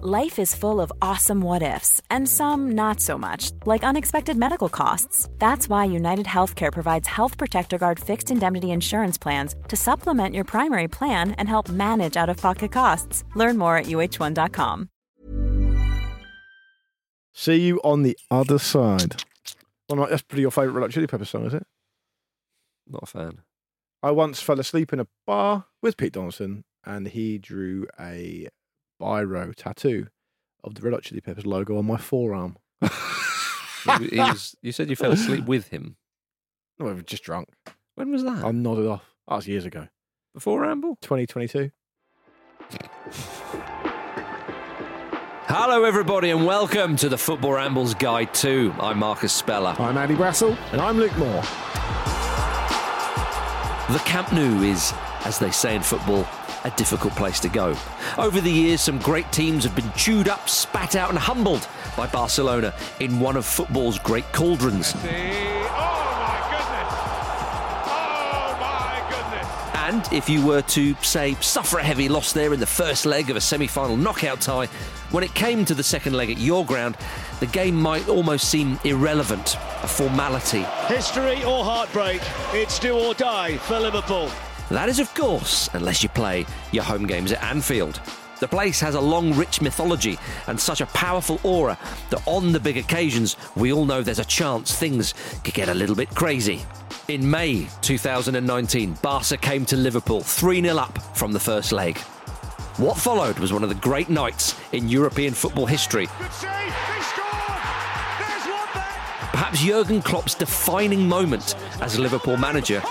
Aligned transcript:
Life 0.00 0.38
is 0.38 0.54
full 0.54 0.80
of 0.80 0.90
awesome 1.02 1.42
what 1.42 1.62
ifs, 1.62 2.00
and 2.10 2.26
some 2.28 2.72
not 2.72 2.98
so 2.98 3.18
much, 3.18 3.52
like 3.66 3.84
unexpected 3.84 4.36
medical 4.38 4.68
costs. 4.70 5.28
That's 5.38 5.68
why 5.68 5.84
United 5.84 6.24
Healthcare 6.26 6.72
provides 6.72 7.06
Health 7.06 7.36
Protector 7.36 7.76
Guard 7.78 8.00
fixed 8.00 8.30
indemnity 8.30 8.70
insurance 8.70 9.18
plans 9.18 9.54
to 9.68 9.76
supplement 9.76 10.34
your 10.34 10.44
primary 10.44 10.88
plan 10.88 11.32
and 11.32 11.46
help 11.48 11.68
manage 11.68 12.16
out 12.16 12.30
of 12.30 12.38
pocket 12.38 12.72
costs. 12.72 13.24
Learn 13.36 13.58
more 13.58 13.76
at 13.76 13.84
uh1.com. 13.86 14.88
See 17.34 17.60
you 17.60 17.78
on 17.84 18.02
the 18.02 18.16
other 18.30 18.58
side. 18.58 19.22
Well, 19.88 19.98
not, 19.98 20.10
that's 20.10 20.22
pretty 20.22 20.42
your 20.42 20.50
favourite 20.50 20.74
Red 20.74 20.82
Hot 20.82 20.90
Chili 20.90 21.06
Peppers 21.06 21.28
song, 21.28 21.44
is 21.44 21.54
it? 21.54 21.66
Not 22.88 23.02
a 23.02 23.06
fan. 23.06 23.42
I 24.02 24.10
once 24.10 24.40
fell 24.40 24.58
asleep 24.58 24.92
in 24.92 25.00
a 25.00 25.06
bar 25.26 25.66
with 25.82 25.96
Pete 25.96 26.14
Donaldson, 26.14 26.64
and 26.84 27.08
he 27.08 27.38
drew 27.38 27.86
a 28.00 28.48
biro 29.02 29.52
tattoo 29.54 30.06
of 30.64 30.74
the 30.74 30.82
Red 30.82 30.92
Hot 30.94 31.02
Chili 31.02 31.20
Peppers 31.20 31.44
logo 31.46 31.76
on 31.76 31.86
my 31.86 31.96
forearm. 31.96 32.56
He- 33.98 34.06
he 34.12 34.18
was- 34.20 34.54
you 34.62 34.70
said 34.70 34.88
you 34.88 34.94
fell 34.96 35.10
asleep 35.12 35.44
with 35.46 35.68
him. 35.68 35.96
No, 36.78 36.86
I 36.88 36.92
was 36.92 37.02
just 37.02 37.24
drunk. 37.24 37.48
When 37.96 38.12
was 38.12 38.22
that? 38.22 38.44
I 38.44 38.52
nodded 38.52 38.86
off. 38.86 39.04
That 39.28 39.34
was 39.36 39.48
years 39.48 39.64
ago. 39.64 39.88
Before 40.34 40.60
Ramble? 40.60 40.96
2022. 41.02 41.70
Hello, 45.48 45.82
everybody, 45.84 46.30
and 46.30 46.46
welcome 46.46 46.94
to 46.96 47.08
the 47.08 47.18
Football 47.18 47.54
Rambles 47.54 47.94
Guide 47.94 48.32
2. 48.32 48.72
I'm 48.80 48.98
Marcus 49.00 49.32
Speller. 49.32 49.74
I'm 49.78 49.98
Andy 49.98 50.14
Brassel, 50.14 50.56
and 50.72 50.80
I'm 50.80 50.96
Luke 50.98 51.16
Moore. 51.18 51.42
The 53.92 53.98
Camp 53.98 54.32
Nou 54.32 54.62
is, 54.62 54.94
as 55.26 55.38
they 55.38 55.50
say 55.50 55.76
in 55.76 55.82
football, 55.82 56.26
a 56.64 56.70
difficult 56.76 57.14
place 57.14 57.38
to 57.40 57.50
go. 57.50 57.76
Over 58.16 58.40
the 58.40 58.50
years, 58.50 58.80
some 58.80 58.98
great 58.98 59.30
teams 59.32 59.64
have 59.64 59.76
been 59.76 59.92
chewed 59.92 60.28
up, 60.28 60.48
spat 60.48 60.96
out, 60.96 61.10
and 61.10 61.18
humbled 61.18 61.68
by 61.94 62.06
Barcelona 62.06 62.72
in 63.00 63.20
one 63.20 63.36
of 63.36 63.44
football's 63.44 63.98
great 63.98 64.24
cauldrons. 64.32 64.94
And 69.92 70.10
if 70.10 70.26
you 70.26 70.42
were 70.46 70.62
to, 70.62 70.94
say, 71.02 71.34
suffer 71.42 71.78
a 71.78 71.84
heavy 71.84 72.08
loss 72.08 72.32
there 72.32 72.54
in 72.54 72.60
the 72.60 72.66
first 72.66 73.04
leg 73.04 73.28
of 73.28 73.36
a 73.36 73.42
semi 73.42 73.66
final 73.66 73.94
knockout 73.94 74.40
tie, 74.40 74.64
when 75.10 75.22
it 75.22 75.34
came 75.34 75.66
to 75.66 75.74
the 75.74 75.82
second 75.82 76.14
leg 76.14 76.30
at 76.30 76.38
your 76.38 76.64
ground, 76.64 76.96
the 77.40 77.46
game 77.46 77.76
might 77.76 78.08
almost 78.08 78.48
seem 78.48 78.80
irrelevant, 78.84 79.56
a 79.82 79.86
formality. 79.86 80.62
History 80.86 81.44
or 81.44 81.62
heartbreak, 81.62 82.22
it's 82.54 82.78
do 82.78 82.98
or 82.98 83.12
die 83.12 83.58
for 83.58 83.78
Liverpool. 83.78 84.30
That 84.70 84.88
is, 84.88 84.98
of 84.98 85.12
course, 85.14 85.68
unless 85.74 86.02
you 86.02 86.08
play 86.08 86.46
your 86.70 86.84
home 86.84 87.06
games 87.06 87.30
at 87.30 87.42
Anfield. 87.42 88.00
The 88.42 88.48
place 88.48 88.80
has 88.80 88.96
a 88.96 89.00
long, 89.00 89.32
rich 89.34 89.60
mythology 89.60 90.18
and 90.48 90.58
such 90.58 90.80
a 90.80 90.86
powerful 90.86 91.38
aura 91.44 91.78
that 92.10 92.26
on 92.26 92.50
the 92.50 92.58
big 92.58 92.76
occasions, 92.76 93.36
we 93.54 93.72
all 93.72 93.84
know 93.84 94.02
there's 94.02 94.18
a 94.18 94.24
chance 94.24 94.74
things 94.74 95.14
could 95.44 95.54
get 95.54 95.68
a 95.68 95.74
little 95.74 95.94
bit 95.94 96.12
crazy. 96.16 96.66
In 97.06 97.30
May 97.30 97.68
2019, 97.82 98.94
Barca 98.94 99.36
came 99.36 99.64
to 99.66 99.76
Liverpool 99.76 100.22
3 100.22 100.60
0 100.60 100.76
up 100.76 101.16
from 101.16 101.32
the 101.32 101.38
first 101.38 101.70
leg. 101.70 101.96
What 102.78 102.96
followed 102.96 103.38
was 103.38 103.52
one 103.52 103.62
of 103.62 103.68
the 103.68 103.76
great 103.76 104.08
nights 104.08 104.56
in 104.72 104.88
European 104.88 105.34
football 105.34 105.66
history. 105.66 106.06
Perhaps 109.30 109.62
Jurgen 109.62 110.02
Klopp's 110.02 110.34
defining 110.34 111.08
moment 111.08 111.54
as 111.80 111.96
Liverpool 111.96 112.36
manager 112.36 112.82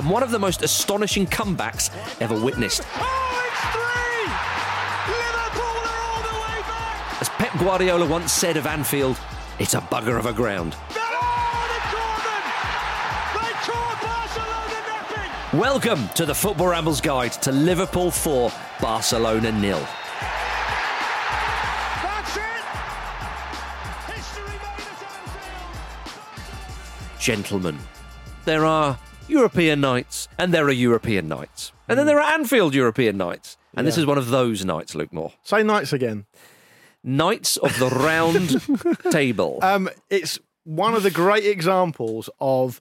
and 0.00 0.08
one 0.08 0.22
of 0.22 0.30
the 0.30 0.38
most 0.38 0.62
astonishing 0.62 1.26
comebacks 1.26 1.90
ever 2.22 2.34
witnessed. 2.34 2.80
As 7.20 7.28
Pep 7.28 7.52
Guardiola 7.58 8.06
once 8.06 8.32
said 8.32 8.56
of 8.56 8.66
Anfield, 8.66 9.20
it's 9.58 9.74
a 9.74 9.80
bugger 9.80 10.18
of 10.18 10.24
a 10.24 10.32
ground. 10.32 10.74
Welcome 15.52 16.08
to 16.14 16.24
the 16.24 16.34
Football 16.34 16.68
Rambles 16.68 17.02
Guide 17.02 17.32
to 17.32 17.52
Liverpool 17.52 18.10
4, 18.10 18.50
Barcelona 18.80 19.52
nil. 19.52 19.86
Gentlemen, 27.18 27.78
there 28.46 28.64
are 28.64 28.98
European 29.30 29.80
nights 29.80 30.28
and 30.38 30.52
there 30.52 30.64
are 30.66 30.72
European 30.72 31.28
nights. 31.28 31.72
And 31.88 31.98
then 31.98 32.06
there 32.06 32.20
are 32.20 32.32
Anfield 32.34 32.74
European 32.74 33.16
nights. 33.16 33.56
And 33.76 33.86
this 33.86 33.96
Yeah. 33.96 34.02
is 34.02 34.06
one 34.06 34.18
of 34.18 34.28
those 34.30 34.64
nights, 34.64 34.94
Luke 34.94 35.12
Moore. 35.12 35.32
Say 35.42 35.62
nights 35.62 35.92
again. 35.92 36.26
Knights 37.02 37.56
of 37.56 37.78
the 37.78 37.88
Round 37.88 38.60
Table. 39.12 39.58
Um, 39.62 39.88
it's 40.10 40.38
one 40.64 40.94
of 40.94 41.02
the 41.02 41.10
great 41.10 41.44
examples 41.46 42.28
of 42.40 42.80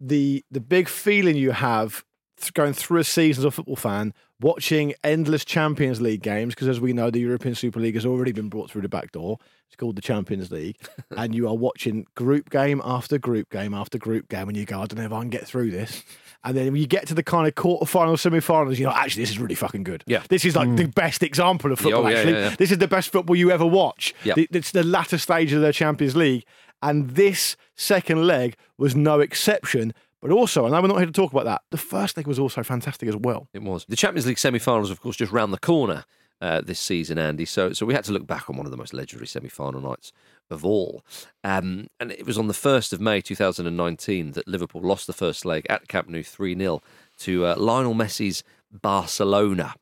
the 0.00 0.44
the 0.50 0.60
big 0.60 0.88
feeling 0.88 1.36
you 1.36 1.50
have 1.52 2.04
going 2.50 2.72
through 2.72 3.00
a 3.00 3.04
season 3.04 3.42
as 3.42 3.44
a 3.44 3.50
football 3.50 3.76
fan, 3.76 4.12
watching 4.40 4.94
endless 5.04 5.44
Champions 5.44 6.00
League 6.00 6.22
games, 6.22 6.54
because 6.54 6.68
as 6.68 6.80
we 6.80 6.92
know, 6.92 7.10
the 7.10 7.20
European 7.20 7.54
Super 7.54 7.80
League 7.80 7.94
has 7.94 8.04
already 8.04 8.32
been 8.32 8.48
brought 8.48 8.70
through 8.70 8.82
the 8.82 8.88
back 8.88 9.12
door. 9.12 9.38
It's 9.68 9.76
called 9.76 9.96
the 9.96 10.02
Champions 10.02 10.50
League, 10.50 10.76
and 11.16 11.34
you 11.34 11.48
are 11.48 11.54
watching 11.54 12.06
group 12.14 12.50
game 12.50 12.82
after 12.84 13.18
group 13.18 13.50
game 13.50 13.72
after 13.72 13.98
group 13.98 14.28
game, 14.28 14.48
and 14.48 14.56
you 14.56 14.64
go, 14.64 14.82
I 14.82 14.86
don't 14.86 14.98
know 14.98 15.04
if 15.04 15.12
I 15.12 15.20
can 15.20 15.30
get 15.30 15.46
through 15.46 15.70
this. 15.70 16.02
And 16.44 16.56
then 16.56 16.66
when 16.66 16.76
you 16.76 16.88
get 16.88 17.06
to 17.06 17.14
the 17.14 17.22
kind 17.22 17.46
of 17.46 17.54
quarterfinals, 17.54 18.18
semi-finals, 18.18 18.78
you 18.78 18.84
know, 18.84 18.92
actually, 18.92 19.22
this 19.22 19.30
is 19.30 19.38
really 19.38 19.54
fucking 19.54 19.84
good. 19.84 20.02
Yeah. 20.06 20.24
this 20.28 20.44
is 20.44 20.56
like 20.56 20.68
hmm. 20.68 20.76
the 20.76 20.88
best 20.88 21.22
example 21.22 21.70
of 21.70 21.78
oh, 21.80 21.82
football. 21.84 22.06
Oh, 22.06 22.08
yeah, 22.08 22.16
actually, 22.16 22.32
yeah, 22.32 22.48
yeah. 22.48 22.56
this 22.56 22.72
is 22.72 22.78
the 22.78 22.88
best 22.88 23.10
football 23.10 23.36
you 23.36 23.52
ever 23.52 23.64
watch. 23.64 24.12
Yeah. 24.24 24.34
It's 24.36 24.72
the 24.72 24.82
latter 24.82 25.18
stage 25.18 25.52
of 25.52 25.60
the 25.60 25.72
Champions 25.72 26.16
League, 26.16 26.44
and 26.82 27.10
this 27.10 27.56
second 27.76 28.26
leg 28.26 28.56
was 28.76 28.96
no 28.96 29.20
exception. 29.20 29.94
But 30.22 30.30
also, 30.30 30.64
and 30.64 30.74
I 30.74 30.78
know 30.78 30.82
we're 30.82 30.88
not 30.88 30.98
here 30.98 31.06
to 31.06 31.12
talk 31.12 31.32
about 31.32 31.44
that. 31.46 31.62
The 31.70 31.76
first 31.76 32.16
leg 32.16 32.28
was 32.28 32.38
also 32.38 32.62
fantastic 32.62 33.08
as 33.08 33.16
well. 33.16 33.48
It 33.52 33.62
was. 33.62 33.84
The 33.86 33.96
Champions 33.96 34.26
League 34.26 34.38
semi-finals, 34.38 34.88
of 34.88 35.00
course, 35.00 35.16
just 35.16 35.32
round 35.32 35.52
the 35.52 35.58
corner 35.58 36.04
uh, 36.40 36.60
this 36.60 36.78
season, 36.78 37.18
Andy. 37.18 37.44
So, 37.44 37.72
so 37.72 37.84
we 37.84 37.92
had 37.92 38.04
to 38.04 38.12
look 38.12 38.26
back 38.26 38.48
on 38.48 38.56
one 38.56 38.64
of 38.64 38.70
the 38.70 38.76
most 38.76 38.94
legendary 38.94 39.26
semi-final 39.26 39.80
nights 39.80 40.12
of 40.48 40.64
all. 40.64 41.04
Um, 41.42 41.88
and 41.98 42.12
it 42.12 42.24
was 42.24 42.38
on 42.38 42.46
the 42.46 42.54
1st 42.54 42.92
of 42.92 43.00
May 43.00 43.20
2019 43.20 44.32
that 44.32 44.46
Liverpool 44.46 44.80
lost 44.80 45.08
the 45.08 45.12
first 45.12 45.44
leg 45.44 45.66
at 45.68 45.88
Camp 45.88 46.08
Nou 46.08 46.22
3-0 46.22 46.80
to 47.18 47.46
uh, 47.46 47.56
Lionel 47.58 47.94
Messi's 47.94 48.44
Barcelona. 48.70 49.74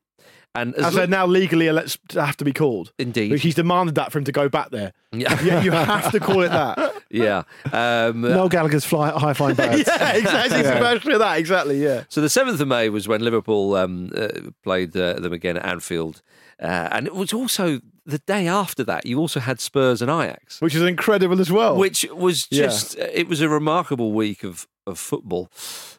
And 0.54 0.74
as 0.74 0.86
As 0.86 0.94
they're 0.94 1.06
now 1.06 1.26
legally 1.26 1.66
have 1.66 2.36
to 2.38 2.44
be 2.44 2.52
called. 2.52 2.92
Indeed. 2.98 3.38
He's 3.38 3.54
demanded 3.54 3.94
that 3.96 4.10
for 4.10 4.18
him 4.18 4.24
to 4.24 4.32
go 4.32 4.48
back 4.48 4.70
there. 4.70 4.92
Yeah. 5.12 5.40
Yeah, 5.42 5.62
you 5.62 5.70
have 5.72 6.10
to 6.12 6.18
call 6.18 6.40
it 6.42 6.48
that. 6.48 6.99
Yeah. 7.10 7.42
Um, 7.72 8.20
Noel 8.22 8.48
Gallagher's 8.48 8.84
fly, 8.84 9.10
high 9.10 9.34
flying 9.34 9.54
birds. 9.56 9.84
yeah, 9.86 10.12
exactly. 10.12 10.60
It's 10.60 10.68
exactly 10.68 11.18
that. 11.18 11.38
Exactly. 11.38 11.82
Yeah. 11.82 12.04
So 12.08 12.20
the 12.20 12.28
seventh 12.28 12.60
of 12.60 12.68
May 12.68 12.88
was 12.88 13.08
when 13.08 13.22
Liverpool 13.22 13.74
um, 13.76 14.10
uh, 14.16 14.28
played 14.62 14.96
uh, 14.96 15.14
them 15.14 15.32
again 15.32 15.56
at 15.56 15.66
Anfield, 15.66 16.22
uh, 16.62 16.88
and 16.92 17.06
it 17.06 17.14
was 17.14 17.32
also 17.32 17.80
the 18.06 18.18
day 18.18 18.46
after 18.48 18.82
that. 18.84 19.06
You 19.06 19.18
also 19.18 19.40
had 19.40 19.60
Spurs 19.60 20.00
and 20.02 20.10
Ajax, 20.10 20.60
Which 20.60 20.74
is 20.74 20.82
incredible 20.82 21.40
as 21.40 21.50
well. 21.52 21.76
which 21.76 22.06
was 22.12 22.46
just 22.46 22.98
uh, 22.98 23.06
it 23.12 23.28
was 23.28 23.40
a 23.40 23.48
remarkable 23.48 24.12
week 24.12 24.42
of 24.44 24.66
of 24.86 24.98
football. 24.98 25.50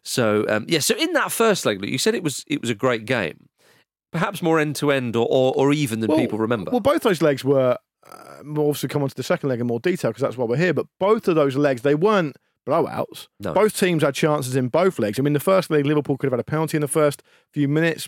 So 0.03 0.45
um, 0.49 0.65
yeah, 0.67 0.79
so 0.79 0.95
in 0.95 1.13
that 1.13 1.31
first 1.31 1.65
leg, 1.65 1.83
you 1.85 1.97
said 1.97 2.15
it 2.15 2.23
was 2.23 2.43
it 2.47 2.59
was 2.61 2.69
a 2.69 2.75
great 2.75 3.05
game, 3.05 3.47
perhaps 4.11 4.41
more 4.41 4.59
end 4.59 4.75
to 4.77 4.91
end 4.91 5.15
or 5.15 5.27
or 5.29 5.53
or 5.55 5.71
even 5.73 5.99
than 5.99 6.09
Well- 6.09 6.19
people 6.19 6.39
remember. 6.39 6.71
Well, 6.71 6.79
both 6.79 7.03
those 7.03 7.21
legs 7.21 7.43
were. 7.43 7.77
Uh, 8.09 8.37
we'll 8.43 8.67
obviously 8.69 8.89
come 8.89 9.03
on 9.03 9.09
to 9.09 9.15
the 9.15 9.23
second 9.23 9.49
leg 9.49 9.59
in 9.59 9.67
more 9.67 9.79
detail 9.79 10.11
because 10.11 10.21
that's 10.21 10.37
why 10.37 10.45
we're 10.45 10.55
here. 10.57 10.73
But 10.73 10.87
both 10.99 11.27
of 11.27 11.35
those 11.35 11.55
legs, 11.55 11.81
they 11.83 11.95
weren't 11.95 12.35
blowouts. 12.67 13.27
No. 13.39 13.53
Both 13.53 13.79
teams 13.79 14.03
had 14.03 14.15
chances 14.15 14.55
in 14.55 14.67
both 14.69 14.99
legs. 14.99 15.19
I 15.19 15.21
mean, 15.23 15.33
the 15.33 15.39
first 15.39 15.69
leg, 15.69 15.85
Liverpool 15.85 16.17
could 16.17 16.27
have 16.27 16.33
had 16.33 16.39
a 16.39 16.43
penalty 16.43 16.77
in 16.77 16.81
the 16.81 16.87
first 16.87 17.21
few 17.53 17.67
minutes. 17.67 18.07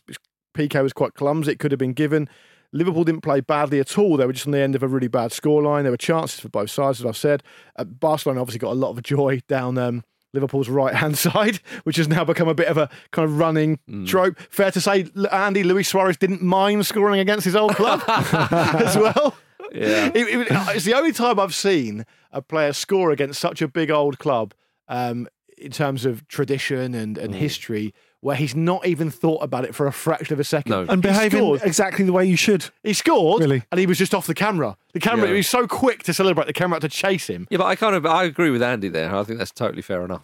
PK 0.57 0.81
was 0.81 0.93
quite 0.93 1.13
clumsy. 1.13 1.51
It 1.51 1.59
could 1.59 1.71
have 1.71 1.79
been 1.79 1.93
given. 1.93 2.27
Liverpool 2.71 3.03
didn't 3.03 3.21
play 3.21 3.39
badly 3.39 3.79
at 3.79 3.97
all. 3.99 4.17
They 4.17 4.25
were 4.25 4.33
just 4.33 4.47
on 4.47 4.51
the 4.51 4.59
end 4.59 4.73
of 4.75 4.81
a 4.81 4.87
really 4.87 5.07
bad 5.07 5.29
scoreline. 5.31 5.83
There 5.83 5.91
were 5.91 5.97
chances 5.97 6.39
for 6.39 6.49
both 6.49 6.71
sides, 6.71 6.99
as 6.99 7.05
I've 7.05 7.17
said. 7.17 7.43
Uh, 7.75 7.83
Barcelona 7.83 8.41
obviously 8.41 8.59
got 8.59 8.71
a 8.71 8.73
lot 8.73 8.89
of 8.97 9.03
joy 9.03 9.41
down 9.47 9.77
um, 9.77 10.03
Liverpool's 10.33 10.69
right 10.69 10.95
hand 10.95 11.15
side, 11.19 11.59
which 11.83 11.97
has 11.97 12.07
now 12.07 12.23
become 12.23 12.47
a 12.47 12.55
bit 12.55 12.67
of 12.67 12.77
a 12.79 12.89
kind 13.11 13.25
of 13.29 13.37
running 13.37 13.77
Mm. 13.87 14.07
trope. 14.07 14.39
Fair 14.49 14.71
to 14.71 14.81
say, 14.81 15.07
Andy 15.31 15.61
Luis 15.63 15.87
Suarez 15.89 16.17
didn't 16.17 16.41
mind 16.41 16.85
scoring 16.87 17.19
against 17.19 17.45
his 17.45 17.55
old 17.55 17.75
club 17.75 18.01
as 18.07 18.95
well. 18.97 19.35
Yeah. 19.73 20.11
It- 20.13 20.27
it- 20.27 20.47
it's 20.75 20.85
the 20.85 20.93
only 20.93 21.11
time 21.11 21.39
I've 21.39 21.55
seen 21.55 22.05
a 22.31 22.41
player 22.41 22.73
score 22.73 23.11
against 23.11 23.39
such 23.41 23.61
a 23.61 23.67
big 23.67 23.89
old 23.91 24.19
club 24.19 24.53
um, 24.87 25.27
in 25.57 25.71
terms 25.71 26.05
of 26.05 26.27
tradition 26.27 26.93
and, 26.93 27.17
Mm. 27.17 27.23
and 27.23 27.35
history 27.35 27.93
where 28.21 28.35
he's 28.37 28.55
not 28.55 28.85
even 28.85 29.09
thought 29.11 29.43
about 29.43 29.65
it 29.65 29.75
for 29.75 29.85
a 29.85 29.91
fraction 29.91 30.33
of 30.33 30.39
a 30.39 30.43
second. 30.45 30.69
No. 30.69 30.81
And 30.81 31.03
He 31.03 31.09
behaving 31.09 31.39
scored. 31.39 31.61
exactly 31.63 32.05
the 32.05 32.13
way 32.13 32.23
you 32.25 32.37
should. 32.37 32.65
He 32.83 32.93
scored, 32.93 33.41
Really? 33.41 33.63
and 33.71 33.79
he 33.79 33.85
was 33.85 33.97
just 33.97 34.13
off 34.15 34.27
the 34.27 34.33
camera. 34.33 34.77
The 34.93 34.99
camera, 35.01 35.25
Yeah. 35.25 35.31
he 35.33 35.37
was 35.37 35.49
so 35.49 35.67
quick 35.67 36.03
to 36.03 36.13
celebrate. 36.13 36.47
The 36.47 36.53
camera 36.53 36.75
had 36.75 36.83
to 36.83 36.89
chase 36.89 37.27
him. 37.27 37.47
yeah, 37.49 37.57
but 37.57 37.65
I 37.65 37.75
kind 37.75 37.95
of 37.95 38.05
I 38.05 38.23
agree 38.23 38.49
with 38.49 38.61
Andy 38.63 38.87
there. 38.87 39.13
I 39.13 39.23
think 39.23 39.39
that's 39.39 39.51
totally 39.51 39.81
fair 39.81 40.03
enough. 40.05 40.21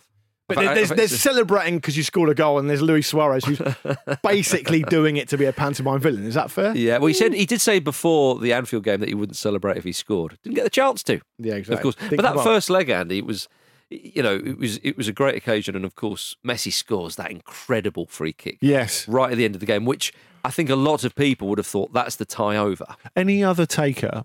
But 0.50 0.58
I- 0.58 0.74
there's, 0.74 0.92
I- 0.92 0.96
there's 0.96 1.20
celebrating 1.20 1.78
because 1.78 1.96
you 1.96 2.04
scored 2.04 2.30
a 2.30 2.34
goal, 2.36 2.60
and 2.60 2.70
there's 2.70 2.82
Luis 2.82 3.08
Suarez 3.08 3.46
who's 3.46 3.62
basically 4.24 4.84
doing 4.84 5.16
it 5.18 5.30
to 5.30 5.38
be 5.38 5.46
a 5.46 5.54
pantomime 5.54 6.00
villain. 6.00 6.26
Is 6.26 6.34
that 6.34 6.52
fair? 6.52 6.76
Yeah, 6.76 6.98
well, 6.98 7.08
he 7.08 7.14
said 7.14 7.34
he 7.34 7.46
did 7.46 7.62
say 7.62 7.80
before 7.80 8.38
the 8.40 8.52
Anfield 8.54 8.84
game 8.84 9.00
that 9.00 9.10
he 9.10 9.16
wouldn't 9.16 9.38
celebrate 9.38 9.78
if 9.78 9.84
he 9.84 9.92
scored. 9.92 10.38
Didn't 10.44 10.56
get 10.56 10.64
the 10.64 10.70
chance 10.70 11.04
to. 11.04 11.22
Yeah, 11.38 11.54
exactly. 11.56 11.76
Of 11.78 11.82
course, 11.84 11.96
Think 11.96 12.18
but 12.18 12.24
that 12.24 12.34
about- 12.34 12.44
first 12.44 12.70
leg, 12.70 12.90
Andy, 12.90 13.20
it 13.20 13.26
was, 13.26 13.48
you 13.90 14.22
know, 14.24 14.36
it 14.36 14.58
was 14.58 14.78
it 14.84 14.98
was 14.98 15.08
a 15.08 15.14
great 15.14 15.36
occasion, 15.36 15.76
and 15.76 15.86
of 15.86 15.96
course, 15.96 16.36
Messi 16.46 16.74
scores 16.74 17.16
that 17.16 17.32
incredible 17.32 18.06
free 18.08 18.34
kick 18.34 18.58
Yes. 18.62 19.08
right 19.08 19.32
at 19.32 19.38
the 19.38 19.46
end 19.46 19.56
of 19.56 19.60
the 19.60 19.66
game, 19.68 19.86
which 19.86 20.12
I 20.44 20.52
think 20.52 20.70
a 20.70 20.76
lot 20.76 21.04
of 21.04 21.16
people 21.16 21.48
would 21.50 21.58
have 21.58 21.68
thought 21.68 21.94
that's 21.94 22.16
the 22.16 22.26
tie 22.26 22.56
over. 22.58 22.86
Any 23.16 23.44
other 23.44 23.66
taker 23.66 24.24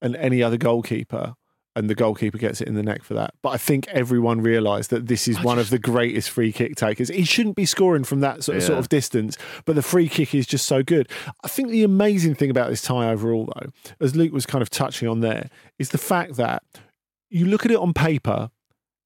and 0.00 0.14
any 0.16 0.42
other 0.42 0.56
goalkeeper, 0.56 1.34
and 1.78 1.88
the 1.88 1.94
goalkeeper 1.94 2.38
gets 2.38 2.60
it 2.60 2.66
in 2.66 2.74
the 2.74 2.82
neck 2.82 3.04
for 3.04 3.14
that. 3.14 3.34
But 3.40 3.50
I 3.50 3.56
think 3.56 3.86
everyone 3.88 4.40
realised 4.40 4.90
that 4.90 5.06
this 5.06 5.28
is 5.28 5.40
one 5.42 5.60
of 5.60 5.70
the 5.70 5.78
greatest 5.78 6.28
free 6.28 6.52
kick 6.52 6.74
takers. 6.74 7.08
He 7.08 7.24
shouldn't 7.24 7.54
be 7.54 7.64
scoring 7.64 8.02
from 8.02 8.18
that 8.20 8.42
sort 8.42 8.58
of, 8.58 8.64
sort 8.64 8.78
of 8.80 8.88
distance, 8.88 9.38
but 9.64 9.76
the 9.76 9.82
free 9.82 10.08
kick 10.08 10.34
is 10.34 10.44
just 10.44 10.66
so 10.66 10.82
good. 10.82 11.08
I 11.44 11.48
think 11.48 11.70
the 11.70 11.84
amazing 11.84 12.34
thing 12.34 12.50
about 12.50 12.68
this 12.68 12.82
tie 12.82 13.08
overall, 13.10 13.52
though, 13.54 13.70
as 14.00 14.16
Luke 14.16 14.32
was 14.32 14.44
kind 14.44 14.60
of 14.60 14.70
touching 14.70 15.06
on 15.06 15.20
there, 15.20 15.50
is 15.78 15.90
the 15.90 15.98
fact 15.98 16.34
that 16.34 16.64
you 17.30 17.46
look 17.46 17.64
at 17.64 17.70
it 17.70 17.78
on 17.78 17.94
paper, 17.94 18.50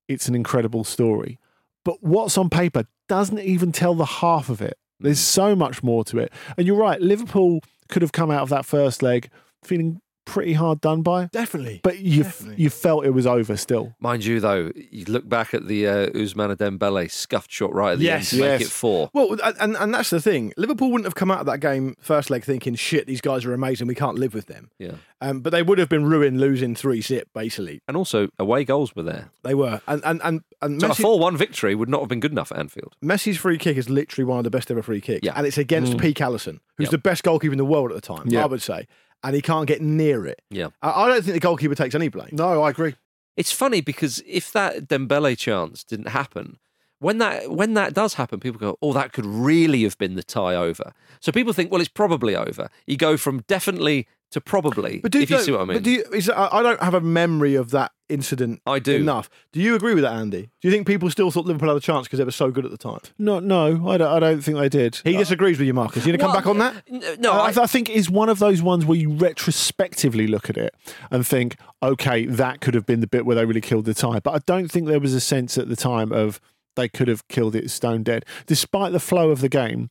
it's 0.09 0.29
an 0.29 0.35
incredible 0.35 0.83
story. 0.83 1.39
But 1.85 2.03
what's 2.03 2.39
on 2.39 2.49
paper 2.49 2.87
doesn't 3.07 3.41
even 3.41 3.73
tell 3.73 3.95
the 3.95 4.07
half 4.07 4.49
of 4.49 4.63
it. 4.63 4.79
There's 4.99 5.19
mm. 5.19 5.25
so 5.25 5.55
much 5.55 5.83
more 5.83 6.05
to 6.05 6.19
it. 6.19 6.33
And 6.57 6.67
you're 6.67 6.77
right, 6.77 7.01
Liverpool 7.01 7.61
could 7.89 8.01
have 8.01 8.13
come 8.13 8.31
out 8.31 8.43
of 8.43 8.49
that 8.49 8.65
first 8.65 9.03
leg 9.03 9.29
feeling 9.63 10.01
pretty 10.33 10.55
hard 10.55 10.81
done 10.81 11.03
by, 11.03 11.27
Definitely. 11.27 11.81
but 11.83 11.99
you 11.99 12.23
Definitely. 12.23 12.63
you 12.63 12.71
felt 12.71 13.05
it 13.05 13.11
was 13.11 13.27
over 13.27 13.57
still. 13.57 13.95
Mind 14.01 14.25
you, 14.25 14.41
though, 14.41 14.73
you 14.91 15.05
look 15.07 15.29
back 15.29 15.53
at 15.53 15.67
the 15.69 15.87
uh, 15.87 16.07
Ousmane 16.11 16.57
Dembele 16.57 17.11
scuffed 17.11 17.51
shot 17.53 17.75
right 17.75 17.93
at 17.93 17.99
the 17.99 18.05
Yes. 18.07 18.33
end 18.33 18.41
to 18.43 18.49
make 18.49 18.61
Yes. 18.61 18.69
it 18.69 18.73
four. 18.73 19.11
Well, 19.13 19.37
and, 19.61 19.77
and 19.77 19.93
that's 19.95 20.11
the 20.11 20.21
thing. 20.21 20.53
Liverpool 20.57 20.91
wouldn't 20.91 21.05
have 21.05 21.15
come 21.15 21.31
out 21.31 21.41
of 21.41 21.47
that 21.47 21.61
game 21.61 21.97
first 22.01 22.31
leg 22.31 22.45
thinking, 22.45 22.75
shit, 22.75 23.07
these 23.07 23.21
guys 23.21 23.45
are 23.45 23.53
amazing. 23.53 23.87
We 23.89 23.95
can't 23.95 24.19
live 24.19 24.33
with 24.35 24.47
them. 24.47 24.71
Yeah, 24.79 24.93
Um, 25.21 25.41
but 25.41 25.51
they 25.51 25.63
would 25.63 25.79
have 25.79 25.89
been 25.89 26.05
ruined 26.07 26.41
losing 26.41 26.75
3 26.75 27.01
zip, 27.03 27.29
basically. 27.35 27.83
and 27.87 27.97
also 27.97 28.29
away 28.39 28.65
goals 28.65 28.97
were 28.97 29.03
there. 29.03 29.31
They 29.43 29.55
were. 29.55 29.81
And, 29.87 30.03
and, 30.05 30.21
and, 30.25 30.41
and 30.63 30.81
So 30.81 30.91
a 30.91 30.95
four-one 30.95 31.37
victory 31.37 31.75
would 31.75 31.89
not 31.89 32.01
have 32.01 32.09
been 32.09 32.21
good 32.21 32.33
enough 32.33 32.53
at 32.53 32.59
Anfield. 32.59 32.95
Messi's 33.05 33.37
free 33.37 33.59
kick 33.59 33.77
is 33.77 33.91
literally 33.91 34.25
one 34.25 34.39
of 34.39 34.45
the 34.45 34.51
best 34.51 34.71
ever 34.71 34.83
free 34.83 35.01
kicks. 35.01 35.21
Yeah. 35.27 35.33
And 35.37 35.47
it's 35.47 35.59
against 35.59 35.99
Pete 35.99 36.19
Alisson, 36.19 36.61
who's 36.79 36.87
Yep. 36.87 36.91
the 36.93 36.99
best 36.99 37.23
goalkeeper 37.23 37.53
in 37.53 37.59
the 37.59 37.65
world 37.65 37.91
at 37.91 37.95
the 37.97 38.01
time, 38.01 38.25
Yeah. 38.29 38.45
I 38.45 38.47
would 38.47 38.63
say. 38.63 38.87
And 39.25 39.35
he 39.37 39.43
can't 39.43 39.67
get 39.67 39.81
near 39.81 40.27
it. 40.27 40.43
Yeah. 40.51 40.69
I, 40.83 41.05
I 41.05 41.09
don't 41.09 41.23
think 41.23 41.35
the 41.35 41.41
goalkeeper 41.41 41.75
takes 41.75 41.95
any 41.95 42.09
blame. 42.09 42.31
No, 42.33 42.63
I 42.63 42.71
agree. 42.71 42.97
It's 43.37 43.53
funny 43.53 43.81
because 43.81 44.23
if 44.27 44.53
that 44.53 44.89
Dembele 44.89 45.39
chance 45.39 45.85
didn't 45.85 46.09
happen, 46.09 46.59
when 46.99 47.19
that 47.19 47.51
when 47.51 47.75
that 47.75 47.95
does 47.95 48.15
happen, 48.15 48.39
people 48.41 48.61
go, 48.61 48.79
"Oh, 48.81 48.93
that 48.93 49.13
could 49.13 49.27
really 49.27 49.83
have 49.83 49.99
been 49.99 50.15
the 50.15 50.23
tie 50.23 50.55
over." 50.55 50.93
So 51.21 51.33
people 51.33 51.53
think, 51.53 51.73
"Well, 51.73 51.81
it's 51.81 51.89
probably 51.89 52.37
over." 52.37 52.69
You 52.87 52.97
go 52.97 53.17
from 53.17 53.43
definitely 53.49 54.07
to 54.33 54.41
probably. 54.41 54.99
But 55.01 55.13
do, 55.13 55.21
if 55.21 55.31
you 55.31 55.39
see 55.41 55.53
what 55.53 55.61
I 55.63 55.65
mean? 55.65 55.77
But 55.77 55.83
do 55.85 55.91
you, 55.91 56.05
is, 56.13 56.29
I 56.29 56.49
I 56.49 56.63
don't 56.63 56.81
have 56.83 56.95
a 56.95 57.01
memory 57.01 57.55
of 57.55 57.71
that 57.71 57.93
incident 58.09 58.61
I 58.67 58.79
do. 58.79 58.97
enough. 58.97 59.31
Do 59.53 59.61
you 59.61 59.75
agree 59.75 59.95
with 59.95 60.03
that, 60.03 60.13
Andy? 60.13 60.43
Do 60.61 60.69
you 60.69 60.71
think 60.71 60.87
people 60.87 61.09
still 61.11 61.31
thought 61.31 61.47
Liverpool 61.47 61.69
had 61.69 61.77
a 61.79 61.81
chance 61.81 62.07
because 62.07 62.19
they 62.19 62.25
were 62.25 62.31
so 62.31 62.51
good 62.51 62.65
at 62.67 62.71
the 62.71 62.77
time? 62.77 62.99
No, 63.19 63.41
no, 63.41 63.89
I 63.89 63.97
don't, 63.97 64.13
I 64.13 64.19
don't 64.21 64.41
think 64.43 64.59
they 64.59 64.69
did. 64.69 65.01
He 65.05 65.17
disagrees 65.17 65.59
with 65.59 65.67
you, 65.67 65.73
Marcus. 65.75 66.05
You 66.05 66.13
going 66.13 66.19
to 66.19 66.25
come 66.25 66.35
back 66.35 66.47
on 66.47 66.59
that? 66.59 66.83
N- 66.91 67.03
No, 67.21 67.33
I, 67.33 67.51
I, 67.51 67.63
I 67.63 67.67
think 67.67 67.89
it's 67.89 68.11
one 68.11 68.29
of 68.29 68.39
those 68.39 68.61
ones 68.61 68.85
where 68.85 68.99
you 68.99 69.11
retrospectively 69.11 70.27
look 70.27 70.51
at 70.51 70.57
it 70.57 70.75
and 71.11 71.27
think, 71.27 71.57
okay, 71.83 72.27
that 72.27 72.61
could 72.61 72.75
have 72.75 72.85
been 72.87 73.01
the 73.01 73.07
bit 73.07 73.25
where 73.25 73.37
they 73.37 73.45
really 73.47 73.61
killed 73.61 73.85
the 73.87 73.95
tie. 73.95 74.21
But 74.21 74.35
I 74.35 74.39
don't 74.47 74.71
think 74.71 74.89
there 74.89 75.01
was 75.01 75.15
a 75.15 75.21
sense 75.21 75.57
at 75.57 75.69
the 75.69 75.77
time 75.77 76.13
of 76.13 76.41
they 76.77 76.89
could 76.89 77.09
have 77.09 77.27
killed 77.29 77.55
it 77.55 77.71
stone 77.71 78.03
dead. 78.03 78.25
Despite 78.47 78.93
the 78.93 79.01
flow 79.01 79.31
of 79.31 79.41
the 79.41 79.49
game, 79.49 79.91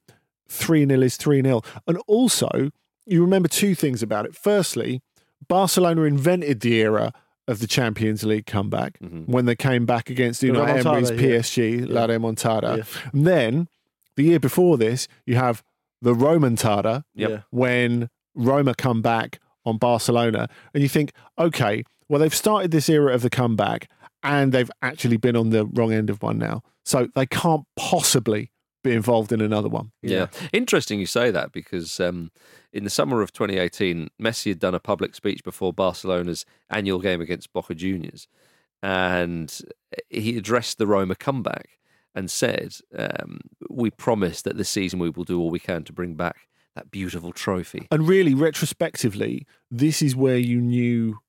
3 0.49 0.85
0 0.85 1.01
is 1.01 1.17
3 1.17 1.41
0. 1.41 1.61
And 1.87 1.97
also, 2.07 2.69
you 3.05 3.21
remember 3.21 3.47
two 3.47 3.75
things 3.75 4.01
about 4.03 4.25
it. 4.25 4.35
Firstly, 4.35 5.01
Barcelona 5.47 6.03
invented 6.03 6.59
the 6.61 6.73
era 6.75 7.11
of 7.47 7.59
the 7.59 7.67
Champions 7.67 8.23
League 8.23 8.45
comeback 8.45 8.97
when 9.25 9.45
they 9.45 9.55
came 9.55 9.85
back 9.85 10.09
against 10.09 10.43
La 10.43 10.49
Unai 10.65 10.85
Emery's 10.85 11.11
Remontada, 11.11 11.21
yeah. 11.21 11.37
PSG, 11.39 11.89
La 11.89 12.07
Remontada. 12.07 12.77
Yeah. 12.77 12.83
And 13.11 13.27
then 13.27 13.67
the 14.15 14.23
year 14.23 14.39
before 14.39 14.77
this, 14.77 15.07
you 15.25 15.35
have 15.35 15.63
the 16.01 16.13
Romontada 16.13 17.03
Yep. 17.15 17.29
Yeah. 17.29 17.39
when 17.49 18.09
Roma 18.35 18.73
come 18.75 19.01
back 19.01 19.39
on 19.65 19.77
Barcelona, 19.77 20.47
and 20.73 20.81
you 20.81 20.89
think, 20.89 21.11
okay, 21.37 21.83
well 22.09 22.19
they've 22.19 22.33
started 22.33 22.71
this 22.71 22.87
era 22.89 23.13
of 23.13 23.21
the 23.21 23.29
comeback, 23.29 23.89
and 24.23 24.51
they've 24.51 24.71
actually 24.81 25.17
been 25.17 25.35
on 25.35 25.49
the 25.49 25.65
wrong 25.65 25.91
end 25.91 26.09
of 26.09 26.21
one 26.21 26.37
now, 26.37 26.61
so 26.85 27.07
they 27.15 27.25
can't 27.25 27.65
possibly 27.75 28.51
be 28.83 28.91
involved 28.93 29.31
in 29.31 29.41
another 29.41 29.69
one. 29.69 29.91
yeah. 30.01 30.27
Interesting 30.53 30.99
you 30.99 31.05
say 31.05 31.29
that 31.31 31.51
because 31.51 31.99
um, 31.99 32.31
in 32.73 32.83
the 32.83 32.89
summer 32.89 33.21
of 33.21 33.33
2018, 33.33 34.09
Messi 34.21 34.51
had 34.51 34.59
done 34.59 34.75
a 34.75 34.79
public 34.79 35.15
speech 35.15 35.43
before 35.43 35.73
Barcelona's 35.73 36.45
annual 36.69 36.99
game 36.99 37.21
against 37.21 37.51
Boca 37.53 37.75
Juniors, 37.75 38.27
and 38.81 39.61
he 40.09 40.37
addressed 40.37 40.77
the 40.77 40.87
Roma 40.87 41.15
comeback 41.15 41.79
and 42.15 42.29
said, 42.29 42.75
um, 42.97 43.39
"We 43.69 43.89
promise 43.91 44.41
that 44.41 44.57
this 44.57 44.69
season 44.69 44.99
we 44.99 45.09
will 45.09 45.23
do 45.23 45.39
all 45.39 45.49
we 45.49 45.59
can 45.59 45.83
to 45.85 45.93
bring 45.93 46.15
back 46.15 46.47
that 46.75 46.91
beautiful 46.91 47.31
trophy." 47.31 47.87
And 47.91 48.07
really, 48.07 48.33
retrospectively, 48.33 49.45
this 49.69 50.01
is 50.01 50.15
where 50.15 50.37
you 50.37 50.61
knew 50.61 51.19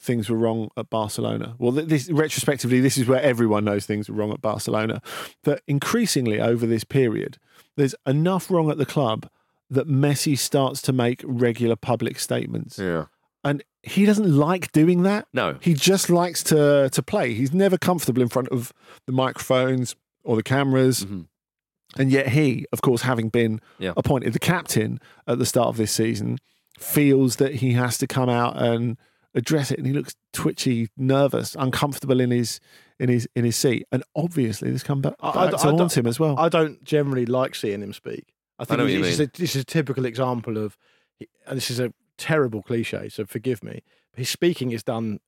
things 0.00 0.28
were 0.28 0.36
wrong 0.36 0.68
at 0.76 0.90
Barcelona. 0.90 1.54
Well, 1.58 1.70
this 1.70 2.10
retrospectively, 2.10 2.80
this 2.80 2.98
is 2.98 3.06
where 3.06 3.22
everyone 3.22 3.64
knows 3.64 3.86
things 3.86 4.08
were 4.08 4.16
wrong 4.16 4.32
at 4.32 4.42
Barcelona. 4.42 5.00
But 5.44 5.62
increasingly 5.68 6.40
over 6.40 6.66
this 6.66 6.84
period, 6.84 7.38
there's 7.76 7.94
enough 8.04 8.50
wrong 8.50 8.70
at 8.70 8.78
the 8.78 8.86
club 8.86 9.28
that 9.72 9.88
Messi 9.88 10.38
starts 10.38 10.80
to 10.82 10.92
make 10.92 11.22
regular 11.24 11.76
public 11.76 12.18
statements. 12.18 12.78
Yeah. 12.78 13.06
And 13.44 13.64
he 13.82 14.04
doesn't 14.06 14.30
like 14.36 14.70
doing 14.72 15.02
that. 15.02 15.26
No. 15.32 15.56
He 15.60 15.74
just 15.74 16.08
likes 16.08 16.42
to 16.44 16.88
to 16.92 17.02
play. 17.02 17.34
He's 17.34 17.52
never 17.52 17.76
comfortable 17.78 18.22
in 18.22 18.28
front 18.28 18.48
of 18.50 18.72
the 19.06 19.12
microphones 19.12 19.96
or 20.24 20.36
the 20.36 20.42
cameras. 20.42 21.04
Mhm. 21.04 21.26
And 21.98 22.10
yet 22.10 22.28
he, 22.28 22.64
of 22.72 22.80
course, 22.80 23.02
having 23.02 23.28
been 23.28 23.60
Yeah. 23.78 23.92
appointed 23.96 24.32
the 24.32 24.38
captain 24.38 24.98
at 25.26 25.38
the 25.38 25.44
start 25.46 25.68
of 25.68 25.76
this 25.76 25.92
season, 25.92 26.38
feels 26.78 27.36
that 27.36 27.56
he 27.56 27.72
has 27.72 27.98
to 27.98 28.06
come 28.06 28.28
out 28.30 28.56
and 28.62 28.96
address 29.34 29.70
it. 29.70 29.78
And 29.78 29.86
he 29.86 29.92
looks 29.92 30.14
twitchy, 30.32 30.88
nervous, 30.96 31.56
uncomfortable 31.58 32.20
in 32.20 32.30
his 32.30 32.60
in 33.00 33.08
his 33.08 33.26
in 33.34 33.44
his 33.44 33.56
seat. 33.56 33.84
And 33.90 34.04
obviously, 34.14 34.70
this 34.70 34.82
come 34.84 35.00
back, 35.02 35.14
I- 35.20 35.30
I 35.30 35.32
back 35.32 35.50
d- 35.50 35.56
to 35.62 35.68
I 35.68 35.70
d- 35.72 35.76
haunt 35.78 35.96
him 35.98 36.06
as 36.06 36.20
well. 36.20 36.38
I 36.38 36.48
don't 36.48 36.84
generally 36.84 37.26
like 37.26 37.54
seeing 37.56 37.82
him 37.82 37.92
speak. 37.92 38.26
I 38.62 38.64
think 38.64 38.78
know 38.78 38.84
what 38.84 38.90
this, 38.92 38.96
you 39.00 39.04
is 39.04 39.20
a, 39.20 39.26
this 39.38 39.56
is 39.56 39.62
a 39.62 39.64
typical 39.64 40.04
example 40.06 40.56
of, 40.58 40.76
and 41.46 41.56
this 41.56 41.70
is 41.70 41.80
a 41.80 41.92
terrible 42.18 42.62
cliche, 42.62 43.08
so 43.08 43.24
forgive 43.26 43.62
me. 43.62 43.82
His 44.16 44.28
speaking 44.28 44.70
is 44.72 44.82
done 44.82 45.20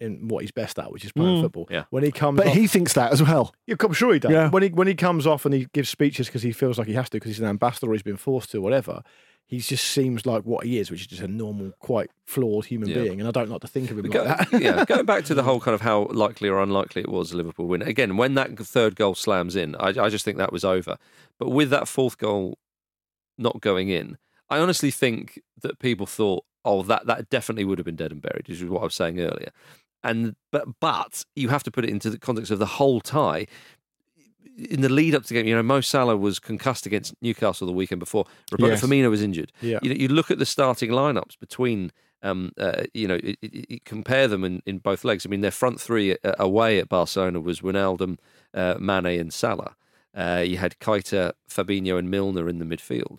in 0.00 0.26
what 0.28 0.42
he's 0.42 0.50
best 0.50 0.78
at, 0.80 0.90
which 0.90 1.04
is 1.04 1.12
playing 1.12 1.38
Mm. 1.38 1.42
football. 1.42 1.68
Yeah. 1.70 1.84
When 1.90 2.02
he 2.02 2.10
comes, 2.10 2.36
But 2.38 2.48
off, 2.48 2.54
he 2.54 2.66
thinks 2.66 2.92
that 2.94 3.12
as 3.12 3.22
well. 3.22 3.54
yeah, 3.66 3.76
I'm 3.80 3.92
sure 3.92 4.12
he 4.12 4.18
does. 4.18 4.32
Yeah. 4.32 4.50
When 4.50 4.62
he 4.64 4.68
when 4.70 4.88
he 4.88 4.94
comes 4.94 5.26
off 5.26 5.44
and 5.44 5.54
he 5.54 5.68
gives 5.72 5.88
speeches 5.88 6.26
because 6.26 6.42
he 6.42 6.50
feels 6.52 6.76
like 6.76 6.88
he 6.88 6.94
has 6.94 7.08
to 7.10 7.16
because 7.16 7.30
he's 7.30 7.40
an 7.40 7.46
ambassador 7.46 7.88
or 7.88 7.92
he's 7.94 8.02
been 8.02 8.16
forced 8.16 8.50
to, 8.52 8.60
whatever. 8.60 9.02
He 9.46 9.58
just 9.58 9.84
seems 9.84 10.24
like 10.24 10.44
what 10.44 10.64
he 10.64 10.78
is, 10.78 10.90
which 10.90 11.02
is 11.02 11.06
just 11.08 11.20
a 11.22 11.28
normal, 11.28 11.72
quite 11.78 12.10
flawed 12.24 12.64
human 12.64 12.88
Yeah. 12.88 13.02
being, 13.02 13.20
and 13.20 13.28
I 13.28 13.32
don't 13.32 13.50
like 13.50 13.60
to 13.60 13.66
think 13.68 13.90
of 13.90 13.98
him 13.98 14.06
Go- 14.10 14.22
like 14.24 14.50
that. 14.50 14.60
yeah, 14.62 14.84
going 14.86 15.04
back 15.04 15.24
to 15.26 15.34
the 15.34 15.42
whole 15.48 15.60
kind 15.60 15.74
of 15.74 15.82
how 15.82 16.06
likely 16.10 16.48
or 16.48 16.60
unlikely 16.62 17.02
it 17.02 17.08
was 17.10 17.34
Liverpool 17.34 17.66
win. 17.66 17.82
Again, 17.82 18.16
when 18.16 18.34
that 18.34 18.58
third 18.58 18.96
goal 18.96 19.14
slams 19.14 19.54
in, 19.54 19.76
I, 19.76 19.88
I 19.88 20.08
just 20.08 20.24
think 20.24 20.38
that 20.38 20.52
was 20.52 20.64
over. 20.64 20.96
But 21.38 21.50
with 21.50 21.70
that 21.70 21.86
fourth 21.86 22.18
goal 22.18 22.58
not 23.38 23.60
going 23.60 23.88
in, 23.88 24.18
I 24.50 24.58
honestly 24.58 24.90
think 24.90 25.40
that 25.62 25.78
people 25.78 26.06
thought, 26.06 26.44
oh, 26.64 26.82
that 26.82 27.06
that 27.06 27.30
definitely 27.30 27.64
would 27.64 27.78
have 27.78 27.86
been 27.86 27.96
dead 27.96 28.12
and 28.12 28.20
buried, 28.22 28.46
which 28.48 28.60
is 28.60 28.68
what 28.68 28.80
I 28.80 28.84
was 28.84 28.94
saying 28.94 29.20
earlier. 29.20 29.50
And 30.04 30.34
but 30.50 30.66
but 30.80 31.24
you 31.36 31.48
have 31.48 31.62
to 31.62 31.70
put 31.70 31.84
it 31.84 31.90
into 31.90 32.10
the 32.10 32.18
context 32.18 32.50
of 32.50 32.58
the 32.58 32.66
whole 32.66 33.00
tie. 33.00 33.46
In 34.68 34.82
the 34.82 34.88
lead 34.90 35.14
up 35.14 35.22
to 35.22 35.28
the 35.28 35.34
game, 35.34 35.46
you 35.46 35.54
know, 35.54 35.62
Mo 35.62 35.80
Salah 35.80 36.16
was 36.16 36.38
concussed 36.38 36.84
against 36.84 37.14
Newcastle 37.22 37.66
the 37.66 37.72
weekend 37.72 38.00
before. 38.00 38.26
Roberto 38.50 38.72
Yes. 38.74 38.82
Firmino 38.84 39.08
was 39.08 39.22
injured. 39.22 39.50
Yeah. 39.62 39.78
You 39.82 39.88
know, 39.90 39.96
you 39.96 40.08
look 40.08 40.30
at 40.30 40.38
the 40.38 40.44
starting 40.44 40.90
lineups 40.90 41.38
between 41.40 41.90
um, 42.22 42.52
uh, 42.58 42.82
you 42.94 43.08
know, 43.08 43.14
it, 43.16 43.36
it, 43.42 43.66
it- 43.70 43.84
compare 43.84 44.28
them 44.28 44.44
in, 44.44 44.62
in 44.66 44.78
both 44.78 45.04
legs. 45.04 45.24
I 45.26 45.28
mean, 45.30 45.40
their 45.40 45.50
front 45.50 45.80
three 45.80 46.12
uh, 46.22 46.34
away 46.38 46.78
at 46.78 46.88
Barcelona 46.88 47.40
was 47.40 47.62
Wijnaldum, 47.62 48.18
uh, 48.54 48.74
Mane, 48.78 49.18
and 49.18 49.32
Salah. 49.32 49.74
Uh, 50.14 50.42
you 50.46 50.58
had 50.58 50.78
Keita, 50.78 51.32
Fabinho, 51.48 51.98
and 51.98 52.10
Milner 52.10 52.48
in 52.48 52.58
the 52.58 52.64
midfield. 52.64 53.18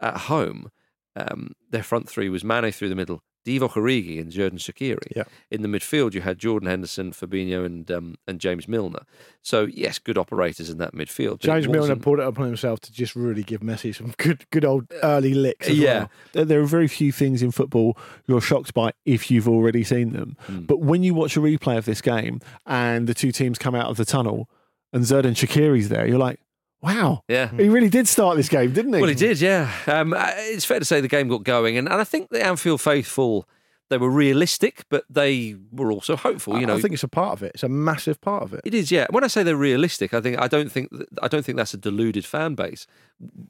At 0.00 0.16
home, 0.22 0.70
um, 1.14 1.52
their 1.70 1.82
front 1.82 2.08
three 2.08 2.28
was 2.28 2.44
Mane 2.44 2.70
through 2.70 2.90
the 2.90 2.94
middle, 2.94 3.22
Divock 3.46 3.70
Origi 3.70 4.20
and 4.20 4.30
Xherdan 4.30 4.58
Shaqiri. 4.58 5.12
Yeah. 5.16 5.22
In 5.50 5.62
the 5.62 5.68
midfield, 5.68 6.12
you 6.12 6.20
had 6.20 6.38
Jordan 6.38 6.68
Henderson, 6.68 7.12
Fabinho, 7.12 7.64
and 7.64 7.90
um, 7.90 8.16
and 8.26 8.38
James 8.40 8.68
Milner. 8.68 9.04
So 9.40 9.64
yes, 9.64 9.98
good 9.98 10.18
operators 10.18 10.68
in 10.68 10.76
that 10.78 10.92
midfield. 10.92 11.38
James 11.38 11.66
Milner 11.68 11.96
pulled 11.96 12.18
it 12.18 12.26
upon 12.26 12.46
himself 12.46 12.80
to 12.80 12.92
just 12.92 13.16
really 13.16 13.42
give 13.44 13.60
Messi 13.60 13.94
some 13.94 14.12
good, 14.18 14.44
good 14.50 14.64
old 14.66 14.86
early 15.02 15.32
licks. 15.32 15.68
Yeah. 15.70 15.98
well. 16.00 16.10
There- 16.32 16.44
There 16.44 16.60
are 16.60 16.66
very 16.66 16.88
few 16.88 17.12
things 17.12 17.40
in 17.42 17.52
football 17.52 17.96
you're 18.26 18.42
shocked 18.42 18.74
by 18.74 18.92
if 19.06 19.30
you've 19.30 19.48
already 19.48 19.84
seen 19.84 20.12
them. 20.12 20.36
But 20.66 20.80
when 20.80 21.02
you 21.02 21.14
watch 21.14 21.36
a 21.36 21.40
replay 21.40 21.78
of 21.78 21.86
this 21.86 22.02
game 22.02 22.40
and 22.66 23.06
the 23.06 23.14
two 23.14 23.32
teams 23.32 23.56
come 23.58 23.74
out 23.74 23.86
of 23.88 23.96
the 23.96 24.04
tunnel 24.04 24.50
and 24.92 25.04
Xherdan 25.04 25.32
Shaqiri's 25.34 25.88
there, 25.88 26.06
you're 26.06 26.18
like, 26.18 26.40
wow, 26.82 27.22
Yeah. 27.28 27.50
he 27.50 27.68
really 27.68 27.88
did 27.88 28.06
start 28.08 28.36
this 28.36 28.48
game, 28.48 28.72
didn't 28.72 28.92
he? 28.94 29.00
Well, 29.00 29.08
he 29.08 29.14
did, 29.16 29.40
yeah. 29.40 29.70
Um, 29.86 30.12
uh, 30.12 30.30
it's 30.36 30.64
fair 30.64 30.78
to 30.78 30.84
say 30.84 31.00
the 31.00 31.08
game 31.08 31.28
got 31.28 31.42
going, 31.44 31.76
and, 31.78 31.88
and 31.88 32.00
I 32.00 32.04
think 32.04 32.30
the 32.30 32.44
Anfield 32.44 32.80
faithful 32.80 33.48
they 33.88 33.98
were 33.98 34.10
realistic, 34.10 34.82
but 34.88 35.04
they 35.08 35.54
were 35.70 35.92
also 35.92 36.16
hopeful. 36.16 36.58
You 36.58 36.66
know, 36.66 36.74
I 36.74 36.80
think 36.80 36.92
it's 36.92 37.04
a 37.04 37.08
part 37.08 37.34
of 37.34 37.44
it. 37.44 37.52
It's 37.54 37.62
a 37.62 37.68
massive 37.68 38.20
part 38.20 38.42
of 38.42 38.52
it. 38.52 38.62
it 38.64 38.74
is, 38.74 38.90
yeah. 38.90 39.06
When 39.10 39.22
I 39.22 39.28
say 39.28 39.44
they're 39.44 39.54
realistic, 39.54 40.12
I 40.12 40.20
think 40.20 40.40
I 40.40 40.48
don't 40.48 40.72
think 40.72 40.90
I 41.22 41.28
don't 41.28 41.44
think 41.44 41.56
that's 41.56 41.72
a 41.72 41.76
deluded 41.76 42.24
fan 42.24 42.56
base 42.56 42.88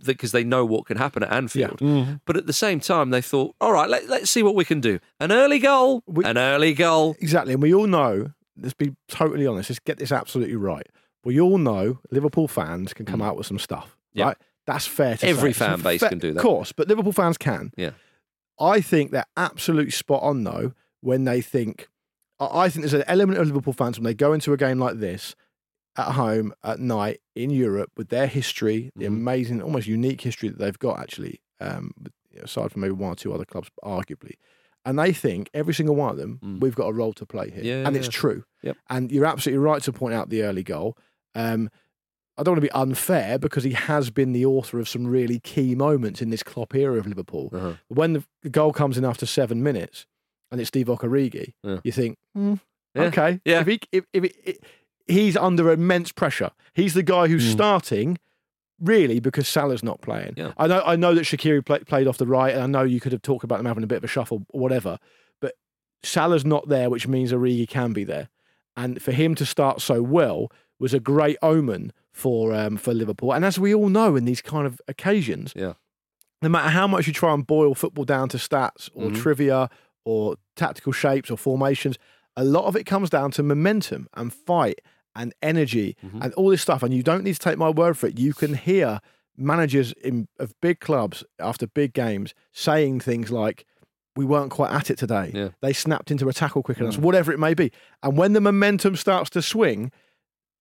because 0.04 0.32
they 0.32 0.44
know 0.44 0.62
what 0.66 0.84
can 0.84 0.98
happen 0.98 1.22
at 1.22 1.32
Anfield. 1.32 1.80
But 2.26 2.36
at 2.36 2.46
the 2.46 2.52
same 2.52 2.80
time, 2.80 3.08
they 3.08 3.22
thought, 3.22 3.54
all 3.62 3.72
right, 3.72 3.88
let, 3.88 4.10
let's 4.10 4.30
see 4.30 4.42
what 4.42 4.54
we 4.54 4.66
can 4.66 4.78
do. 4.80 4.98
An 5.20 5.32
early 5.32 5.58
goal, 5.58 6.02
We- 6.06 6.26
an 6.26 6.36
early 6.36 6.74
goal. 6.74 7.16
Exactly. 7.18 7.54
And 7.54 7.62
we 7.62 7.72
all 7.72 7.86
know, 7.86 8.32
let's 8.60 8.74
be 8.74 8.94
totally 9.08 9.46
honest, 9.46 9.70
let's 9.70 9.78
get 9.80 9.96
this 9.98 10.12
absolutely 10.12 10.56
right. 10.56 10.86
We 11.26 11.40
all 11.40 11.58
know 11.58 11.98
Liverpool 12.10 12.48
fans 12.48 12.94
can 12.94 13.04
come 13.06 13.20
out 13.20 13.36
with 13.36 13.46
some 13.46 13.58
stuff, 13.58 13.96
Mm. 13.96 14.18
Yeah. 14.18 14.24
right? 14.26 14.36
That's 14.66 14.86
fair 14.86 15.16
to 15.18 15.26
Every 15.26 15.52
say. 15.52 15.58
fan 15.64 15.74
It's 15.74 15.82
base 15.82 16.00
fair- 16.00 16.08
can 16.10 16.18
do 16.18 16.32
that. 16.32 16.38
Of 16.38 16.42
course, 16.42 16.72
but 16.72 16.88
Liverpool 16.88 17.12
fans 17.12 17.36
can. 17.38 17.72
Yeah. 17.76 17.90
I 18.58 18.80
think 18.80 19.10
they're 19.10 19.26
absolutely 19.36 19.90
spot 19.92 20.22
on, 20.22 20.44
though, 20.44 20.72
when 21.00 21.24
they 21.24 21.40
think, 21.40 21.88
I 22.40 22.64
I 22.64 22.68
think 22.68 22.82
there's 22.82 22.94
an 22.94 23.04
element 23.06 23.38
of 23.38 23.46
Liverpool 23.48 23.72
fans 23.74 23.98
when 23.98 24.04
they 24.04 24.14
go 24.14 24.32
into 24.32 24.52
a 24.52 24.56
game 24.56 24.78
like 24.78 24.98
this 24.98 25.34
at 25.96 26.12
home 26.12 26.52
at 26.64 26.78
night 26.80 27.20
in 27.34 27.50
Europe 27.50 27.90
with 27.96 28.08
their 28.08 28.26
history, 28.26 28.90
the 28.96 29.04
Mhm. 29.04 29.08
amazing, 29.08 29.62
almost 29.62 29.86
unique 29.86 30.20
history 30.22 30.48
that 30.48 30.58
they've 30.58 30.78
got, 30.78 30.98
actually, 31.00 31.40
um, 31.60 31.92
aside 32.42 32.70
from 32.72 32.82
maybe 32.82 32.92
one 32.92 33.12
or 33.12 33.16
two 33.16 33.32
other 33.32 33.44
clubs, 33.44 33.70
arguably. 33.84 34.34
And 34.84 34.98
they 34.98 35.12
think 35.12 35.48
every 35.54 35.74
single 35.74 35.96
one 35.96 36.10
of 36.10 36.16
them, 36.16 36.38
Mm. 36.44 36.60
we've 36.60 36.74
got 36.74 36.86
a 36.88 36.92
role 36.92 37.12
to 37.14 37.26
play 37.26 37.50
here. 37.50 37.64
Yeah, 37.64 37.86
and 37.86 37.96
it's 37.96 38.06
yeah. 38.06 38.10
true. 38.12 38.44
Yep. 38.62 38.76
And 38.90 39.10
you're 39.12 39.26
absolutely 39.26 39.58
right 39.64 39.82
to 39.82 39.92
point 39.92 40.14
out 40.14 40.28
the 40.28 40.42
early 40.42 40.62
goal. 40.62 40.96
Um, 41.36 41.70
I 42.38 42.42
don't 42.42 42.52
want 42.52 42.58
to 42.64 42.68
be 42.68 42.72
unfair 42.72 43.38
because 43.38 43.62
he 43.64 43.72
has 43.72 44.10
been 44.10 44.32
the 44.32 44.44
author 44.44 44.78
of 44.80 44.88
some 44.88 45.06
really 45.06 45.38
key 45.38 45.74
moments 45.74 46.20
in 46.20 46.30
this 46.30 46.42
Klopp 46.42 46.74
era 46.74 46.98
of 46.98 47.06
Liverpool. 47.06 47.50
Uh-huh. 47.52 47.74
When 47.88 48.12
the, 48.42 48.50
goal 48.50 48.72
comes 48.72 48.98
in 48.98 49.04
after 49.04 49.24
seven 49.26 49.62
minutes 49.62 50.06
and 50.50 50.60
it's 50.60 50.68
Steve 50.68 50.86
Origi, 50.86 51.54
Yeah. 51.62 51.78
you 51.84 51.92
think, 51.92 52.18
"Hmm, 52.34 52.54
Yeah. 52.94 53.02
okay, 53.04 53.40
Yeah. 53.44 53.60
If 53.60 53.66
he, 53.68 53.80
if, 53.92 54.04
if 54.12 54.24
it- 54.24 54.64
he's 55.06 55.36
under 55.36 55.70
immense 55.70 56.12
pressure. 56.12 56.50
He's 56.74 56.92
the 56.94 57.02
guy 57.02 57.28
who's 57.28 57.48
starting. 57.48 58.18
Really, 58.78 59.20
because 59.20 59.48
Salah's 59.48 59.82
not 59.82 60.02
playing. 60.02 60.34
Yeah. 60.36 60.52
I 60.58 60.66
know. 60.66 60.82
I 60.84 60.96
know 60.96 61.14
that 61.14 61.22
Shaqiri 61.24 61.64
play, 61.64 61.78
played 61.78 62.06
off 62.06 62.18
the 62.18 62.26
right, 62.26 62.52
and 62.54 62.62
I 62.62 62.66
know 62.66 62.82
you 62.84 63.00
could 63.00 63.12
have 63.12 63.22
talked 63.22 63.42
about 63.44 63.56
them 63.56 63.64
having 63.64 63.82
a 63.84 63.86
bit 63.86 63.96
of 63.96 64.04
a 64.04 64.08
shuffle 64.08 64.44
or 64.50 64.60
whatever. 64.60 64.98
But 65.40 65.54
Salah's 66.02 66.44
not 66.44 66.68
there, 66.68 66.90
which 66.90 67.08
means 67.08 67.32
Origi 67.32 67.66
can 67.66 67.94
be 67.94 68.04
there. 68.04 68.28
And 68.76 69.00
for 69.00 69.12
him 69.12 69.34
to 69.36 69.46
start 69.46 69.80
so 69.80 70.02
well 70.02 70.52
was 70.78 70.92
a 70.94 71.00
great 71.00 71.36
omen 71.42 71.92
for 72.12 72.54
um, 72.54 72.76
for 72.76 72.92
Liverpool. 72.94 73.32
And 73.32 73.44
as 73.44 73.58
we 73.58 73.74
all 73.74 73.88
know, 73.88 74.16
in 74.16 74.24
these 74.24 74.42
kind 74.42 74.66
of 74.66 74.80
occasions, 74.88 75.52
Yeah. 75.56 75.74
no 76.42 76.48
matter 76.48 76.68
how 76.70 76.86
much 76.86 77.06
you 77.06 77.12
try 77.12 77.32
and 77.34 77.46
boil 77.46 77.74
football 77.74 78.04
down 78.04 78.28
to 78.30 78.36
stats 78.38 78.88
or 78.94 79.10
Mhm. 79.10 79.16
trivia 79.16 79.68
or 80.04 80.36
tactical 80.54 80.92
shapes 80.92 81.30
or 81.30 81.36
formations, 81.36 81.98
a 82.36 82.44
lot 82.44 82.64
of 82.66 82.76
it 82.76 82.84
comes 82.84 83.10
down 83.10 83.30
to 83.32 83.42
momentum 83.42 84.08
and 84.14 84.32
fight 84.32 84.80
and 85.14 85.34
energy 85.42 85.96
Mhm. 86.04 86.22
and 86.24 86.34
all 86.34 86.50
this 86.50 86.62
stuff. 86.62 86.82
And 86.82 86.92
you 86.94 87.02
don't 87.02 87.24
need 87.24 87.32
to 87.34 87.38
take 87.40 87.58
my 87.58 87.70
word 87.70 87.96
for 87.98 88.06
it. 88.06 88.18
You 88.18 88.34
can 88.34 88.54
hear 88.54 89.00
managers 89.36 89.92
in, 90.04 90.28
of 90.38 90.54
big 90.60 90.80
clubs 90.80 91.24
after 91.38 91.66
big 91.66 91.92
games 91.92 92.34
saying 92.52 93.00
things 93.00 93.30
like, 93.30 93.66
we 94.14 94.24
weren't 94.24 94.50
quite 94.50 94.70
at 94.72 94.90
it 94.90 94.96
today. 94.96 95.30
Yeah. 95.34 95.48
They 95.60 95.74
snapped 95.74 96.10
into 96.10 96.28
a 96.28 96.32
tackle 96.32 96.62
quicker 96.62 96.80
than 96.80 96.88
us, 96.88 96.96
whatever 96.98 97.32
it 97.32 97.38
may 97.38 97.52
be. 97.52 97.70
And 98.02 98.16
when 98.16 98.32
the 98.32 98.40
momentum 98.40 98.96
starts 98.96 99.28
to 99.30 99.42
swing, 99.42 99.90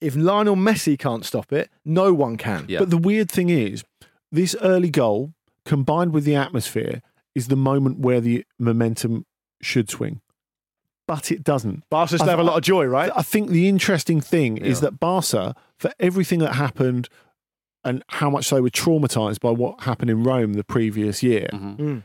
if 0.01 0.15
Lionel 0.15 0.55
Messi 0.55 0.97
can't 0.99 1.25
stop 1.25 1.51
it, 1.53 1.69
no 1.83 2.13
one 2.13 2.37
can. 2.37 2.65
Yeah. 2.67 2.79
But 2.79 2.89
the 2.89 2.97
weird 2.97 3.29
thing 3.31 3.49
is, 3.49 3.83
this 4.31 4.55
early 4.61 4.89
goal 4.89 5.33
combined 5.65 6.13
with 6.13 6.25
the 6.25 6.35
atmosphere 6.35 7.01
is 7.33 7.47
the 7.47 7.55
moment 7.55 7.99
where 7.99 8.21
the 8.21 8.45
momentum 8.59 9.25
should 9.61 9.89
swing. 9.89 10.21
But 11.07 11.31
it 11.31 11.43
doesn't. 11.43 11.83
Barca 11.89 12.17
still 12.17 12.27
I- 12.27 12.31
have 12.31 12.39
a 12.39 12.43
lot 12.43 12.57
of 12.57 12.63
joy, 12.63 12.85
right? 12.85 13.11
I 13.15 13.21
think 13.21 13.49
the 13.49 13.67
interesting 13.69 14.21
thing 14.21 14.57
is 14.57 14.81
that 14.81 14.99
Barca, 14.99 15.55
for 15.77 15.91
everything 15.99 16.39
that 16.39 16.53
happened 16.53 17.09
and 17.83 18.03
how 18.07 18.29
much 18.31 18.49
they 18.49 18.59
were 18.61 18.69
traumatized 18.71 19.39
by 19.39 19.51
what 19.51 19.81
happened 19.81 20.09
in 20.09 20.23
Rome 20.23 20.53
the 20.53 20.63
previous 20.63 21.21
year, 21.21 21.47
Mhm. 21.53 21.77
Mm. 21.77 22.03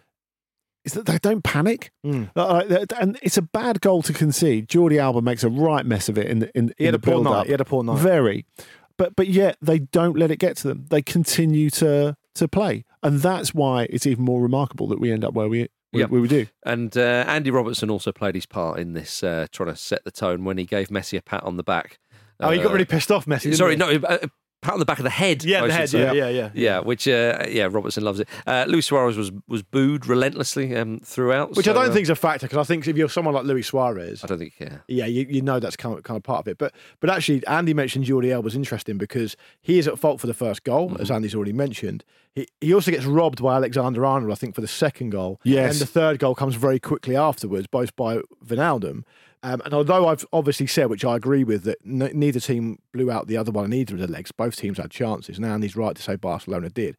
Is 0.84 0.92
that 0.94 1.06
they 1.06 1.18
don't 1.18 1.42
panic. 1.44 1.90
Mm. 2.04 2.30
And 2.98 3.18
it's 3.22 3.36
a 3.36 3.42
bad 3.42 3.80
goal 3.80 4.02
to 4.02 4.12
concede. 4.12 4.68
Jordi 4.68 4.98
Alba 4.98 5.20
makes 5.22 5.44
a 5.44 5.48
right 5.50 5.84
mess 5.84 6.08
of 6.08 6.16
it 6.18 6.26
in 6.26 6.38
the 6.40 6.50
in, 6.56 6.72
He 6.78 6.86
in 6.86 6.92
had 6.94 7.02
the 7.02 7.10
a 7.10 7.12
poor 7.14 7.22
night. 7.24 7.46
He 7.46 7.52
had 7.52 7.60
a 7.60 7.64
poor 7.64 7.82
night. 7.84 7.98
Very. 7.98 8.46
But 8.96 9.16
but 9.16 9.28
yet 9.28 9.56
they 9.62 9.78
don't 9.78 10.16
let 10.18 10.30
it 10.30 10.38
get 10.38 10.56
to 10.58 10.68
them. 10.68 10.86
They 10.90 11.02
continue 11.02 11.70
to 11.70 12.16
to 12.34 12.48
play. 12.48 12.84
And 13.02 13.20
that's 13.20 13.54
why 13.54 13.84
it's 13.90 14.06
even 14.06 14.24
more 14.24 14.40
remarkable 14.42 14.86
that 14.88 15.00
we 15.00 15.10
end 15.10 15.24
up 15.24 15.34
where 15.34 15.48
we 15.48 15.68
we, 15.92 16.00
Yep. 16.00 16.10
we 16.10 16.28
do. 16.28 16.46
And 16.64 16.96
uh, 16.96 17.24
Andy 17.26 17.50
Robertson 17.50 17.90
also 17.90 18.12
played 18.12 18.36
his 18.36 18.46
part 18.46 18.78
in 18.78 18.92
this, 18.92 19.24
uh, 19.24 19.46
trying 19.50 19.70
to 19.70 19.76
set 19.76 20.04
the 20.04 20.12
tone 20.12 20.44
when 20.44 20.56
he 20.56 20.64
gave 20.64 20.86
Messi 20.88 21.18
a 21.18 21.22
pat 21.22 21.42
on 21.42 21.56
the 21.56 21.64
back. 21.64 21.98
Oh, 22.38 22.50
he 22.50 22.58
got 22.58 22.68
Uh, 22.68 22.72
really 22.74 22.84
pissed 22.84 23.10
off, 23.10 23.26
Messi. 23.26 23.54
Sorry, 23.56 23.72
he? 23.72 23.76
no, 23.76 23.90
a 24.08 24.30
pat 24.60 24.74
on 24.74 24.78
the 24.78 24.84
back 24.84 24.98
of 24.98 25.04
the 25.04 25.10
head. 25.10 25.42
Yeah, 25.44 25.66
the 25.66 25.72
head. 25.72 25.92
Yeah, 25.92 26.12
yeah, 26.12 26.28
yeah. 26.28 26.50
Yeah, 26.54 26.80
which 26.80 27.08
uh, 27.08 27.44
yeah, 27.48 27.68
Robertson 27.70 28.04
loves 28.04 28.20
it. 28.20 28.28
Uh, 28.46 28.64
Luis 28.68 28.86
Suarez 28.86 29.16
was 29.16 29.32
was 29.48 29.62
booed 29.62 30.06
relentlessly 30.06 30.76
um, 30.76 31.00
throughout, 31.04 31.54
Which 31.56 31.66
so, 31.66 31.72
I 31.72 31.74
don't 31.74 31.90
uh, 31.90 31.92
think 31.94 32.02
is 32.04 32.10
a 32.10 32.14
factor 32.14 32.46
because 32.46 32.58
I 32.58 32.64
think 32.64 32.86
if 32.86 32.96
you're 32.96 33.08
someone 33.08 33.34
like 33.34 33.44
Luis 33.44 33.66
Suarez, 33.68 34.22
I 34.24 34.26
don't 34.26 34.38
think. 34.38 34.54
Yeah, 34.58 34.78
yeah, 34.88 35.06
you, 35.06 35.26
you 35.28 35.42
know 35.42 35.58
that's 35.60 35.76
kind 35.76 35.96
of, 35.96 36.04
kind 36.04 36.16
of 36.16 36.22
part 36.22 36.40
of 36.40 36.48
it. 36.48 36.58
But 36.58 36.74
but 37.00 37.10
actually, 37.10 37.46
Andy 37.46 37.74
mentioned 37.74 38.04
Jordi 38.06 38.40
was 38.42 38.54
interesting 38.54 38.98
because 38.98 39.36
he 39.62 39.78
is 39.78 39.88
at 39.88 39.98
fault 39.98 40.20
for 40.20 40.26
the 40.26 40.34
first 40.34 40.64
goal, 40.64 40.90
Mm-hmm. 40.90 41.02
as 41.02 41.10
Andy's 41.10 41.34
already 41.34 41.52
mentioned. 41.52 42.04
He 42.34 42.46
he 42.60 42.72
also 42.74 42.90
gets 42.90 43.04
robbed 43.06 43.42
by 43.42 43.56
Alexander 43.56 44.04
Arnold, 44.06 44.30
I 44.32 44.34
think, 44.36 44.54
for 44.54 44.60
the 44.60 44.68
second 44.68 45.10
goal. 45.10 45.40
Yes. 45.44 45.72
and 45.72 45.80
the 45.80 45.86
third 45.92 46.18
goal 46.18 46.34
comes 46.34 46.54
very 46.54 46.78
quickly 46.78 47.16
afterwards, 47.16 47.66
both 47.66 47.94
by 47.96 48.18
Wijnaldum. 48.46 49.04
Um, 49.42 49.62
and 49.64 49.72
although 49.72 50.06
I've 50.08 50.26
obviously 50.32 50.66
said, 50.66 50.90
which 50.90 51.04
I 51.04 51.16
agree 51.16 51.44
with, 51.44 51.64
that 51.64 51.78
n- 51.86 52.10
neither 52.14 52.40
team 52.40 52.78
blew 52.92 53.10
out 53.10 53.26
the 53.26 53.36
other 53.38 53.50
one 53.50 53.64
in 53.66 53.72
either 53.72 53.94
of 53.94 54.00
the 54.00 54.06
legs, 54.10 54.32
both 54.32 54.56
teams 54.56 54.76
had 54.78 54.90
chances. 54.90 55.38
Now 55.40 55.46
And 55.46 55.54
Andy's 55.54 55.76
right 55.76 55.96
to 55.96 56.02
say 56.02 56.16
Barcelona 56.16 56.68
did. 56.68 56.96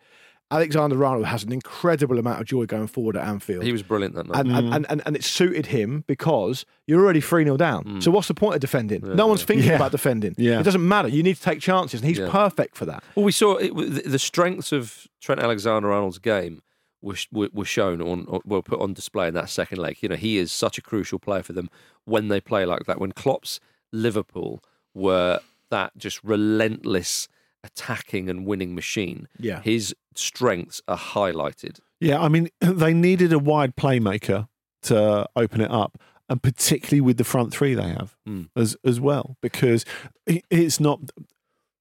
Alexander 0.50 1.05
Arnold 1.05 1.27
has 1.27 1.43
an 1.45 1.53
incredible 1.53 2.19
amount 2.19 2.41
of 2.41 2.45
joy 2.45 2.65
going 2.65 2.88
forward 2.88 3.15
at 3.15 3.25
Anfield. 3.25 3.63
He 3.63 3.71
was 3.71 3.83
brilliant 3.83 4.15
that 4.15 4.27
night. 4.27 4.39
and, 4.39 4.51
and, 4.51 4.74
and, 4.75 4.86
and, 4.89 5.01
and 5.05 5.15
it 5.15 5.24
suited 5.24 5.67
him 5.67 6.03
because 6.07 6.65
you're 6.88 7.01
already 7.01 7.21
3 7.21 7.45
0 7.45 7.55
down. 7.55 8.01
So 8.01 8.12
what's 8.12 8.27
the 8.27 8.33
point 8.33 8.55
of 8.55 8.60
defending? 8.62 9.01
no 9.15 9.27
one's 9.27 9.43
thinking 9.45 9.67
Yeah. 9.69 9.75
about 9.77 9.91
defending. 9.91 10.36
Yeah. 10.38 10.60
It 10.60 10.63
doesn't 10.63 10.86
matter. 10.86 11.07
You 11.07 11.24
need 11.24 11.38
to 11.38 11.41
take 11.41 11.62
chances, 11.62 12.01
and 12.01 12.10
he's 12.10 12.19
Yeah. 12.19 12.27
perfect 12.29 12.75
for 12.75 12.86
that. 12.86 13.01
Well, 13.15 13.24
we 13.24 13.31
saw 13.31 13.55
it, 13.57 13.74
the 13.74 14.10
the 14.10 14.19
strengths 14.19 14.74
of 14.74 15.07
Trent 15.21 15.39
Alexander-Arnold's 15.39 16.19
game 16.19 16.62
were, 17.01 17.15
were 17.31 17.65
shown 17.65 18.01
on, 18.01 18.25
on 18.27 18.41
were 18.46 18.62
put 18.62 18.79
on 18.79 18.93
display 18.93 19.27
in 19.27 19.34
that 19.34 19.50
second 19.50 19.79
leg. 19.79 19.98
You 20.01 20.10
know, 20.10 20.15
he 20.15 20.38
is 20.38 20.51
such 20.51 20.77
a 20.77 20.81
crucial 20.81 21.20
player 21.20 21.43
for 21.43 21.53
them 21.53 21.70
when 22.05 22.27
they 22.27 22.39
play 22.41 22.65
like 22.65 22.86
that. 22.86 23.00
When 23.00 23.12
Klopp's 23.12 23.60
Liverpool 23.91 24.63
were 24.93 25.39
that 25.70 25.98
just 25.98 26.24
relentless 26.24 27.27
attacking 27.63 28.29
and 28.29 28.46
winning 28.46 28.75
machine, 28.75 29.27
Yeah. 29.39 29.62
his 29.62 29.96
strengths 30.15 30.81
are 30.88 30.98
highlighted. 30.98 31.79
Yeah, 32.00 32.22
I 32.22 32.27
mean, 32.27 32.50
they 32.60 32.93
needed 32.93 33.31
a 33.34 33.39
wide 33.39 33.75
playmaker 33.75 34.48
to 34.84 35.27
open 35.36 35.62
it 35.62 35.70
up, 35.72 35.98
and 36.27 36.41
particularly 36.41 37.01
with 37.01 37.17
the 37.17 37.24
front 37.24 37.51
three 37.53 37.74
they 37.75 37.89
have 37.89 38.15
Mm. 38.27 38.50
as 38.55 38.75
as 38.84 39.00
well, 39.00 39.38
because 39.41 39.86
it's 40.25 40.79
not 40.79 41.00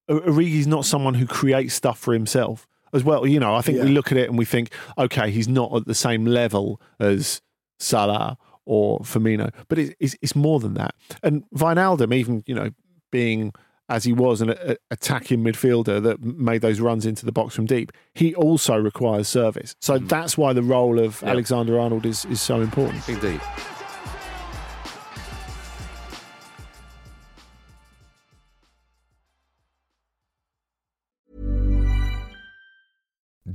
Origi's 0.09 0.67
not 0.67 0.85
someone 0.85 1.13
who 1.15 1.25
creates 1.25 1.73
stuff 1.73 1.97
for 1.97 2.13
himself 2.13 2.67
as 2.93 3.03
well. 3.03 3.25
You 3.25 3.39
know, 3.39 3.55
I 3.55 3.61
think 3.61 3.81
we 3.81 3.89
look 3.89 4.11
at 4.11 4.17
it 4.17 4.29
and 4.29 4.37
we 4.37 4.45
think, 4.45 4.71
okay, 4.97 5.31
he's 5.31 5.47
not 5.47 5.75
at 5.75 5.85
the 5.85 5.95
same 5.95 6.25
level 6.25 6.81
as 6.99 7.41
Salah 7.79 8.37
or 8.65 8.99
Firmino, 8.99 9.51
but 9.67 9.79
it's 9.79 9.93
it's, 9.99 10.15
it's 10.21 10.35
more 10.35 10.59
than 10.59 10.73
that. 10.75 10.95
And 11.23 11.43
Wijnaldum, 11.55 12.13
even 12.13 12.43
you 12.45 12.55
know, 12.55 12.71
being 13.11 13.53
as 13.89 14.05
he 14.05 14.13
was 14.13 14.39
an 14.39 14.51
a, 14.51 14.77
attacking 14.89 15.43
midfielder 15.43 16.01
that 16.01 16.23
made 16.23 16.61
those 16.61 16.79
runs 16.79 17.05
into 17.05 17.25
the 17.25 17.31
box 17.31 17.53
from 17.53 17.65
deep, 17.65 17.91
he 18.13 18.33
also 18.35 18.75
requires 18.77 19.27
service. 19.27 19.75
So 19.81 19.97
that's 19.97 20.37
why 20.37 20.53
the 20.53 20.63
role 20.63 20.97
of 20.97 21.19
Mm. 21.19 21.23
Yeah. 21.23 21.29
Alexander 21.31 21.79
Arnold 21.79 22.05
is, 22.05 22.25
is 22.25 22.41
so 22.41 22.61
important. 22.61 23.07
Indeed. 23.09 23.41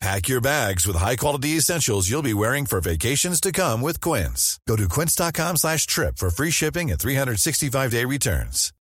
Pack 0.00 0.28
your 0.28 0.42
bags 0.42 0.86
with 0.86 0.96
high-quality 0.96 1.56
essentials 1.56 2.08
you'll 2.08 2.22
be 2.22 2.34
wearing 2.34 2.66
for 2.66 2.80
vacations 2.80 3.40
to 3.40 3.50
come 3.50 3.80
with 3.80 4.00
Quince. 4.00 4.60
Go 4.68 4.76
to 4.76 4.88
quince.com 4.88 5.56
slash 5.56 5.86
trip 5.86 6.18
for 6.18 6.28
free 6.30 6.50
shipping 6.50 6.90
and 6.90 7.00
365-day 7.00 8.04
returns. 8.04 8.72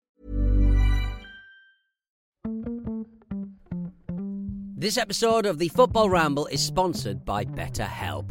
This 4.77 4.99
episode 4.99 5.47
of 5.47 5.59
the 5.59 5.69
Football 5.69 6.11
Ramble 6.11 6.47
is 6.49 6.61
sponsored 6.61 7.25
by 7.25 7.45
BetterHelp. 7.45 8.31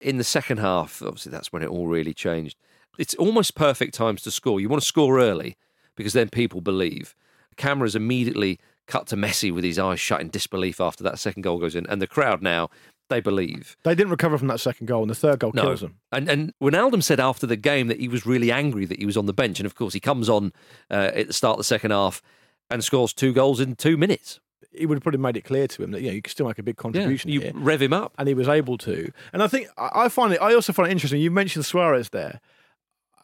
In 0.00 0.16
the 0.18 0.24
second 0.24 0.58
half, 0.58 1.02
obviously 1.02 1.30
that's 1.30 1.52
when 1.52 1.62
it 1.62 1.68
all 1.68 1.86
really 1.86 2.14
changed. 2.14 2.56
It's 2.98 3.14
almost 3.14 3.54
perfect 3.54 3.94
times 3.94 4.22
to 4.22 4.30
score. 4.30 4.60
You 4.60 4.68
want 4.68 4.82
to 4.82 4.86
score 4.86 5.18
early 5.20 5.56
because 5.96 6.12
then 6.12 6.28
people 6.28 6.60
believe. 6.60 7.14
Cameras 7.56 7.94
immediately 7.94 8.58
cut 8.86 9.06
to 9.08 9.16
Messi 9.16 9.52
with 9.52 9.64
his 9.64 9.78
eyes 9.78 10.00
shut 10.00 10.20
in 10.20 10.28
disbelief 10.30 10.80
after 10.80 11.04
that 11.04 11.18
second 11.18 11.42
goal 11.42 11.58
goes 11.58 11.74
in, 11.76 11.86
and 11.86 12.00
the 12.02 12.06
crowd 12.06 12.42
now 12.42 12.68
they 13.08 13.20
believe. 13.20 13.76
They 13.82 13.94
didn't 13.94 14.10
recover 14.10 14.38
from 14.38 14.48
that 14.48 14.60
second 14.60 14.86
goal, 14.86 15.02
and 15.02 15.10
the 15.10 15.14
third 15.14 15.40
goal 15.40 15.52
No, 15.54 15.62
kills 15.62 15.80
them. 15.80 15.96
and 16.12 16.28
and 16.28 16.54
Ronaldo 16.62 17.02
said 17.02 17.20
after 17.20 17.46
the 17.46 17.56
game 17.56 17.88
that 17.88 18.00
he 18.00 18.08
was 18.08 18.24
really 18.26 18.50
angry 18.52 18.84
that 18.86 18.98
he 18.98 19.06
was 19.06 19.16
on 19.16 19.26
the 19.26 19.32
bench, 19.32 19.58
and 19.60 19.66
of 19.66 19.74
course 19.74 19.94
he 19.94 20.00
comes 20.00 20.28
on 20.28 20.52
uh, 20.90 21.10
at 21.14 21.26
the 21.26 21.32
start 21.32 21.54
of 21.54 21.58
the 21.58 21.64
second 21.64 21.90
half 21.90 22.22
and 22.70 22.82
scores 22.84 23.12
two 23.12 23.32
goals 23.32 23.60
in 23.60 23.74
two 23.76 23.96
minutes. 23.96 24.40
He 24.72 24.86
would 24.86 24.96
have 24.96 25.02
probably 25.02 25.20
made 25.20 25.36
it 25.36 25.44
clear 25.44 25.66
to 25.66 25.82
him 25.82 25.90
that 25.90 26.00
you 26.00 26.08
know 26.08 26.14
you 26.14 26.22
can 26.22 26.30
still 26.30 26.46
make 26.46 26.58
a 26.58 26.62
big 26.62 26.76
contribution 26.76 27.30
you 27.30 27.40
here. 27.40 27.52
rev 27.54 27.82
him 27.82 27.92
up. 27.92 28.14
and 28.18 28.28
he 28.28 28.34
was 28.34 28.48
able 28.48 28.78
to. 28.78 29.10
And 29.32 29.42
I 29.42 29.48
think 29.48 29.68
I 29.76 29.90
I 30.04 30.08
find 30.08 30.32
it. 30.32 30.40
I 30.40 30.54
also 30.54 30.72
find 30.72 30.88
it 30.88 30.92
interesting. 30.92 31.20
You 31.20 31.30
mentioned 31.30 31.66
Suarez 31.66 32.10
there, 32.10 32.40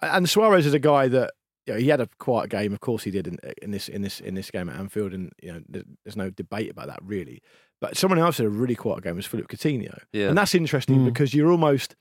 and 0.02 0.28
Suarez 0.28 0.66
is 0.66 0.74
a 0.74 0.78
guy 0.78 1.08
that 1.08 1.32
you 1.66 1.74
know, 1.74 1.80
he 1.80 1.88
had 1.88 2.00
a 2.00 2.08
quiet 2.18 2.50
game. 2.50 2.72
Of 2.72 2.80
course, 2.80 3.04
he 3.04 3.10
did 3.10 3.26
in, 3.26 3.38
in 3.62 3.70
this 3.70 3.88
in 3.88 4.02
this 4.02 4.20
in 4.20 4.34
this 4.34 4.50
game 4.50 4.68
at 4.68 4.76
Anfield, 4.76 5.12
and 5.12 5.32
you 5.42 5.52
know 5.52 5.60
there's 6.04 6.16
no 6.16 6.30
debate 6.30 6.70
about 6.70 6.88
that 6.88 7.00
really. 7.02 7.42
But 7.80 7.96
someone 7.96 8.18
else 8.18 8.38
had 8.38 8.46
a 8.46 8.50
really 8.50 8.74
quiet 8.74 9.04
game 9.04 9.16
was 9.16 9.26
Philippe 9.26 9.54
Coutinho, 9.54 9.98
Yeah. 10.12 10.28
and 10.28 10.38
that's 10.38 10.54
interesting 10.54 11.00
hmm. 11.00 11.04
because 11.06 11.34
you're 11.34 11.50
almost. 11.50 11.94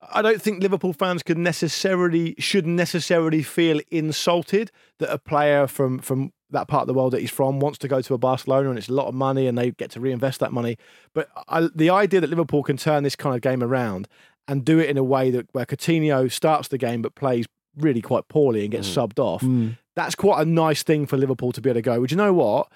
I 0.00 0.22
don't 0.22 0.40
think 0.40 0.62
Liverpool 0.62 0.92
fans 0.92 1.22
could 1.22 1.38
necessarily 1.38 2.34
should 2.38 2.66
necessarily 2.66 3.42
feel 3.42 3.80
insulted 3.90 4.70
that 4.98 5.12
a 5.12 5.18
player 5.18 5.66
from 5.66 5.98
from 5.98 6.32
that 6.50 6.68
part 6.68 6.82
of 6.82 6.86
the 6.86 6.94
world 6.94 7.12
that 7.12 7.20
he's 7.20 7.30
from 7.30 7.60
wants 7.60 7.78
to 7.78 7.88
go 7.88 8.00
to 8.00 8.14
a 8.14 8.18
Barcelona 8.18 8.70
and 8.70 8.78
it's 8.78 8.88
a 8.88 8.92
lot 8.92 9.06
of 9.06 9.14
money 9.14 9.46
and 9.46 9.58
they 9.58 9.70
get 9.72 9.90
to 9.90 10.00
reinvest 10.00 10.40
that 10.40 10.52
money. 10.52 10.78
But 11.12 11.28
I, 11.48 11.68
the 11.74 11.90
idea 11.90 12.20
that 12.20 12.30
Liverpool 12.30 12.62
can 12.62 12.76
turn 12.76 13.02
this 13.02 13.16
kind 13.16 13.34
of 13.34 13.42
game 13.42 13.62
around 13.62 14.08
and 14.46 14.64
do 14.64 14.78
it 14.78 14.88
in 14.88 14.96
a 14.96 15.04
way 15.04 15.30
that 15.30 15.46
where 15.52 15.66
Coutinho 15.66 16.30
starts 16.30 16.68
the 16.68 16.78
game 16.78 17.02
but 17.02 17.14
plays 17.14 17.46
really 17.76 18.00
quite 18.00 18.28
poorly 18.28 18.62
and 18.62 18.70
gets 18.70 18.88
mm. 18.88 18.94
subbed 18.94 19.18
off, 19.18 19.42
mm. 19.42 19.76
that's 19.94 20.14
quite 20.14 20.40
a 20.40 20.44
nice 20.48 20.82
thing 20.82 21.06
for 21.06 21.16
Liverpool 21.16 21.52
to 21.52 21.60
be 21.60 21.68
able 21.68 21.78
to 21.78 21.82
go. 21.82 22.00
Would 22.00 22.10
you 22.10 22.16
know 22.16 22.32
what? 22.32 22.72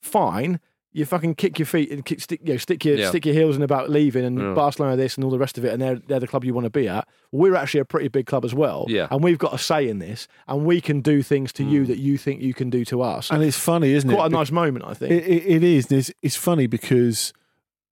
Fine. 0.00 0.60
You 0.92 1.04
fucking 1.04 1.34
kick 1.34 1.58
your 1.58 1.66
feet 1.66 1.90
and 1.92 2.04
kick, 2.04 2.20
stick, 2.20 2.40
you 2.42 2.54
know, 2.54 2.56
stick 2.56 2.84
your 2.84 2.96
Yeah. 2.96 3.08
stick 3.10 3.26
your 3.26 3.34
heels 3.34 3.56
in 3.56 3.62
about 3.62 3.90
leaving 3.90 4.24
and 4.24 4.38
Yeah. 4.38 4.54
Barcelona 4.54 4.96
this 4.96 5.16
and 5.16 5.24
all 5.24 5.30
the 5.30 5.38
rest 5.38 5.58
of 5.58 5.64
it, 5.64 5.72
and 5.72 5.80
they're 5.82 5.96
they're 6.06 6.20
the 6.20 6.26
club 6.26 6.44
you 6.44 6.54
want 6.54 6.64
to 6.64 6.70
be 6.70 6.88
at. 6.88 7.06
We're 7.30 7.54
actually 7.54 7.80
a 7.80 7.84
pretty 7.84 8.08
big 8.08 8.26
club 8.26 8.44
as 8.44 8.54
well, 8.54 8.86
Yeah. 8.88 9.06
and 9.10 9.22
we've 9.22 9.38
got 9.38 9.52
a 9.54 9.58
say 9.58 9.86
in 9.88 9.98
this, 9.98 10.26
and 10.48 10.64
we 10.64 10.80
can 10.80 11.00
do 11.00 11.22
things 11.22 11.52
to 11.54 11.62
Mm. 11.62 11.70
you 11.70 11.86
that 11.86 11.98
you 11.98 12.16
think 12.16 12.40
you 12.42 12.54
can 12.54 12.70
do 12.70 12.84
to 12.86 13.02
us. 13.02 13.30
And 13.30 13.42
it's 13.42 13.58
funny, 13.58 13.92
isn't 13.92 14.08
Quite 14.08 14.16
it? 14.16 14.30
Quite 14.30 14.32
a 14.32 14.34
nice 14.40 14.50
moment, 14.50 14.84
I 14.86 14.94
think. 14.94 15.12
It, 15.12 15.24
it, 15.26 15.46
it 15.46 15.62
is. 15.64 15.92
It's, 15.92 16.10
it's 16.22 16.36
funny 16.36 16.66
because 16.66 17.32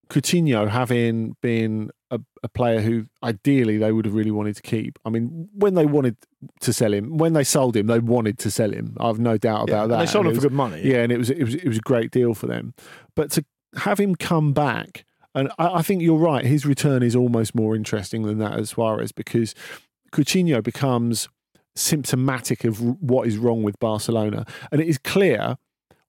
Coutinho, 0.09 0.69
having 0.69 1.37
been 1.43 1.91
a, 2.11 2.21
a 2.45 2.49
player 2.49 2.81
who 2.81 3.07
ideally 3.25 3.77
they 3.77 3.91
would 3.91 4.05
have 4.05 4.15
really 4.15 4.31
wanted 4.31 4.55
to 4.57 4.63
keep. 4.63 4.99
I 5.05 5.11
mean, 5.11 5.49
when 5.53 5.75
they 5.75 5.85
wanted 5.87 6.17
to 6.61 6.73
sell 6.73 6.93
him, 6.93 7.17
when 7.19 7.33
they 7.33 7.45
sold 7.45 7.77
him, 7.77 7.87
they 7.87 7.99
wanted 7.99 8.39
to 8.41 8.51
sell 8.51 8.71
him. 8.73 8.97
I've 9.01 9.19
no 9.19 9.37
doubt 9.39 9.69
Yeah, 9.69 9.75
about 9.75 9.83
and 9.85 9.93
that. 9.93 9.99
they 9.99 10.07
sold 10.07 10.27
And 10.27 10.33
him 10.33 10.39
it 10.39 10.41
for 10.41 10.47
was- 10.47 10.51
good 10.51 10.57
money. 10.57 10.81
Yeah, 10.85 11.03
and 11.03 11.13
it 11.13 11.19
was 11.19 11.31
it 11.31 11.43
was 11.45 11.55
it 11.55 11.67
was 11.69 11.79
a 11.79 11.83
great 11.83 12.11
deal 12.11 12.35
for 12.35 12.47
them. 12.47 12.75
But 13.15 13.31
to 13.33 13.45
have 13.79 13.99
him 14.01 14.15
come 14.17 14.53
back, 14.53 15.05
and 15.35 15.51
I, 15.59 15.79
I 15.79 15.83
think 15.83 16.03
you're 16.03 16.19
right. 16.19 16.45
His 16.45 16.65
return 16.67 17.03
is 17.03 17.15
almost 17.17 17.55
more 17.55 17.77
interesting 17.77 18.23
than 18.23 18.39
that 18.39 18.59
as 18.59 18.71
Suarez 18.71 19.13
because 19.13 19.55
Coutinho 20.13 20.63
becomes 20.63 21.29
symptomatic 21.75 22.65
of 22.65 22.81
what 23.03 23.27
is 23.29 23.37
wrong 23.39 23.63
with 23.63 23.79
Barcelona, 23.79 24.47
and 24.73 24.81
it 24.81 24.89
is 24.89 24.99
clear 24.99 25.57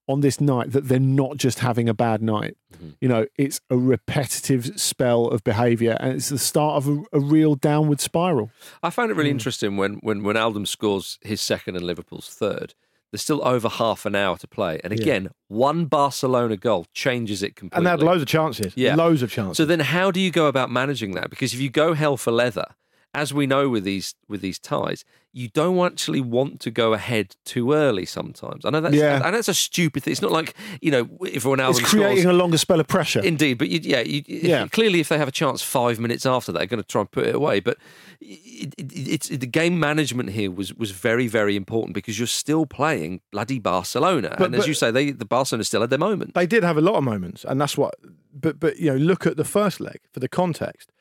on 0.08 0.20
this 0.20 0.40
night 0.40 0.72
that 0.72 0.88
they're 0.88 0.98
not 0.98 1.36
just 1.36 1.58
having 1.60 1.88
a 1.88 1.94
bad 1.94 2.22
night. 2.22 2.56
You 3.00 3.08
know, 3.08 3.26
it's 3.36 3.60
a 3.70 3.76
repetitive 3.76 4.80
spell 4.80 5.26
of 5.26 5.44
behaviour, 5.44 5.96
and 6.00 6.14
it's 6.14 6.28
the 6.30 6.38
start 6.38 6.76
of 6.76 6.88
a, 6.88 7.02
a 7.12 7.20
real 7.20 7.54
downward 7.54 8.00
spiral. 8.00 8.50
I 8.82 8.90
found 8.90 9.10
it 9.10 9.14
really 9.14 9.30
Hmm. 9.30 9.36
interesting 9.36 9.76
when 9.76 9.94
when 9.96 10.22
when 10.22 10.36
Aldum 10.36 10.66
scores 10.66 11.18
his 11.22 11.40
second 11.40 11.76
and 11.76 11.84
Liverpool's 11.84 12.28
third. 12.28 12.74
There's 13.10 13.22
still 13.22 13.40
over 13.46 13.68
half 13.70 14.04
an 14.04 14.14
hour 14.14 14.36
to 14.36 14.46
play, 14.46 14.80
and 14.84 14.92
Yeah. 14.92 15.00
again, 15.02 15.28
one 15.48 15.86
Barcelona 15.86 16.56
goal 16.58 16.86
changes 16.92 17.42
it 17.42 17.56
completely. 17.56 17.78
and 17.78 17.86
they 17.86 17.90
had 17.90 18.02
loads 18.02 18.20
of 18.22 18.28
chances. 18.28 18.72
Yeah. 18.76 18.94
loads 18.96 19.22
of 19.22 19.30
chances. 19.32 19.56
So 19.56 19.64
then, 19.64 19.80
how 19.80 20.10
do 20.10 20.20
you 20.20 20.30
go 20.30 20.46
about 20.46 20.70
managing 20.70 21.12
that? 21.12 21.30
Because 21.30 21.54
if 21.54 21.60
you 21.60 21.70
go 21.70 21.94
hell 21.94 22.16
for 22.18 22.30
leather, 22.32 22.66
as 23.14 23.32
we 23.32 23.46
know 23.46 23.68
with 23.68 23.84
these 23.84 24.14
with 24.28 24.40
these 24.42 24.58
ties, 24.58 25.04
you 25.32 25.48
don't 25.48 25.78
actually 25.84 26.20
want 26.20 26.60
to 26.60 26.70
go 26.70 26.92
ahead 26.92 27.36
too 27.44 27.72
early. 27.72 28.04
Sometimes 28.04 28.64
I 28.64 28.70
know 28.70 28.80
that's 28.80 28.94
Yeah. 28.94 29.20
I 29.24 29.30
know 29.30 29.38
it's 29.38 29.48
a 29.48 29.54
stupid 29.54 30.02
thing. 30.02 30.12
It's 30.12 30.22
not 30.22 30.30
like 30.32 30.54
you 30.82 30.90
know 30.90 31.08
if 31.22 31.44
Ronaldo 31.44 31.70
It's 31.80 31.90
creating 31.90 32.18
scores, 32.22 32.34
a 32.34 32.38
longer 32.38 32.58
spell 32.58 32.80
of 32.80 32.86
pressure. 32.86 33.20
Indeed, 33.24 33.58
but 33.58 33.68
you, 33.70 33.80
yeah, 33.82 34.00
you, 34.00 34.22
Yeah. 34.26 34.66
clearly, 34.68 35.00
if 35.00 35.08
they 35.08 35.18
have 35.18 35.28
a 35.28 35.32
chance 35.32 35.62
five 35.62 35.98
minutes 35.98 36.26
after 36.26 36.52
that, 36.52 36.58
they're 36.58 36.66
going 36.66 36.82
to 36.82 36.86
try 36.88 37.00
and 37.00 37.10
put 37.10 37.26
it 37.26 37.34
away. 37.34 37.60
But 37.60 37.78
it, 38.20 38.74
it, 38.78 38.92
it's 39.08 39.28
the 39.28 39.46
game 39.46 39.78
management 39.80 40.30
here 40.30 40.50
was 40.50 40.74
was 40.74 40.90
very 40.90 41.28
very 41.28 41.56
important 41.56 41.94
because 41.94 42.18
you're 42.18 42.26
still 42.26 42.66
playing 42.66 43.20
bloody 43.30 43.58
Barcelona, 43.58 44.34
But- 44.38 44.46
and 44.46 44.54
as 44.54 44.66
you 44.66 44.74
say, 44.74 44.90
they 44.90 45.12
the 45.12 45.24
Barcelona 45.24 45.64
still 45.64 45.80
had 45.80 45.90
their 45.90 45.98
moment. 45.98 46.34
they 46.34 46.46
did 46.46 46.62
have 46.62 46.76
a 46.76 46.82
lot 46.82 46.96
of 46.96 47.04
moments, 47.04 47.44
and 47.44 47.60
that's 47.60 47.76
what. 47.76 47.94
But 48.34 48.60
but 48.60 48.78
you 48.78 48.90
know, 48.90 48.96
look 48.96 49.26
at 49.26 49.36
the 49.36 49.44
first 49.44 49.80
leg 49.80 50.00
for 50.12 50.20
the 50.20 50.28
context. 50.28 50.92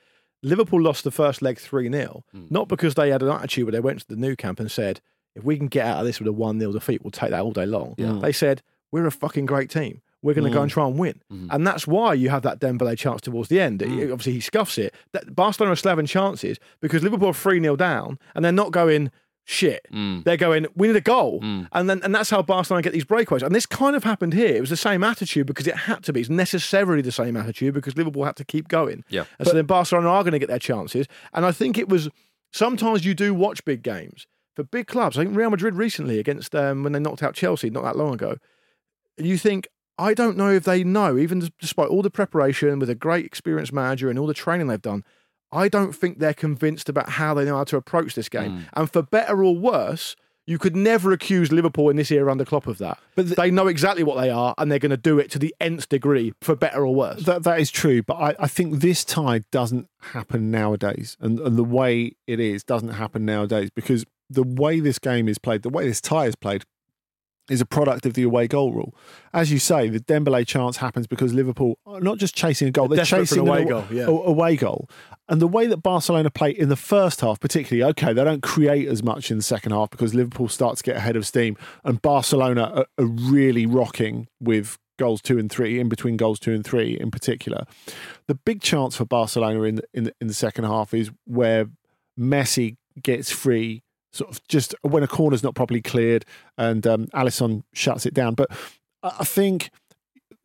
Liverpool 0.44 0.82
lost 0.82 1.04
the 1.04 1.12
first 1.12 1.42
leg 1.42 1.58
three 1.60 1.90
0 1.92 2.24
Hmm. 2.32 2.46
not 2.50 2.68
because 2.68 2.96
they 2.96 3.10
had 3.10 3.22
an 3.24 3.30
attitude 3.30 3.66
where 3.66 3.72
they 3.72 3.80
went 3.80 4.00
to 4.02 4.08
the 4.08 4.16
Nou 4.16 4.36
Camp 4.36 4.60
and 4.60 4.72
said, 4.72 5.02
"If 5.36 5.44
we 5.44 5.58
can 5.58 5.68
get 5.68 5.86
out 5.86 6.00
of 6.00 6.06
this 6.06 6.20
with 6.20 6.28
a 6.28 6.32
one 6.34 6.60
0 6.60 6.72
defeat, 6.72 7.04
we'll 7.04 7.12
take 7.12 7.32
that 7.32 7.42
all 7.42 7.52
day 7.52 7.66
long." 7.66 7.96
Yeah. 7.98 8.20
They 8.22 8.32
said, 8.32 8.62
"We're 8.92 9.06
a 9.08 9.12
fucking 9.12 9.46
great 9.48 9.70
team. 9.70 10.02
We're 10.24 10.34
going 10.34 10.48
to 10.48 10.54
go 10.54 10.60
Mm. 10.60 10.64
and 10.64 10.72
try 10.72 10.86
and 10.88 10.98
win," 10.98 11.22
Mm-hmm. 11.32 11.48
and 11.52 11.66
that's 11.68 11.86
why 11.88 12.14
you 12.14 12.30
have 12.30 12.42
that 12.44 12.60
Dembele 12.60 12.98
chance 12.98 13.22
towards 13.22 13.50
the 13.50 13.60
end. 13.60 13.80
Mm. 13.82 14.00
It- 14.00 14.12
Obviously, 14.12 14.34
he 14.34 14.40
scuffs 14.40 14.78
it. 14.78 14.94
That 15.14 15.36
Barcelona 15.36 15.74
are 15.74 15.76
still 15.76 15.92
having 15.92 16.06
chances 16.08 16.58
because 16.82 17.04
Liverpool 17.04 17.30
are 17.30 17.34
three 17.34 17.60
0 17.62 17.76
down, 17.76 18.18
and 18.36 18.44
they're 18.44 18.52
not 18.52 18.72
going. 18.72 19.12
Shit, 19.50 19.88
Mm. 19.94 20.26
they're 20.26 20.36
going. 20.36 20.66
We 20.76 20.88
need 20.88 20.98
a 20.98 21.02
goal, 21.02 21.40
and 21.42 21.90
then 21.90 22.02
and 22.04 22.14
that's 22.14 22.30
how 22.30 22.42
Barcelona 22.42 22.82
get 22.82 22.92
these 22.92 23.06
breakaways. 23.06 23.42
And 23.44 23.56
this 23.56 23.66
kind 23.66 23.96
of 23.96 24.04
happened 24.04 24.34
here. 24.34 24.54
It 24.54 24.60
was 24.60 24.70
the 24.70 24.76
same 24.76 25.06
attitude 25.06 25.48
because 25.48 25.68
it 25.68 25.76
had 25.76 26.04
to 26.04 26.12
be. 26.12 26.20
It's 26.20 26.30
necessarily 26.30 27.02
the 27.02 27.14
same 27.14 27.38
attitude 27.38 27.74
because 27.74 27.96
Liverpool 27.96 28.26
had 28.26 28.36
to 28.36 28.44
keep 28.44 28.68
going. 28.68 29.06
Yeah. 29.08 29.24
and 29.40 29.48
so 29.48 29.54
then 29.54 29.66
Barcelona 29.66 30.10
are 30.10 30.22
going 30.24 30.34
to 30.34 30.40
get 30.40 30.50
their 30.50 30.60
chances. 30.60 31.08
And 31.34 31.46
I 31.46 31.54
think 31.54 31.78
it 31.78 31.88
was 31.88 32.10
sometimes 32.52 33.06
you 33.06 33.14
do 33.14 33.34
watch 33.34 33.64
big 33.64 33.84
games 33.84 34.28
for 34.54 34.64
big 34.64 34.86
clubs. 34.88 35.18
I 35.18 35.24
think 35.24 35.38
Real 35.38 35.50
Madrid 35.50 35.76
recently 35.76 36.20
against 36.20 36.54
um, 36.54 36.84
when 36.84 36.92
they 36.92 37.00
knocked 37.00 37.24
out 37.24 37.34
Chelsea 37.34 37.70
not 37.70 37.84
that 37.86 37.96
long 37.96 38.14
ago. 38.14 38.36
You 39.16 39.38
think 39.38 39.70
I 39.98 40.14
don't 40.14 40.36
know 40.36 40.52
if 40.52 40.66
they 40.66 40.84
know, 40.84 41.18
even 41.18 41.50
despite 41.60 41.88
all 41.88 42.02
the 42.02 42.10
preparation 42.12 42.80
with 42.80 42.90
a 42.90 42.96
great 42.96 43.26
experienced 43.26 43.72
manager 43.72 44.10
and 44.10 44.20
all 44.20 44.28
the 44.28 44.34
training 44.34 44.68
they've 44.68 44.82
done. 44.82 45.06
I 45.52 45.70
don't 45.70 45.94
think 45.94 46.20
they're 46.20 46.34
convinced 46.34 46.90
about 46.90 47.10
how 47.10 47.34
they 47.34 47.46
know 47.46 47.58
how 47.58 47.64
to 47.66 47.78
approach 47.78 48.16
this 48.16 48.30
game. 48.30 48.52
Hmm. 48.52 48.64
And 48.74 48.92
for 48.92 49.02
better 49.02 49.44
or 49.44 49.56
worse, 49.56 50.16
you 50.48 50.58
could 50.58 50.76
never 50.76 51.12
accuse 51.12 51.52
Liverpool 51.52 51.90
in 51.90 51.98
this 51.98 52.10
era 52.10 52.32
under 52.32 52.46
Klopp 52.46 52.68
of 52.68 52.78
that. 52.78 52.98
But 53.16 53.36
they 53.36 53.52
know 53.52 53.68
exactly 53.68 54.04
what 54.04 54.20
they 54.20 54.30
are, 54.30 54.56
and 54.58 54.72
they're 54.72 54.80
going 54.80 54.92
to 54.92 54.98
do 54.98 55.20
it 55.20 55.30
to 55.32 55.40
the 55.40 55.54
nth 55.60 55.90
degree, 55.90 56.34
for 56.42 56.56
better 56.56 56.86
or 56.86 56.96
worse. 56.96 57.24
That 57.24 57.44
that 57.44 57.60
is 57.60 57.70
true, 57.70 58.02
but 58.02 58.16
I, 58.16 58.36
I 58.40 58.48
think 58.48 58.80
this 58.80 59.04
tie 59.04 59.44
doesn't 59.52 59.90
happen 60.00 60.50
nowadays, 60.50 61.18
and, 61.20 61.40
and 61.40 61.58
the 61.58 61.66
way 61.66 62.14
it 62.26 62.40
is 62.40 62.64
doesn't 62.64 62.92
happen 62.92 63.26
nowadays 63.26 63.70
because 63.76 64.06
the 64.30 64.44
way 64.44 64.80
this 64.80 65.00
game 65.00 65.28
is 65.28 65.38
played, 65.38 65.64
the 65.64 65.70
way 65.70 65.86
this 65.86 66.02
tie 66.02 66.26
is 66.28 66.36
played, 66.36 66.64
is 67.50 67.62
a 67.62 67.66
product 67.66 68.06
of 68.06 68.14
the 68.14 68.24
away 68.24 68.48
goal 68.48 68.74
rule. 68.74 68.96
As 69.34 69.52
you 69.52 69.60
say, 69.60 69.90
the 69.90 70.00
Dembele 70.00 70.46
chance 70.46 70.78
happens 70.78 71.08
because 71.08 71.34
Liverpool 71.34 71.78
are 71.86 72.02
not 72.02 72.18
just 72.18 72.36
chasing 72.36 72.68
a 72.68 72.72
goal; 72.72 72.88
They're 72.88 72.98
they're, 72.98 73.06
chasing 73.06 73.40
an 73.40 73.48
away 73.48 73.64
aw- 73.64 73.68
goal, 73.68 73.86
yeah. 73.92 74.06
away 74.06 74.56
goal. 74.56 74.90
And 75.30 75.42
the 75.42 75.48
way 75.48 75.68
that 75.68 75.78
Barcelona 75.78 76.30
play 76.30 76.52
in 76.52 76.70
the 76.70 76.76
first 76.76 77.22
half, 77.22 77.40
particularly, 77.40 77.90
okay, 77.92 78.14
they 78.14 78.24
don't 78.24 78.44
create 78.44 78.88
as 78.88 79.04
much 79.04 79.30
in 79.30 79.38
the 79.38 79.44
second 79.44 79.74
half 79.74 79.90
because 79.90 80.14
Liverpool 80.14 80.48
start 80.48 80.78
to 80.78 80.84
get 80.84 80.96
ahead 80.96 81.16
of 81.16 81.26
steam, 81.26 81.58
and 81.84 82.02
Barcelona 82.02 82.64
are, 82.64 82.86
are 82.98 83.06
really 83.06 83.66
rocking 83.66 84.28
with 84.40 84.78
goals 84.98 85.22
two 85.22 85.38
and 85.38 85.52
three, 85.52 85.80
in 85.80 85.90
between 85.90 86.18
goals 86.18 86.40
two 86.40 86.54
and 86.54 86.66
three 86.66 86.98
in 87.00 87.12
particular. 87.12 87.66
The 88.28 88.36
big 88.36 88.62
chance 88.62 88.96
for 88.96 89.06
Barcelona 89.06 89.64
in 89.64 89.76
the, 89.76 89.84
in 89.94 90.04
the, 90.06 90.16
in 90.20 90.28
the 90.28 90.34
second 90.34 90.66
half 90.66 90.94
is 90.94 91.12
where 91.26 91.68
Messi 92.20 92.78
gets 93.02 93.30
free, 93.32 93.84
sort 94.18 94.32
of 94.32 94.46
just 94.48 94.76
when 94.82 95.04
a 95.04 95.08
corner's 95.08 95.44
not 95.44 95.56
properly 95.56 95.82
cleared, 95.82 96.26
and 96.58 96.86
um, 96.86 97.08
Alisson 97.08 97.64
shuts 97.74 98.06
it 98.06 98.14
down. 98.14 98.34
But 98.34 98.50
I 99.04 99.24
think 99.24 99.70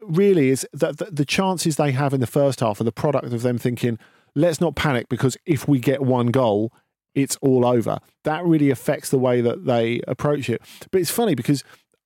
really 0.00 0.50
is 0.50 0.66
that 0.72 0.98
the, 1.14 1.24
chances 1.24 1.76
they 1.76 1.92
have 1.92 2.12
in 2.12 2.20
the 2.20 2.26
first 2.26 2.61
half 2.61 2.80
are 2.80 2.85
the 2.85 2.92
product 2.92 3.32
of 3.32 3.42
them 3.42 3.58
thinking, 3.58 3.98
let's 4.35 4.61
not 4.61 4.74
panic 4.74 5.08
because 5.08 5.37
if 5.46 5.68
we 5.68 5.78
get 5.78 6.02
one 6.02 6.28
goal, 6.28 6.72
it's 7.14 7.37
all 7.40 7.64
over. 7.64 7.98
That 8.24 8.44
really 8.44 8.70
affects 8.70 9.11
the 9.11 9.18
way 9.18 9.40
that 9.40 9.64
they 9.64 10.00
approach 10.08 10.48
it. 10.50 10.62
But 10.90 11.00
it's 11.00 11.11
funny 11.11 11.35
because 11.35 11.62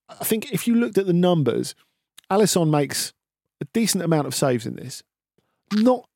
I 0.09 0.24
think 0.24 0.52
if 0.52 0.66
you 0.66 0.74
looked 0.74 0.98
at 0.98 1.07
the 1.07 1.12
numbers, 1.12 1.74
Alisson 2.31 2.70
makes 2.70 3.12
a 3.61 3.64
decent 3.72 4.05
amount 4.05 4.26
of 4.26 4.35
saves 4.35 4.66
in 4.66 4.76
this. 4.76 5.02
Not 5.72 6.09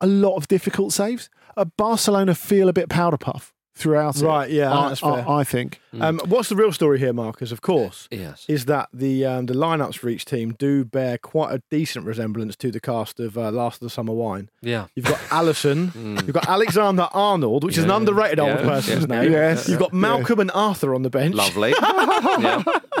a 0.00 0.06
lot 0.06 0.36
of 0.36 0.48
difficult 0.48 0.92
saves. 0.92 1.28
Uh, 1.56 1.64
Barcelona 1.64 2.34
feel 2.34 2.68
a 2.68 2.72
bit 2.72 2.88
powder 2.88 3.18
puff 3.18 3.52
throughout 3.74 4.16
it. 4.16 4.22
Right, 4.24 4.50
yeah, 4.50 4.72
I, 4.76 4.88
that's 4.88 5.00
fair. 5.00 5.10
I, 5.28 5.38
I 5.40 5.44
think. 5.44 5.80
Um, 6.00 6.20
what's 6.26 6.48
the 6.48 6.56
real 6.56 6.70
story 6.72 6.98
here, 7.00 7.12
Marcus? 7.12 7.50
Of 7.50 7.62
course, 7.62 8.06
Yes. 8.12 8.44
is 8.48 8.66
that 8.66 8.88
the 8.92 9.24
um, 9.26 9.46
the 9.46 9.54
lineups 9.54 9.96
for 9.96 10.08
each 10.08 10.24
team 10.24 10.54
do 10.58 10.84
bear 10.84 11.18
quite 11.18 11.52
a 11.52 11.62
decent 11.70 12.04
resemblance 12.06 12.54
to 12.56 12.70
the 12.70 12.78
cast 12.80 13.18
of 13.18 13.36
uh, 13.36 13.50
Last 13.50 13.76
of 13.76 13.80
the 13.80 13.90
Summer 13.90 14.12
Wine. 14.12 14.50
Yeah. 14.62 14.86
You've 14.94 15.06
got 15.06 15.18
Alisson, 15.30 15.94
you've 16.26 16.32
got 16.34 16.48
Alexander 16.48 17.08
Arnold, 17.12 17.64
which 17.64 17.76
is 17.78 17.84
an 17.84 17.90
Yeah. 17.90 17.96
underrated 17.96 18.38
old 18.40 18.58
person's 18.58 19.06
Yeah. 19.08 19.20
name. 19.22 19.32
Yes. 19.32 19.68
You've 19.68 19.80
got 19.80 19.92
Malcolm 19.92 20.38
and 20.40 20.50
Arthur 20.52 20.94
on 20.94 21.02
the 21.02 21.10
bench. 21.10 21.34
Lovely. 21.34 21.72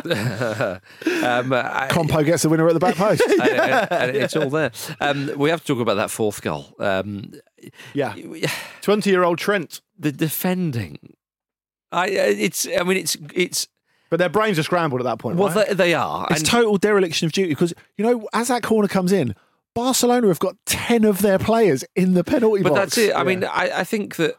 um, 0.04 1.52
I- 1.52 1.88
Compo 1.90 2.22
gets 2.22 2.42
the 2.42 2.48
winner 2.48 2.66
at 2.68 2.74
the 2.74 2.80
back 2.80 2.96
post. 2.96 3.22
and, 3.22 3.40
and- 3.42 3.92
and 3.92 4.16
it's 4.16 4.34
all 4.36 4.50
there. 4.50 4.72
Um, 5.00 5.30
we 5.36 5.50
have 5.50 5.60
to 5.60 5.66
talk 5.66 5.80
about 5.80 5.94
that 5.94 6.10
fourth 6.10 6.42
goal. 6.42 6.74
Yeah, 7.94 8.14
twenty-year-old 8.82 9.38
Trent. 9.38 9.80
the 9.98 10.12
defending. 10.12 11.14
I, 11.92 12.04
uh, 12.04 12.08
it's. 12.26 12.66
I 12.66 12.82
mean, 12.82 12.98
it's. 12.98 13.16
It's. 13.34 13.68
But 14.10 14.18
their 14.18 14.28
brains 14.28 14.58
are 14.58 14.62
scrambled 14.64 15.00
at 15.00 15.04
that 15.04 15.18
point. 15.18 15.36
Well, 15.36 15.54
right? 15.54 15.68
they, 15.68 15.74
they 15.74 15.94
are. 15.94 16.26
It's 16.30 16.40
and- 16.40 16.48
total 16.48 16.76
dereliction 16.78 17.26
of 17.26 17.32
duty 17.32 17.50
because 17.50 17.72
you 17.96 18.04
know 18.04 18.28
as 18.32 18.48
that 18.48 18.62
corner 18.62 18.88
comes 18.88 19.12
in, 19.12 19.34
Barcelona 19.74 20.28
have 20.28 20.38
got 20.38 20.56
ten 20.66 21.04
of 21.04 21.22
their 21.22 21.38
players 21.38 21.84
in 21.94 22.14
the 22.14 22.24
penalty 22.24 22.62
but 22.62 22.70
box. 22.70 22.78
But 22.78 22.84
that's 22.84 22.98
it. 22.98 23.14
I 23.14 23.24
mean, 23.24 23.44
I, 23.44 23.80
I 23.80 23.84
think 23.84 24.16
that 24.16 24.36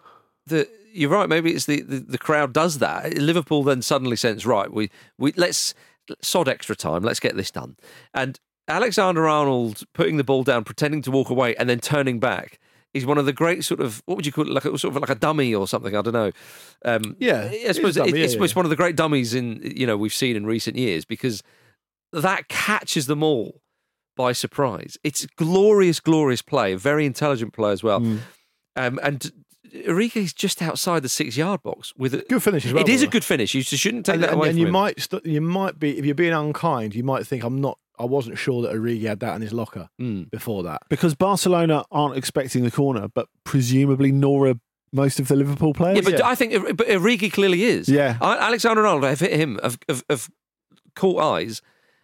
that 0.48 0.70
you're 0.94 1.10
right. 1.10 1.30
Maybe 1.30 1.54
it's 1.54 1.66
the, 1.66 1.82
the, 1.82 2.00
the 2.00 2.18
crowd 2.18 2.54
does 2.54 2.80
that. 2.80 3.18
Liverpool 3.18 3.64
then 3.64 3.82
suddenly 3.82 4.16
sense 4.16 4.46
right. 4.46 4.72
We 4.72 4.90
we 5.18 5.34
let's 5.38 5.74
sod 6.22 6.50
extra 6.50 6.76
time. 6.76 7.04
Let's 7.04 7.20
get 7.20 7.36
this 7.36 7.52
done. 7.52 7.78
And 8.14 8.40
Alexander 8.68 9.28
Arnold 9.28 9.84
putting 9.94 10.18
the 10.18 10.24
ball 10.24 10.44
down, 10.44 10.64
pretending 10.64 11.02
to 11.04 11.12
walk 11.12 11.30
away, 11.30 11.56
and 11.56 11.70
then 11.70 11.80
turning 11.80 12.20
back. 12.20 12.60
Is 12.94 13.06
one 13.06 13.18
of 13.18 13.26
the 13.26 13.34
great 13.34 13.64
sort 13.64 13.80
of 13.80 14.02
what 14.06 14.16
would 14.18 14.26
you 14.26 14.32
call 14.32 14.46
it 14.48 14.52
like 14.54 14.66
a, 14.66 14.78
sort 14.78 14.96
of 14.96 15.02
like 15.02 15.10
a 15.10 15.16
dummy 15.16 15.56
or 15.56 15.68
something 15.68 15.96
I 15.96 16.02
don't 16.02 16.14
know. 16.14 16.32
Um, 16.84 17.16
Yeah, 17.20 17.50
I 17.52 17.72
suppose 17.72 17.96
dummy, 17.96 18.10
it- 18.10 18.18
yeah, 18.18 18.24
it's, 18.26 18.36
yeah. 18.36 18.44
it's 18.44 18.56
one 18.56 18.66
of 18.66 18.70
the 18.70 18.76
great 18.76 18.96
dummies 18.96 19.34
in 19.34 19.62
you 19.76 19.88
know 19.88 19.98
we've 19.98 20.14
seen 20.14 20.36
in 20.36 20.46
recent 20.46 20.76
years 20.78 21.06
because 21.06 21.42
that 22.14 22.48
catches 22.50 23.06
them 23.08 23.24
all 23.24 23.62
by 24.18 24.34
surprise. 24.34 24.98
It's 25.04 25.26
glorious, 25.38 26.00
glorious 26.02 26.42
play, 26.42 26.76
very 26.76 27.06
intelligent 27.06 27.54
play 27.54 27.72
as 27.72 27.82
well. 27.82 28.02
Mm. 28.02 28.20
Um, 28.76 29.00
and 29.02 29.32
Enrique's 29.74 30.34
just 30.34 30.62
outside 30.62 31.02
the 31.02 31.08
six 31.10 31.38
yard 31.38 31.64
box 31.64 31.94
with 31.98 32.14
a 32.14 32.18
Good 32.28 32.44
finish 32.44 32.66
as 32.66 32.74
well, 32.74 32.84
It 32.84 32.90
is 32.90 33.02
a 33.04 33.08
good 33.08 33.24
finish. 33.24 33.54
You 33.54 33.62
shouldn't 33.64 34.06
take 34.06 34.16
and, 34.16 34.24
that 34.24 34.32
and- 34.32 34.38
away 34.38 34.50
and 34.50 34.56
from 34.56 34.60
you 34.60 34.66
him. 34.68 34.72
might 34.74 35.00
st- 35.00 35.26
you 35.26 35.40
might 35.40 35.80
be 35.80 35.98
if 35.98 36.04
you're 36.06 36.14
being 36.16 36.34
unkind, 36.34 36.94
you 36.94 37.04
might 37.06 37.26
think 37.26 37.44
I'm 37.46 37.62
not 37.62 37.78
I 38.02 38.06
wasn't 38.06 38.38
sure 38.38 38.62
that 38.64 38.74
Origi 38.74 39.04
had 39.08 39.20
that 39.22 39.36
in 39.36 39.42
his 39.42 39.54
locker 39.54 39.90
Mm. 40.00 40.30
before 40.32 40.64
that. 40.64 40.82
Because 40.90 41.16
Barcelona 41.16 41.84
aren't 41.92 42.18
expecting 42.18 42.64
the 42.64 42.72
corner, 42.72 43.08
but 43.14 43.28
presumably 43.44 44.12
Nora 44.12 44.56
most 44.94 45.20
of 45.22 45.28
the 45.30 45.36
Liverpool 45.38 45.74
players. 45.74 45.98
Yeah, 45.98 46.12
but 46.18 46.22
I 46.22 46.36
think 46.36 46.76
but 46.78 46.88
Origi 46.88 47.32
clearly 47.32 47.64
is. 47.64 47.88
Yeah. 47.88 48.18
I- 48.22 48.38
Alexander 48.38 48.86
Arnold 48.86 49.06
have 49.06 49.20
hit 49.22 49.32
him, 49.40 49.58
have, 49.64 49.78
have, 49.88 50.04
have 50.10 50.30
caught 50.96 51.22
eyes, 51.22 51.62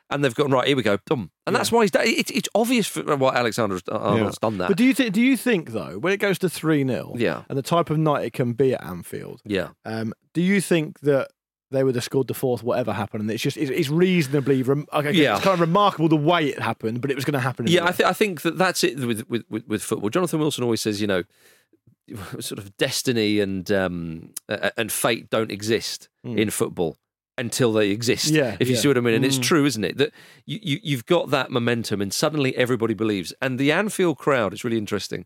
and 0.10 0.24
they've 0.24 0.34
gone 0.34 0.52
right. 0.52 0.66
Here 0.68 0.78
we 0.78 0.84
go, 0.84 0.98
dum. 1.06 1.32
And 1.46 1.54
that's 1.54 1.70
why 1.70 1.82
he's. 1.84 1.92
done- 1.92 2.04
It's 2.08 2.32
it's 2.32 2.48
obvious 2.56 2.88
for 2.88 3.04
what 3.18 3.36
Alexander 3.36 3.78
Arnold's 3.92 4.38
done 4.38 4.58
that. 4.60 4.70
But 4.70 4.78
do 4.78 4.86
you 4.86 4.94
think? 4.94 5.14
Do 5.14 5.22
you 5.22 5.36
think 5.36 5.72
though, 5.72 6.00
when 6.00 6.14
it 6.14 6.18
goes 6.22 6.38
to 6.40 6.50
three 6.50 6.86
0 6.88 7.14
Yeah. 7.18 7.44
and 7.50 7.58
the 7.58 7.62
type 7.62 7.90
of 7.90 7.98
night 7.98 8.24
it 8.26 8.32
can 8.32 8.54
be 8.54 8.74
at 8.74 8.82
Anfield, 8.84 9.42
yeah. 9.44 9.70
um, 9.84 10.14
do 10.34 10.42
you 10.42 10.62
think 10.62 11.02
that? 11.02 11.28
They 11.70 11.84
would 11.84 11.96
have 11.96 12.04
scored 12.04 12.28
the 12.28 12.34
fourth, 12.34 12.64
whatever 12.64 12.94
happened, 12.94 13.22
and 13.24 13.32
it's 13.32 13.44
just 13.44 13.58
it's, 13.58 13.70
it's 13.70 13.90
reasonably 13.90 14.64
rem- 14.64 14.88
okay, 14.94 15.12
Yeah. 15.12 15.36
It's 15.36 15.44
kind 15.44 15.54
of 15.56 15.60
remarkable 15.60 16.08
the 16.08 16.16
way 16.16 16.48
it 16.48 16.60
happened, 16.62 17.02
but 17.02 17.12
it 17.12 17.16
was 17.16 17.26
going 17.26 17.34
to 17.34 17.40
happen. 17.42 17.68
Yeah, 17.68 17.86
I, 17.86 17.92
th- 17.92 18.08
I 18.08 18.14
think 18.14 18.42
that 18.44 18.58
that's 18.58 18.84
it 18.86 18.98
with, 19.00 19.28
with, 19.30 19.44
with, 19.50 19.68
with 19.68 19.84
football. 19.84 20.10
Jonathan 20.10 20.40
Wilson 20.40 20.64
always 20.64 20.80
says, 20.82 21.02
you 21.02 21.08
know, 21.08 21.24
sort 22.40 22.58
of 22.60 22.76
destiny 22.78 23.40
and 23.42 23.70
um, 23.72 24.30
uh, 24.48 24.70
and 24.78 24.92
fate 24.92 25.30
don't 25.30 25.52
exist 25.52 26.08
in 26.24 26.50
football 26.50 26.96
until 27.38 27.72
they 27.74 27.90
exist. 27.92 28.30
Hmm. 28.30 28.36
Yeah, 28.36 28.58
if 28.60 28.68
you 28.70 28.76
yeah. 28.76 28.82
see 28.82 28.88
what 28.88 28.98
I 28.98 29.02
mean, 29.02 29.14
and 29.16 29.26
it's 29.26 29.38
Mm. 29.38 29.44
true, 29.44 29.66
isn't 29.66 29.84
it? 29.84 29.98
That 29.98 30.12
you, 30.46 30.60
you 30.62 30.80
you've 30.84 31.06
got 31.06 31.30
that 31.32 31.52
momentum, 31.52 32.02
and 32.02 32.14
suddenly 32.14 32.56
everybody 32.56 32.94
believes. 32.94 33.34
And 33.42 33.60
the 33.60 33.72
Anfield 33.74 34.18
crowd 34.18 34.54
is 34.54 34.64
really 34.64 34.78
interesting. 34.78 35.26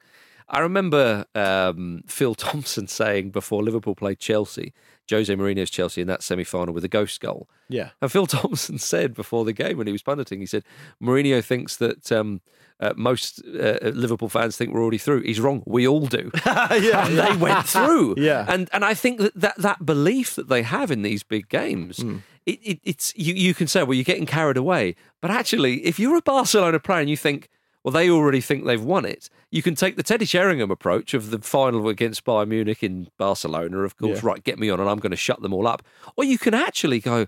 I 0.51 0.59
remember 0.59 1.25
um, 1.33 2.03
Phil 2.07 2.35
Thompson 2.47 2.87
saying 2.87 3.31
before 3.31 3.63
Liverpool 3.63 3.95
played 3.95 4.19
Chelsea, 4.19 4.73
Jose 5.09 5.33
Mourinho's 5.33 5.69
Chelsea 5.69 6.01
in 6.01 6.07
that 6.07 6.21
semi 6.23 6.43
final 6.43 6.73
with 6.73 6.83
a 6.85 6.89
ghost 6.89 7.19
goal. 7.21 7.49
yeah. 7.69 7.89
And 8.01 8.11
Phil 8.11 8.27
Thompson 8.37 8.77
said 8.77 9.13
before 9.13 9.45
the 9.45 9.53
game 9.53 9.77
when 9.77 9.87
he 9.87 9.93
was 9.93 10.03
punting, 10.03 10.39
he 10.39 10.45
said, 10.45 10.63
Mourinho 11.01 11.43
thinks 11.43 11.77
that 11.77 12.11
um, 12.11 12.41
uh, 12.79 12.93
most 12.95 13.41
uh, 13.45 13.77
Liverpool 13.93 14.29
fans 14.29 14.55
think 14.57 14.73
we're 14.73 14.81
already 14.81 14.97
through. 14.97 15.21
He's 15.21 15.39
wrong. 15.41 15.63
We 15.65 15.87
all 15.87 16.05
do. 16.05 16.31
yeah, 16.45 17.07
and 17.07 17.17
they 17.17 17.35
went 17.35 17.65
through. 17.67 18.15
Yeah. 18.17 18.45
And 18.47 18.69
and 18.73 18.83
I 18.85 18.93
think 18.93 19.19
that 19.19 19.33
that, 19.35 19.57
that 19.57 19.85
belief 19.85 20.35
that 20.35 20.47
they 20.49 20.63
have 20.63 20.91
in 20.91 21.01
these 21.01 21.23
big 21.23 21.49
games, 21.49 21.97
Hmm. 22.01 22.17
it, 22.45 22.59
it, 22.63 22.79
it's 22.83 23.13
you, 23.17 23.33
you 23.33 23.53
can 23.53 23.67
say, 23.67 23.83
well, 23.83 23.93
you're 23.95 24.03
getting 24.03 24.25
carried 24.25 24.57
away. 24.57 24.95
But 25.21 25.31
actually, 25.31 25.85
if 25.85 25.99
you're 25.99 26.17
a 26.17 26.21
Barcelona 26.21 26.79
player 26.79 27.01
and 27.01 27.09
you 27.09 27.17
think, 27.17 27.49
well, 27.83 27.91
they 27.91 28.09
already 28.09 28.41
think 28.41 28.65
they've 28.65 28.83
won 28.83 29.05
it, 29.05 29.29
you 29.49 29.61
can 29.61 29.75
take 29.75 29.95
the 29.95 30.03
Teddy 30.03 30.25
Sheringham 30.25 30.69
approach 30.71 31.13
of 31.13 31.31
the 31.31 31.39
final 31.39 31.87
against 31.89 32.23
Bayern 32.23 32.49
Munich 32.49 32.83
in 32.83 33.07
Barcelona, 33.17 33.79
of 33.79 33.97
course, 33.97 34.21
Yeah. 34.21 34.29
right, 34.29 34.43
get 34.43 34.59
me 34.59 34.69
on 34.69 34.79
and 34.79 34.89
I'm 34.89 34.99
going 34.99 35.11
to 35.11 35.17
shut 35.17 35.41
them 35.41 35.53
all 35.53 35.67
up. 35.67 35.81
Or 36.15 36.23
you 36.23 36.37
can 36.37 36.53
actually 36.53 36.99
go, 36.99 37.27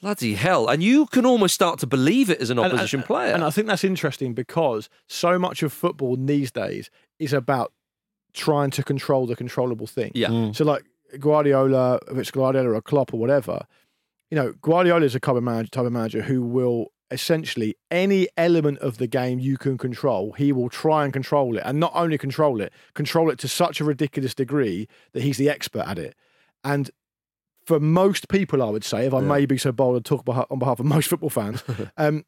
bloody 0.00 0.34
hell. 0.34 0.68
And 0.68 0.82
you 0.82 1.06
can 1.06 1.26
almost 1.26 1.54
start 1.54 1.78
to 1.80 1.86
believe 1.86 2.30
it 2.30 2.40
as 2.40 2.50
an 2.50 2.58
uh, 2.58 2.62
opposition 2.62 3.00
and, 3.00 3.06
player. 3.06 3.34
And 3.34 3.44
I 3.44 3.50
think 3.50 3.66
that's 3.66 3.84
interesting 3.84 4.32
because 4.32 4.88
so 5.08 5.38
much 5.38 5.62
of 5.62 5.72
football 5.72 6.16
these 6.16 6.50
days 6.50 6.90
is 7.18 7.32
about 7.32 7.72
trying 8.32 8.70
to 8.70 8.82
control 8.82 9.26
the 9.26 9.36
controllable 9.36 9.86
thing. 9.86 10.12
yeah. 10.14 10.28
Mm. 10.28 10.54
So 10.54 10.64
like 10.64 10.84
Guardiola, 11.18 11.98
if 12.10 12.16
it's 12.16 12.30
Guardiola 12.30 12.70
or 12.70 12.80
Klopp 12.80 13.12
or 13.12 13.18
whatever, 13.18 13.66
you 14.30 14.36
know, 14.36 14.52
Guardiola 14.62 15.04
is 15.04 15.14
a 15.14 15.20
type 15.20 15.34
of 15.36 15.42
manager, 15.42 15.68
type 15.70 15.86
of 15.86 15.92
manager 15.92 16.22
who 16.22 16.42
will 16.42 16.92
essentially 17.10 17.74
any 17.90 18.28
element 18.36 18.78
of 18.78 18.98
the 18.98 19.06
game 19.06 19.38
you 19.38 19.56
can 19.58 19.76
control, 19.78 20.32
he 20.32 20.52
will 20.52 20.68
try 20.68 21.04
and 21.04 21.12
control 21.12 21.56
it, 21.56 21.62
and 21.64 21.80
not 21.80 21.92
only 21.94 22.16
control 22.18 22.60
it, 22.60 22.72
control 22.94 23.30
it 23.30 23.38
to 23.40 23.48
such 23.48 23.80
a 23.80 23.84
ridiculous 23.84 24.34
degree 24.34 24.86
that 25.12 25.22
he's 25.22 25.36
the 25.36 25.48
expert 25.50 25.86
at 25.86 25.98
it. 25.98 26.14
And 26.64 26.90
for 27.64 27.80
most 27.80 28.28
people, 28.28 28.62
I 28.62 28.70
would 28.70 28.84
say, 28.84 29.06
if 29.06 29.14
I 29.14 29.20
may 29.20 29.46
be 29.46 29.58
so 29.58 29.72
bold 29.72 30.02
to 30.02 30.08
talk 30.08 30.26
on 30.50 30.58
behalf 30.58 30.80
of 30.80 30.86
most 30.96 31.08
football 31.08 31.30
fans, 31.30 31.62
um, 31.96 32.24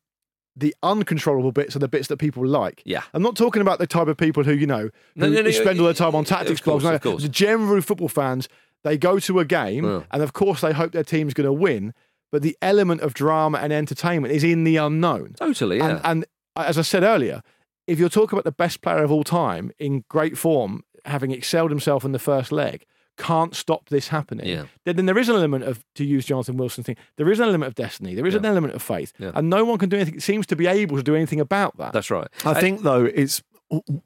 the 0.55 0.75
uncontrollable 0.83 1.53
bits 1.53 1.75
are 1.75 1.79
the 1.79 1.88
bits 1.88 2.09
that 2.09 2.18
people 2.18 2.47
like. 2.47 2.83
Yeah. 2.85 3.03
I'm 3.14 3.23
not 3.23 3.37
talking 3.37 3.62
about 3.62 3.79
the 3.79 3.87
type 3.87 4.09
of 4.09 4.16
people 4.16 4.42
who, 4.45 4.53
you 4.53 4.66
know, 4.66 4.90
No, 5.16 5.27
who 5.29 5.35
no, 5.35 5.42
no, 5.42 5.51
spend 5.51 5.79
all 5.81 5.87
their 5.87 5.95
time 5.95 6.14
on 6.14 6.25
tactics 6.25 6.61
course, 6.61 6.83
blogs. 6.85 7.05
No. 7.05 7.16
The 7.18 7.29
general 7.29 7.81
football 7.81 8.09
fans, 8.09 8.49
they 8.85 8.99
go 8.99 9.18
to 9.21 9.38
a 9.38 9.45
game 9.45 9.85
Yeah. 9.85 10.03
and 10.11 10.23
of 10.23 10.33
course 10.35 10.61
they 10.61 10.73
hope 10.73 10.92
their 10.92 11.05
team's 11.05 11.33
going 11.35 11.47
to 11.47 11.53
win, 11.53 11.95
but 12.33 12.42
the 12.42 12.57
element 12.61 13.03
of 13.03 13.14
drama 13.14 13.59
and 13.59 13.73
entertainment 13.73 14.35
is 14.35 14.42
in 14.42 14.64
the 14.64 14.77
unknown. 14.77 15.35
Totally, 15.38 15.77
yeah. 15.79 15.88
And, 15.90 16.01
and 16.05 16.25
as 16.57 16.77
I 16.79 16.83
said 16.83 17.05
earlier, 17.05 17.42
if 17.87 17.99
you're 18.01 18.09
talking 18.09 18.37
about 18.37 18.45
the 18.45 18.51
best 18.53 18.81
player 18.83 19.05
of 19.05 19.12
all 19.12 19.23
time 19.25 19.71
in 19.79 20.05
great 20.09 20.37
form, 20.37 20.83
having 21.05 21.31
excelled 21.31 21.71
himself 21.71 22.05
in 22.05 22.12
the 22.12 22.18
first 22.18 22.51
leg, 22.51 22.85
can't 23.18 23.55
stop 23.55 23.90
this 23.90 24.09
happening. 24.09 24.47
Yeah. 24.49 24.64
Then, 24.85 24.97
then 24.97 25.07
there 25.07 25.18
is 25.18 25.29
an 25.29 25.37
element 25.37 25.64
of, 25.64 25.85
to 25.97 26.05
use 26.05 26.25
Jonathan 26.25 26.57
Wilson's 26.57 26.87
thing, 26.87 26.97
there 27.16 27.31
is 27.31 27.38
an 27.38 27.49
element 27.49 27.68
of 27.68 27.75
destiny. 27.75 28.14
There 28.14 28.27
is 28.27 28.35
an 28.35 28.47
element 28.47 28.75
of 28.75 28.83
faith, 28.83 29.12
Yeah. 29.18 29.33
and 29.35 29.51
no 29.51 29.64
one 29.64 29.79
can 29.79 29.88
do 29.90 29.97
anything. 29.97 30.18
Seems 30.21 30.47
to 30.47 30.57
be 30.57 30.66
able 30.66 30.97
to 30.97 31.03
do 31.03 31.14
anything 31.14 31.38
about 31.40 31.77
that. 31.77 31.92
That's 31.92 32.11
right. 32.11 32.29
I 32.45 32.55
think 32.59 32.83
though 32.83 33.05
it's 33.05 33.42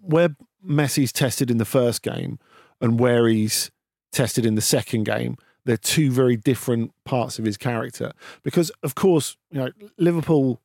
where 0.01 0.31
Messi's 0.67 1.13
tested 1.13 1.51
in 1.51 1.59
the 1.59 1.65
first 1.65 2.03
game 2.03 2.39
and 2.81 2.99
where 2.99 3.29
he's 3.29 3.71
tested 4.13 4.45
in 4.47 4.55
the 4.57 4.61
second 4.63 5.05
game. 5.05 5.37
They're 5.67 5.77
two 5.77 6.11
very 6.11 6.37
different 6.37 6.93
parts 7.05 7.39
of 7.39 7.45
his 7.45 7.57
character 7.57 8.13
because, 8.43 8.71
of 8.83 8.95
course, 8.95 9.37
you 9.51 9.59
know 9.61 9.71
Liverpool 9.99 10.61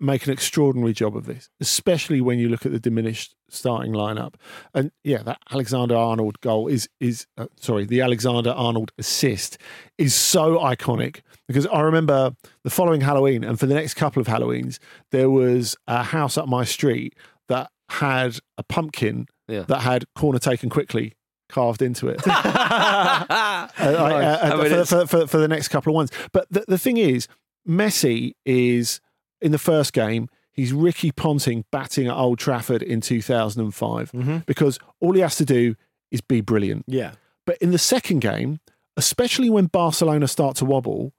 make 0.00 0.26
an 0.26 0.32
extraordinary 0.32 0.94
job 0.94 1.14
of 1.14 1.26
this, 1.26 1.50
especially 1.60 2.22
when 2.22 2.38
you 2.38 2.48
look 2.48 2.64
at 2.64 2.72
the 2.72 2.80
diminished 2.80 3.34
starting 3.50 3.92
lineup. 3.92 4.34
And 4.72 4.90
yeah, 5.04 5.22
that 5.24 5.38
Alexander 5.52 5.94
Arnold 5.94 6.40
goal 6.40 6.66
is 6.66 6.88
is 6.98 7.26
uh, 7.36 7.46
sorry, 7.60 7.84
the 7.84 8.00
Alexander 8.00 8.50
Arnold 8.50 8.90
assist 8.98 9.58
is 9.98 10.14
so 10.14 10.58
iconic 10.58 11.20
because 11.46 11.66
I 11.66 11.82
remember 11.82 12.34
the 12.64 12.70
following 12.70 13.02
Halloween 13.02 13.44
and 13.44 13.60
for 13.60 13.66
the 13.66 13.74
next 13.74 13.94
couple 13.94 14.20
of 14.20 14.26
Halloweens 14.26 14.78
there 15.12 15.28
was 15.30 15.76
a 15.86 16.02
house 16.02 16.38
up 16.38 16.48
my 16.48 16.64
street 16.64 17.14
that 17.48 17.70
had 17.90 18.38
a 18.58 18.62
pumpkin 18.64 19.26
Yeah. 19.46 19.62
that 19.68 19.82
had 19.82 20.06
corner 20.16 20.38
taken 20.40 20.70
quickly 20.70 21.12
carved 21.48 21.82
into 21.82 22.08
it. 22.08 22.20
I- 22.26 23.68
I 24.52 24.56
mean, 24.56 24.70
for, 24.70 24.84
for, 24.84 25.06
for, 25.06 25.26
for 25.26 25.38
the 25.38 25.48
next 25.48 25.68
couple 25.68 25.92
of 25.92 25.94
ones. 25.94 26.10
But 26.32 26.46
the, 26.50 26.64
the 26.68 26.78
thing 26.78 26.96
is, 26.96 27.28
Messi 27.68 28.32
is 28.44 29.00
in 29.40 29.52
the 29.52 29.58
first 29.58 29.92
game. 29.92 30.28
He's 30.52 30.72
Ricky 30.72 31.12
Ponting 31.12 31.64
batting 31.70 32.06
at 32.06 32.14
Old 32.14 32.38
Trafford 32.38 32.82
in 32.82 33.00
2005 33.02 34.12
Mm-hmm. 34.12 34.38
because 34.46 34.78
all 35.00 35.12
he 35.12 35.20
has 35.20 35.36
to 35.36 35.44
do 35.44 35.74
is 36.10 36.20
be 36.22 36.40
brilliant. 36.40 36.84
Yeah. 36.86 37.12
But 37.44 37.58
in 37.58 37.72
the 37.72 37.78
second 37.78 38.20
game, 38.20 38.60
especially 38.96 39.50
when 39.50 39.66
Barcelona 39.66 40.26
start 40.28 40.56
to 40.56 40.64
wobble, 40.64 41.12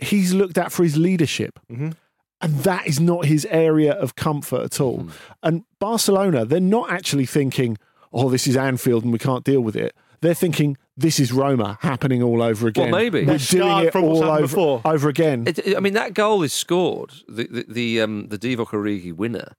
he's 0.00 0.34
looked 0.34 0.58
at 0.58 0.72
for 0.72 0.82
his 0.82 0.96
leadership. 0.96 1.60
Mhm. 1.70 1.94
And 2.40 2.54
that 2.64 2.88
is 2.88 2.98
not 2.98 3.26
his 3.26 3.46
area 3.50 3.92
of 3.92 4.16
comfort 4.16 4.62
at 4.64 4.80
all. 4.80 5.08
And 5.44 5.62
Barcelona, 5.78 6.44
they're 6.44 6.58
not 6.58 6.90
actually 6.90 7.24
thinking, 7.26 7.78
oh, 8.12 8.28
this 8.28 8.46
is 8.46 8.56
Anfield 8.56 9.04
and 9.04 9.12
we 9.12 9.18
can't 9.18 9.44
deal 9.44 9.60
with 9.60 9.76
it. 9.76 9.94
They're 10.20 10.34
thinking, 10.34 10.76
this 10.96 11.18
is 11.18 11.32
Roma 11.32 11.78
happening 11.80 12.22
all 12.22 12.42
over 12.42 12.68
again. 12.68 12.90
maybe. 12.92 13.20
We're 13.24 13.38
They're 13.38 13.60
doing 13.60 13.86
it 13.86 13.92
from 13.92 14.04
all 14.04 14.22
over, 14.22 14.42
before. 14.42 14.80
over 14.84 15.08
again. 15.08 15.44
It, 15.48 15.76
I 15.76 15.80
mean, 15.80 15.94
that 15.94 16.14
goal 16.14 16.42
is 16.42 16.52
scored. 16.52 17.10
The 17.28 17.46
the 17.48 17.64
the, 17.68 18.00
um, 18.02 18.28
the 18.28 18.38
Divock 18.38 18.68
Origi 18.68 19.12
winner. 19.12 19.54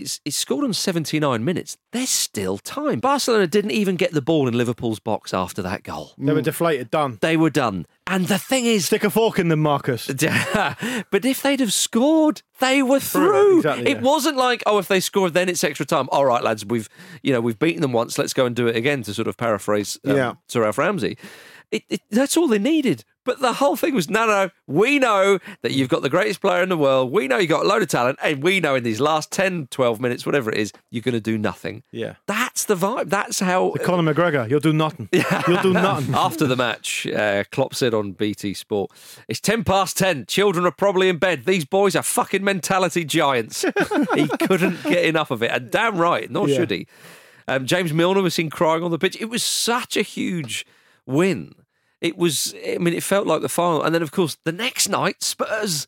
It's, 0.00 0.20
it's 0.24 0.36
scored 0.36 0.64
on 0.64 0.72
79 0.72 1.44
minutes. 1.44 1.76
There's 1.92 2.10
still 2.10 2.58
time. 2.58 3.00
Barcelona 3.00 3.46
didn't 3.46 3.72
even 3.72 3.96
get 3.96 4.12
the 4.12 4.22
ball 4.22 4.48
in 4.48 4.56
Liverpool's 4.56 5.00
box 5.00 5.32
after 5.32 5.62
that 5.62 5.82
goal. 5.82 6.12
They 6.18 6.32
were 6.32 6.42
deflated, 6.42 6.90
done. 6.90 7.18
They 7.20 7.36
were 7.36 7.50
done. 7.50 7.86
And 8.06 8.26
the 8.26 8.38
thing 8.38 8.66
is, 8.66 8.86
Stick 8.86 9.04
a 9.04 9.10
fork 9.10 9.38
in 9.38 9.48
them, 9.48 9.60
Marcus. 9.60 10.06
but 11.10 11.24
if 11.24 11.42
they'd 11.42 11.60
have 11.60 11.72
scored, 11.72 12.42
they 12.60 12.82
were 12.82 13.00
through. 13.00 13.58
exactly, 13.58 13.90
it 13.90 13.96
yeah. 13.96 14.02
wasn't 14.02 14.36
like, 14.36 14.62
oh, 14.66 14.78
if 14.78 14.88
they 14.88 15.00
scored, 15.00 15.34
then 15.34 15.48
it's 15.48 15.64
extra 15.64 15.84
time. 15.84 16.08
All 16.12 16.24
right, 16.24 16.42
lads, 16.42 16.64
we've 16.64 16.88
you 17.22 17.32
know 17.32 17.40
we've 17.40 17.58
beaten 17.58 17.82
them 17.82 17.92
once. 17.92 18.18
Let's 18.18 18.32
go 18.32 18.46
and 18.46 18.54
do 18.54 18.66
it 18.68 18.76
again. 18.76 19.02
To 19.02 19.14
sort 19.14 19.28
of 19.28 19.36
paraphrase 19.36 19.98
um, 20.04 20.16
Yeah. 20.16 20.34
Sir 20.48 20.64
Alf 20.64 20.78
Ramsey, 20.78 21.18
it, 21.70 21.82
it, 21.88 22.02
that's 22.10 22.36
all 22.36 22.48
they 22.48 22.58
needed. 22.58 23.04
But 23.26 23.40
the 23.40 23.52
whole 23.54 23.76
thing 23.76 23.94
was, 23.94 24.08
no, 24.08 24.24
no, 24.26 24.48
we 24.66 24.98
know 24.98 25.38
that 25.60 25.72
you've 25.72 25.90
got 25.90 26.00
the 26.00 26.08
greatest 26.08 26.40
player 26.40 26.62
in 26.62 26.70
the 26.70 26.76
world. 26.78 27.12
We 27.12 27.28
know 27.28 27.36
you've 27.36 27.50
got 27.50 27.64
a 27.66 27.68
load 27.68 27.82
of 27.82 27.88
talent. 27.88 28.18
And 28.22 28.42
we 28.42 28.60
know 28.60 28.74
in 28.76 28.84
these 28.84 29.00
last 29.00 29.30
10, 29.32 29.66
12 29.70 30.00
minutes, 30.00 30.24
whatever 30.24 30.50
it 30.50 30.56
is, 30.56 30.72
you're 30.90 31.02
going 31.02 31.12
to 31.14 31.20
do 31.20 31.36
nothing. 31.36 31.82
Yeah. 31.92 32.14
That's 32.26 32.64
the 32.64 32.76
vibe. 32.76 33.10
That's 33.10 33.40
how. 33.40 33.72
The 33.72 33.80
Conor 33.80 34.14
McGregor, 34.14 34.48
you'll 34.48 34.60
do 34.60 34.72
nothing. 34.72 35.10
You'll 35.12 35.60
do 35.60 35.72
nothing. 35.74 36.14
After 36.14 36.46
the 36.46 36.56
match, 36.56 37.06
uh, 37.06 37.44
Klopp 37.50 37.74
said 37.74 37.92
on 37.92 38.12
BT 38.12 38.54
Sport, 38.54 38.90
"It's 39.28 39.40
ten 39.40 39.64
past 39.64 39.98
ten. 39.98 40.24
Children 40.26 40.64
are 40.66 40.70
probably 40.70 41.08
in 41.08 41.18
bed. 41.18 41.44
These 41.44 41.64
boys 41.66 41.94
are 41.96 42.02
fucking 42.02 42.42
mentality 42.44 43.04
giants." 43.04 43.64
he 44.14 44.28
couldn't 44.46 44.82
get 44.84 45.04
enough 45.04 45.30
of 45.30 45.42
it, 45.42 45.50
and 45.50 45.70
damn 45.70 45.98
right, 45.98 46.30
nor 46.30 46.48
Yeah. 46.48 46.56
should 46.56 46.70
he. 46.70 46.86
Um, 47.48 47.66
James 47.66 47.92
Milner 47.92 48.22
was 48.22 48.34
seen 48.34 48.50
crying 48.50 48.82
on 48.82 48.90
the 48.90 48.98
pitch. 48.98 49.16
It 49.20 49.26
was 49.26 49.42
such 49.42 49.96
a 49.96 50.02
huge 50.02 50.64
win. 51.04 51.54
It 52.06 52.16
was. 52.16 52.54
I 52.66 52.78
mean, 52.78 52.94
it 52.94 53.02
felt 53.02 53.26
like 53.26 53.40
the 53.42 53.48
final, 53.48 53.82
and 53.82 53.94
then 53.94 54.02
of 54.02 54.10
course 54.12 54.36
the 54.44 54.52
next 54.52 54.88
night 54.88 55.22
Spurs 55.22 55.86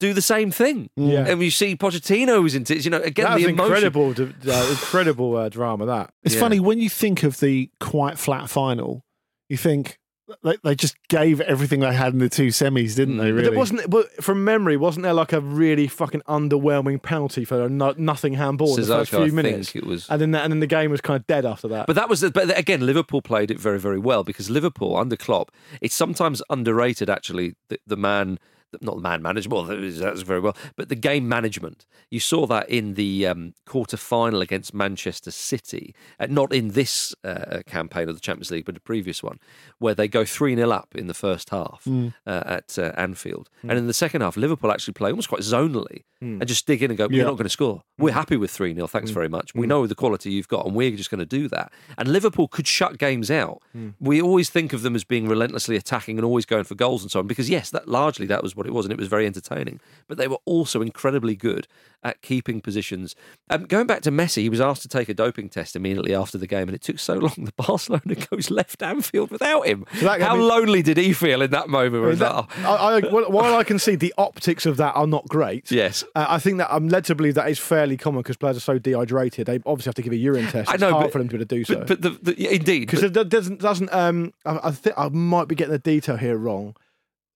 do 0.00 0.12
the 0.12 0.22
same 0.22 0.50
thing. 0.50 0.90
Yeah. 0.96 1.26
and 1.26 1.40
you 1.42 1.50
see 1.50 1.76
Pochettino 1.76 2.42
was 2.42 2.54
into 2.54 2.74
it. 2.74 2.84
You 2.84 2.90
know, 2.90 3.00
again 3.00 3.24
that 3.26 3.38
the 3.38 3.44
emotion. 3.44 3.60
incredible, 3.90 4.10
uh, 4.18 4.66
incredible 4.70 5.36
uh, 5.36 5.48
drama. 5.48 5.86
That 5.86 6.10
It's 6.22 6.34
Yeah. 6.34 6.40
funny 6.40 6.60
when 6.60 6.78
you 6.80 6.90
think 6.90 7.22
of 7.22 7.38
the 7.40 7.70
quite 7.80 8.18
flat 8.18 8.50
final, 8.50 9.04
you 9.48 9.56
think, 9.56 9.98
they, 10.42 10.56
they 10.62 10.74
just 10.74 10.96
gave 11.08 11.40
everything 11.42 11.80
they 11.80 11.92
had 11.92 12.12
in 12.12 12.18
the 12.18 12.28
two 12.28 12.48
semis, 12.48 12.96
didn't 12.96 13.18
they? 13.18 13.30
Mm. 13.30 13.34
Really? 13.34 13.48
there 13.50 13.58
wasn't, 13.58 13.90
but 13.90 14.10
from 14.22 14.44
memory, 14.44 14.76
wasn't 14.76 15.02
there 15.02 15.12
like 15.12 15.32
a 15.32 15.40
really 15.40 15.86
fucking 15.86 16.22
underwhelming 16.22 17.02
penalty 17.02 17.44
for 17.44 17.64
a 17.64 17.68
no, 17.68 17.94
nothing 17.96 18.34
handball 18.34 18.74
in 18.74 18.80
the 18.80 18.86
first 18.86 19.12
Sissoko, 19.12 19.22
I 19.22 19.24
few 19.26 19.32
minutes? 19.32 19.72
think 19.72 19.84
it 19.84 19.88
was. 19.88 20.08
and 20.08 20.20
then 20.20 20.30
the, 20.30 20.40
and 20.40 20.52
then 20.52 20.60
the 20.60 20.66
game 20.66 20.90
was 20.90 21.00
kind 21.00 21.18
of 21.18 21.26
dead 21.26 21.44
after 21.44 21.68
that. 21.68 21.86
But 21.86 21.96
that 21.96 22.08
was, 22.08 22.22
but 22.30 22.56
again, 22.58 22.84
Liverpool 22.86 23.22
played 23.22 23.50
it 23.50 23.58
very, 23.58 23.78
very 23.78 23.98
well 23.98 24.24
because 24.24 24.48
Liverpool 24.48 24.96
under 24.96 25.16
Klopp, 25.16 25.50
it's 25.80 25.94
sometimes 25.94 26.42
underrated 26.48 27.10
actually. 27.10 27.54
The, 27.68 27.78
the 27.86 27.96
man, 27.96 28.38
not 28.80 28.96
the 28.96 29.02
man 29.02 29.22
management, 29.22 29.68
well, 29.68 29.78
that's 29.90 30.22
very 30.22 30.40
well, 30.40 30.56
but 30.76 30.88
the 30.88 30.94
game 30.96 31.28
management. 31.28 31.86
You 32.10 32.20
saw 32.20 32.46
that 32.46 32.68
in 32.68 32.94
the 32.94 33.26
um, 33.26 33.54
quarter 33.66 33.96
final 33.96 34.40
against 34.40 34.72
Manchester 34.74 35.30
City, 35.30 35.94
uh, 36.20 36.26
not 36.30 36.52
in 36.52 36.70
this 36.70 37.14
uh, 37.24 37.62
campaign 37.66 38.08
of 38.08 38.14
the 38.14 38.20
Champions 38.20 38.50
League, 38.50 38.64
but 38.64 38.74
the 38.74 38.80
previous 38.80 39.22
one, 39.22 39.38
where 39.78 39.94
they 39.94 40.08
go 40.08 40.24
three 40.24 40.54
0 40.56 40.70
up 40.70 40.94
in 40.94 41.06
the 41.06 41.14
first 41.14 41.50
half 41.50 41.84
Mm. 41.86 42.14
uh, 42.26 42.42
at 42.46 42.78
uh, 42.78 42.92
Anfield, 42.96 43.48
and 43.62 43.72
in 43.72 43.86
the 43.86 43.94
second 43.94 44.20
half, 44.20 44.36
Liverpool 44.36 44.70
actually 44.70 44.94
play 44.94 45.10
almost 45.10 45.28
quite 45.28 45.42
zonally 45.42 46.02
and 46.20 46.46
just 46.46 46.66
dig 46.66 46.82
in 46.82 46.90
and 46.90 46.96
go, 46.96 47.06
"We're 47.06 47.18
Yeah. 47.18 47.24
not 47.24 47.32
going 47.32 47.44
to 47.44 47.50
score. 47.50 47.82
We're 47.98 48.14
happy 48.14 48.38
with 48.38 48.50
three 48.50 48.74
0 48.74 48.86
Thanks 48.86 49.10
very 49.10 49.28
much. 49.28 49.54
We 49.54 49.66
know 49.66 49.86
the 49.86 49.94
quality 49.94 50.30
you've 50.32 50.48
got, 50.48 50.64
and 50.64 50.74
we're 50.74 50.90
just 50.96 51.10
going 51.10 51.18
to 51.18 51.26
do 51.26 51.48
that." 51.48 51.70
And 51.98 52.08
Liverpool 52.08 52.48
could 52.48 52.66
shut 52.66 52.96
games 52.98 53.30
out. 53.30 53.60
We 54.00 54.22
always 54.22 54.48
think 54.48 54.72
of 54.72 54.80
them 54.80 54.94
as 54.94 55.04
being 55.04 55.28
relentlessly 55.28 55.76
attacking 55.76 56.16
and 56.16 56.24
always 56.24 56.46
going 56.46 56.64
for 56.64 56.74
goals 56.74 57.02
and 57.02 57.10
so 57.10 57.18
on, 57.20 57.26
because 57.26 57.50
yes, 57.50 57.68
that 57.70 57.88
largely 57.88 58.24
that 58.26 58.42
was 58.42 58.56
what 58.56 58.63
it 58.66 58.72
was, 58.72 58.84
and 58.84 58.92
it 58.92 58.98
was 58.98 59.08
very 59.08 59.26
entertaining. 59.26 59.80
But 60.08 60.18
they 60.18 60.28
were 60.28 60.38
also 60.44 60.82
incredibly 60.82 61.36
good 61.36 61.66
at 62.02 62.20
keeping 62.20 62.60
positions. 62.60 63.16
Um, 63.48 63.64
going 63.64 63.86
back 63.86 64.02
to 64.02 64.10
Messi, 64.10 64.42
he 64.42 64.50
was 64.50 64.60
asked 64.60 64.82
to 64.82 64.88
take 64.88 65.08
a 65.08 65.14
doping 65.14 65.48
test 65.48 65.74
immediately 65.74 66.14
after 66.14 66.36
the 66.36 66.46
game, 66.46 66.68
and 66.68 66.74
it 66.74 66.82
took 66.82 66.98
so 66.98 67.14
long 67.14 67.32
that 67.38 67.56
Barcelona 67.66 68.14
goes 68.30 68.50
left 68.50 68.82
Anfield 68.82 69.30
without 69.30 69.66
him. 69.66 69.86
that- 70.02 70.20
I 70.20 70.24
How 70.24 70.36
mean- 70.36 70.48
lonely 70.48 70.82
did 70.82 70.96
he 70.98 71.12
feel 71.14 71.40
in 71.40 71.50
that 71.52 71.68
moment? 71.68 72.04
I 72.04 72.08
mean, 72.08 72.18
that- 72.18 72.46
I, 72.58 72.74
I, 72.74 73.00
while- 73.08 73.30
while 73.30 73.54
I 73.56 73.64
can 73.64 73.78
see 73.78 73.96
the 73.96 74.12
optics 74.18 74.66
of 74.66 74.76
that 74.76 74.94
are 74.94 75.06
not 75.06 75.26
great, 75.28 75.70
Yes. 75.70 76.04
uh, 76.14 76.26
I 76.28 76.38
think 76.38 76.58
that 76.58 76.68
I'm 76.70 76.88
led 76.88 77.04
to 77.06 77.14
believe 77.14 77.34
that 77.36 77.48
is 77.48 77.58
fairly 77.58 77.96
common 77.96 78.20
because 78.22 78.36
players 78.36 78.56
are 78.58 78.60
so 78.60 78.78
dehydrated. 78.78 79.46
They 79.46 79.60
obviously 79.64 79.88
have 79.88 79.94
to 79.94 80.02
give 80.02 80.12
a 80.12 80.16
urine 80.16 80.46
test. 80.48 80.68
I 80.70 80.74
It's 80.74 80.80
know, 80.82 80.90
hard 80.90 81.04
but- 81.06 81.12
for 81.12 81.18
them 81.18 81.28
to 81.28 81.32
be 81.32 81.36
able 81.38 81.46
to 81.48 81.54
do 81.56 81.64
so. 81.64 81.74
But, 81.78 81.86
but 81.88 82.02
the, 82.02 82.10
the, 82.32 82.40
yeah, 82.40 82.50
indeed, 82.50 82.80
because 82.80 83.02
it 83.02 83.12
doesn't 83.12 83.60
doesn't 83.60 83.92
um 83.94 84.32
I, 84.44 84.60
I 84.64 84.70
think 84.72 84.94
I 84.98 85.08
might 85.08 85.48
be 85.48 85.54
getting 85.54 85.72
the 85.72 85.78
detail 85.78 86.16
here 86.18 86.36
wrong. 86.36 86.76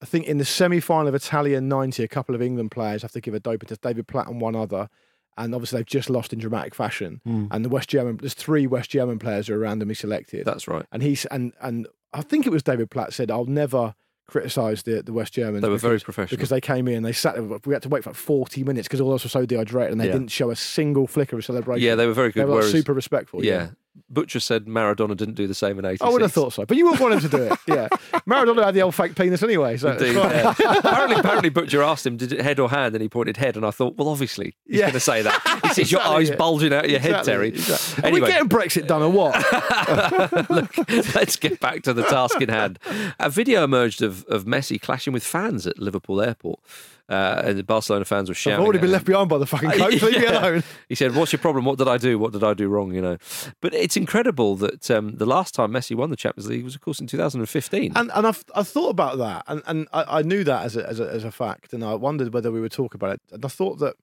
I 0.03 0.07
think 0.07 0.27
in 0.27 0.39
the 0.39 0.45
semi 0.45 0.81
final 0.81 1.09
of 1.09 1.15
Italia 1.15 1.61
ninety, 1.61 2.03
a 2.05 2.09
couple 2.09 2.35
of 2.35 2.43
England 2.43 2.71
players 2.71 3.03
have 3.03 3.13
to 3.13 3.21
give 3.21 3.35
a 3.35 3.41
doping 3.41 3.69
test. 3.69 3.81
David 3.83 4.07
Platt 4.07 4.29
and 4.29 4.41
one 4.41 4.55
other, 4.55 4.89
and 5.37 5.55
obviously 5.55 5.79
they've 5.79 5.87
just 5.87 6.09
lost 6.11 6.33
in 6.33 6.39
dramatic 6.39 6.75
fashion. 6.75 7.21
Hmm. 7.25 7.47
And 7.51 7.65
the 7.65 7.69
West 7.69 7.89
German, 7.89 8.17
there's 8.19 8.35
three 8.35 8.67
West 8.67 8.91
German 8.91 9.19
players 9.19 9.49
who 9.49 9.55
are 9.55 9.59
randomly 9.59 9.95
selected. 9.95 10.45
that's 10.45 10.69
right. 10.69 10.87
and 10.93 11.03
he's 11.03 11.25
and 11.27 11.53
and 11.61 11.87
I 12.13 12.23
think 12.23 12.47
it 12.47 12.51
was 12.51 12.63
David 12.63 12.91
Platt 12.91 13.13
said, 13.13 13.31
"I'll 13.31 13.45
never." 13.47 13.95
Criticise 14.31 14.83
the 14.83 15.03
the 15.03 15.15
West 15.15 15.33
Germans. 15.33 15.63
They 15.63 15.71
were 15.71 15.79
very 15.79 15.95
because- 15.95 16.05
professional. 16.05 16.37
because 16.37 16.51
they 16.51 16.61
came 16.61 16.87
in. 16.87 17.03
They 17.03 17.13
sat. 17.15 17.43
We 17.67 17.73
had 17.73 17.83
to 17.85 17.89
wait 17.89 18.05
for 18.05 18.11
like 18.11 18.17
forty 18.19 18.63
minutes 18.63 18.87
because 18.87 19.01
all 19.01 19.09
of 19.09 19.15
us 19.15 19.25
were 19.25 19.31
so 19.31 19.47
dehydrated, 19.47 19.91
and 19.93 19.99
they 19.99 20.05
Yeah. 20.05 20.13
didn't 20.13 20.29
show 20.31 20.51
a 20.51 20.55
single 20.57 21.07
flicker 21.07 21.39
of 21.39 21.47
celebration. 21.47 21.83
Yeah, 21.83 21.95
they 21.95 22.07
were 22.07 22.13
very 22.13 22.31
good. 22.31 22.43
They 22.43 22.45
were 22.45 22.51
like, 22.57 22.59
whereas, 22.59 22.73
super 22.73 22.93
respectful. 22.93 23.43
yeah. 23.43 23.71
Butcher 24.11 24.41
said 24.41 24.67
Maradona 24.67 25.17
didn't 25.17 25.35
do 25.35 25.47
the 25.47 25.55
same 25.55 25.79
in 25.79 25.85
86. 25.85 26.03
I 26.07 26.13
would 26.13 26.23
have 26.23 26.33
thought 26.33 26.53
so, 26.53 26.65
but 26.67 26.77
you 26.77 26.85
wouldn't 26.85 27.01
want 27.01 27.15
him 27.15 27.21
to 27.21 27.29
do 27.29 27.43
it. 27.45 27.59
Yeah, 27.67 27.89
Maradona 28.29 28.65
had 28.65 28.75
the 28.75 28.83
old 28.83 28.95
fake 28.95 29.15
penis 29.15 29.43
anyway. 29.43 29.77
So 29.77 29.91
Indeed, 29.93 30.15
yeah. 30.15 30.55
apparently, 30.59 31.17
apparently, 31.17 31.49
Butcher 31.51 31.83
asked 31.83 32.07
him, 32.07 32.17
"Did 32.17 32.33
it 32.33 32.41
head 32.41 32.59
or 32.61 32.71
hand?" 32.71 32.95
And 32.95 33.03
he 33.03 33.09
pointed 33.09 33.37
head, 33.37 33.57
and 33.57 33.65
I 33.67 33.71
thought, 33.71 33.97
"Well, 33.97 34.09
obviously, 34.09 34.55
he's 34.67 34.77
Yeah. 34.79 34.87
going 34.87 34.93
to 34.95 35.01
say 35.01 35.23
that." 35.23 35.61
He 35.69 35.75
says, 35.75 35.93
"Your 35.93 36.01
eyes 36.01 36.31
yeah. 36.31 36.37
bulging 36.37 36.73
out 36.73 36.85
of 36.87 36.91
your 36.91 37.01
head, 37.01 37.25
Terry." 37.25 37.49
exactly. 37.49 38.03
Are 38.03 38.07
Anyway, 38.07 38.27
we 38.29 38.33
getting 38.33 38.49
Brexit 38.49 38.87
done 38.87 39.03
or 39.03 39.11
what? 39.11 39.35
Look, 40.51 41.15
let's 41.15 41.37
get 41.37 41.61
back 41.61 41.83
to 41.83 41.93
the 41.93 42.03
task 42.05 42.41
in 42.41 42.49
hand. 42.49 42.79
A 43.21 43.29
video 43.31 43.65
emerged 43.65 44.03
of, 44.03 44.25
of 44.25 44.45
Messi 44.45 44.81
clashing 44.81 45.13
with 45.13 45.25
fans 45.25 45.67
at 45.67 45.79
Liverpool 45.79 46.21
Airport, 46.23 46.61
uh, 47.09 47.43
and 47.45 47.59
the 47.59 47.65
Barcelona 47.65 48.05
fans 48.05 48.29
were 48.29 48.35
shouting. 48.35 48.61
I've 48.61 48.65
already 48.65 48.81
been 48.81 48.89
him. 48.89 48.93
left 48.93 49.07
behind 49.07 49.29
by 49.29 49.39
the 49.39 49.47
fucking 49.47 49.71
coach. 49.79 50.03
Leave 50.03 50.19
me 50.19 50.27
alone. 50.27 50.63
He 50.89 50.95
said, 50.95 51.15
"What's 51.15 51.33
your 51.33 51.41
problem? 51.41 51.65
What 51.65 51.79
did 51.79 51.89
I 51.89 51.97
do? 51.97 52.19
What 52.19 52.33
did 52.33 52.45
I 52.45 52.55
do 52.55 52.69
wrong?" 52.69 52.93
You 52.93 53.01
know, 53.01 53.19
but 53.61 53.73
it's 53.75 53.97
incredible 53.97 54.57
that 54.57 54.91
um, 54.91 55.17
the 55.17 55.27
last 55.27 55.55
time 55.55 55.73
Messi 55.73 55.97
won 55.97 56.11
the 56.11 56.17
Champions 56.17 56.49
League 56.49 56.65
was, 56.65 56.75
of 56.75 56.81
course, 56.81 57.01
in 57.01 57.07
2015. 57.07 57.93
And 57.97 58.11
and 58.15 58.27
I've 58.27 58.45
I 58.55 58.63
thought 58.63 58.91
about 58.91 59.19
that, 59.19 59.45
and 59.47 59.63
and 59.67 59.89
I, 59.93 60.19
I 60.19 60.23
knew 60.23 60.45
that 60.45 60.65
as 60.65 60.77
a, 60.77 60.87
as 60.87 61.01
a 61.01 61.09
as 61.09 61.25
a 61.25 61.31
fact, 61.31 61.73
and 61.73 61.83
I 61.83 61.95
wondered 61.95 62.35
whether 62.35 62.53
we 62.53 62.61
would 62.61 62.73
talk 62.73 62.95
about 62.95 63.15
it. 63.15 63.21
And 63.33 63.45
I 63.45 63.49
thought 63.49 63.79
that 63.79 63.95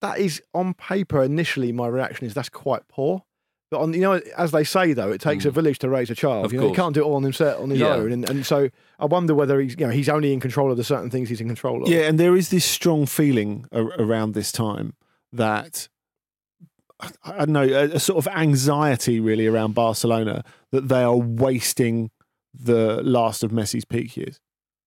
that 0.00 0.18
is 0.18 0.42
on 0.54 0.74
paper 0.74 1.22
initially 1.22 1.72
my 1.72 1.86
reaction 1.86 2.26
is 2.26 2.34
that's 2.34 2.48
quite 2.48 2.86
poor. 2.88 3.24
But 3.70 3.80
on 3.80 3.92
you 3.92 4.00
know 4.00 4.20
as 4.36 4.50
they 4.50 4.64
say 4.64 4.94
though, 4.94 5.10
it 5.12 5.20
takes 5.20 5.44
a 5.44 5.50
village 5.50 5.78
to 5.80 5.88
raise 5.90 6.08
a 6.10 6.14
child. 6.14 6.42
Mm. 6.42 6.44
Of 6.46 6.52
you 6.54 6.60
know, 6.60 6.68
he 6.68 6.74
can't 6.74 6.94
do 6.94 7.00
it 7.02 7.04
all 7.04 7.16
on 7.16 7.22
himself 7.22 7.60
on 7.62 7.68
his 7.70 7.80
Yeah. 7.80 7.88
own, 7.94 8.12
and, 8.12 8.28
and 8.28 8.46
so 8.46 8.70
I 8.98 9.04
wonder 9.04 9.34
whether 9.34 9.60
he's 9.60 9.76
you 9.78 9.86
know 9.86 9.92
he's 9.92 10.08
only 10.08 10.32
in 10.32 10.40
control 10.40 10.70
of 10.70 10.76
the 10.78 10.84
certain 10.84 11.10
things 11.10 11.28
he's 11.28 11.40
in 11.40 11.48
control 11.48 11.82
of. 11.82 11.88
Yeah, 11.88 12.08
and 12.08 12.18
there 12.18 12.34
is 12.34 12.48
this 12.48 12.64
strong 12.64 13.04
feeling 13.04 13.66
a- 13.70 13.82
around 13.84 14.32
this 14.32 14.50
time 14.52 14.94
that 15.32 15.88
I 17.24 17.38
don't 17.38 17.50
know 17.50 17.62
a, 17.62 17.84
a 17.96 18.00
sort 18.00 18.26
of 18.26 18.32
anxiety 18.34 19.20
really 19.20 19.46
around 19.46 19.74
Barcelona 19.74 20.44
that 20.72 20.88
they 20.88 21.02
are 21.02 21.16
wasting 21.16 22.10
the 22.52 23.02
last 23.02 23.44
of 23.44 23.52
Messi's 23.52 23.84
peak 23.84 24.16
years. 24.16 24.40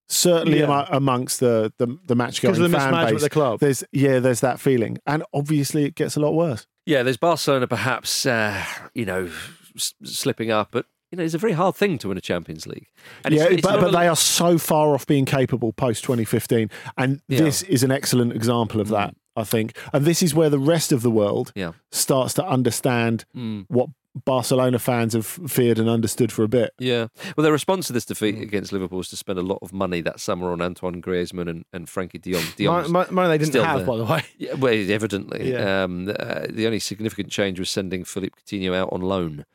Certainly 0.10 0.60
Yeah. 0.60 0.66
amo- 0.66 0.88
amongst 0.92 1.40
the 1.40 1.72
the, 1.78 1.98
the 2.08 2.16
match 2.16 2.42
going 2.42 2.54
because 2.56 2.70
the 2.70 2.78
fan 2.78 2.94
base, 3.14 3.22
the 3.22 3.30
club. 3.30 3.60
there's 3.62 3.84
yeah, 3.94 4.20
there's 4.20 4.42
that 4.42 4.60
feeling, 4.60 4.98
and 5.06 5.24
obviously 5.34 5.86
it 5.86 5.96
gets 5.96 6.18
a 6.18 6.20
lot 6.20 6.34
worse. 6.34 6.68
Yeah, 6.92 7.04
there's 7.04 7.18
Barcelona 7.18 7.68
perhaps, 7.68 8.26
uh, 8.26 8.64
you 8.94 9.06
know, 9.06 9.30
s- 9.78 9.94
slipping 10.04 10.52
up, 10.52 10.70
but 10.72 10.86
you 11.12 11.18
know, 11.18 11.24
it's 11.24 11.34
a 11.34 11.38
very 11.38 11.54
hard 11.54 11.76
thing 11.76 11.98
to 12.00 12.10
win 12.10 12.18
a 12.18 12.22
Champions 12.22 12.68
League. 12.68 12.88
And 13.26 13.34
yeah, 13.34 13.44
it's, 13.44 13.54
it's 13.54 13.62
but, 13.62 13.80
but 13.80 13.92
they 13.92 14.08
are 14.10 14.16
so 14.16 14.58
far 14.58 14.94
off 14.94 15.06
being 15.08 15.24
capable 15.26 15.72
post 15.74 16.04
2015, 16.04 16.70
and 16.98 17.22
Yeah. 17.30 17.40
this 17.44 17.64
is 17.64 17.84
an 17.84 17.92
excellent 17.92 18.34
example 18.34 18.82
of 18.82 18.90
that. 18.90 19.16
I 19.38 19.46
think, 19.46 19.78
and 19.94 20.04
this 20.04 20.22
is 20.22 20.36
where 20.36 20.50
the 20.50 20.60
rest 20.60 20.92
of 20.92 21.02
the 21.02 21.10
world 21.10 21.54
Yeah. 21.56 21.72
starts 21.92 22.34
to 22.34 22.46
understand 22.46 23.24
Mm. 23.36 23.66
what 23.70 23.88
Barcelona 24.26 24.78
fans 24.78 25.14
have 25.14 25.26
feared 25.26 25.80
and 25.80 25.88
understood 25.90 26.32
for 26.32 26.44
a 26.44 26.48
bit. 26.48 26.74
Yeah. 26.80 27.08
Well, 27.38 27.44
their 27.44 27.52
response 27.52 27.88
to 27.88 27.94
this 27.94 28.06
defeat 28.06 28.36
Mm. 28.36 28.42
against 28.42 28.72
Liverpool 28.74 28.98
was 28.98 29.08
to 29.10 29.16
spend 29.18 29.40
a 29.40 29.42
lot 29.42 29.60
of 29.62 29.72
money 29.72 30.02
that 30.02 30.20
summer 30.20 30.52
on 30.52 30.62
Antoine 30.62 31.02
Griezmann 31.02 31.50
and, 31.50 31.64
and 31.72 31.88
Frenkie 31.88 32.22
de 32.22 32.34
Jong. 32.34 32.92
Money, 32.92 33.12
money 33.12 33.28
they 33.30 33.38
didn't 33.38 33.52
still 33.52 33.64
have, 33.64 33.78
there. 33.80 33.88
by 33.88 33.98
the 33.98 34.04
way. 34.06 34.24
Yeah, 34.38 34.54
well, 34.56 34.74
evidently. 34.74 35.52
Yeah. 35.52 35.84
Um, 35.84 36.10
uh, 36.10 36.48
the 36.50 36.66
only 36.66 36.80
significant 36.80 37.30
change 37.30 37.58
was 37.60 37.70
sending 37.70 38.04
Philippe 38.04 38.36
Coutinho 38.46 38.76
out 38.76 38.90
on 38.92 39.02
loan. 39.02 39.46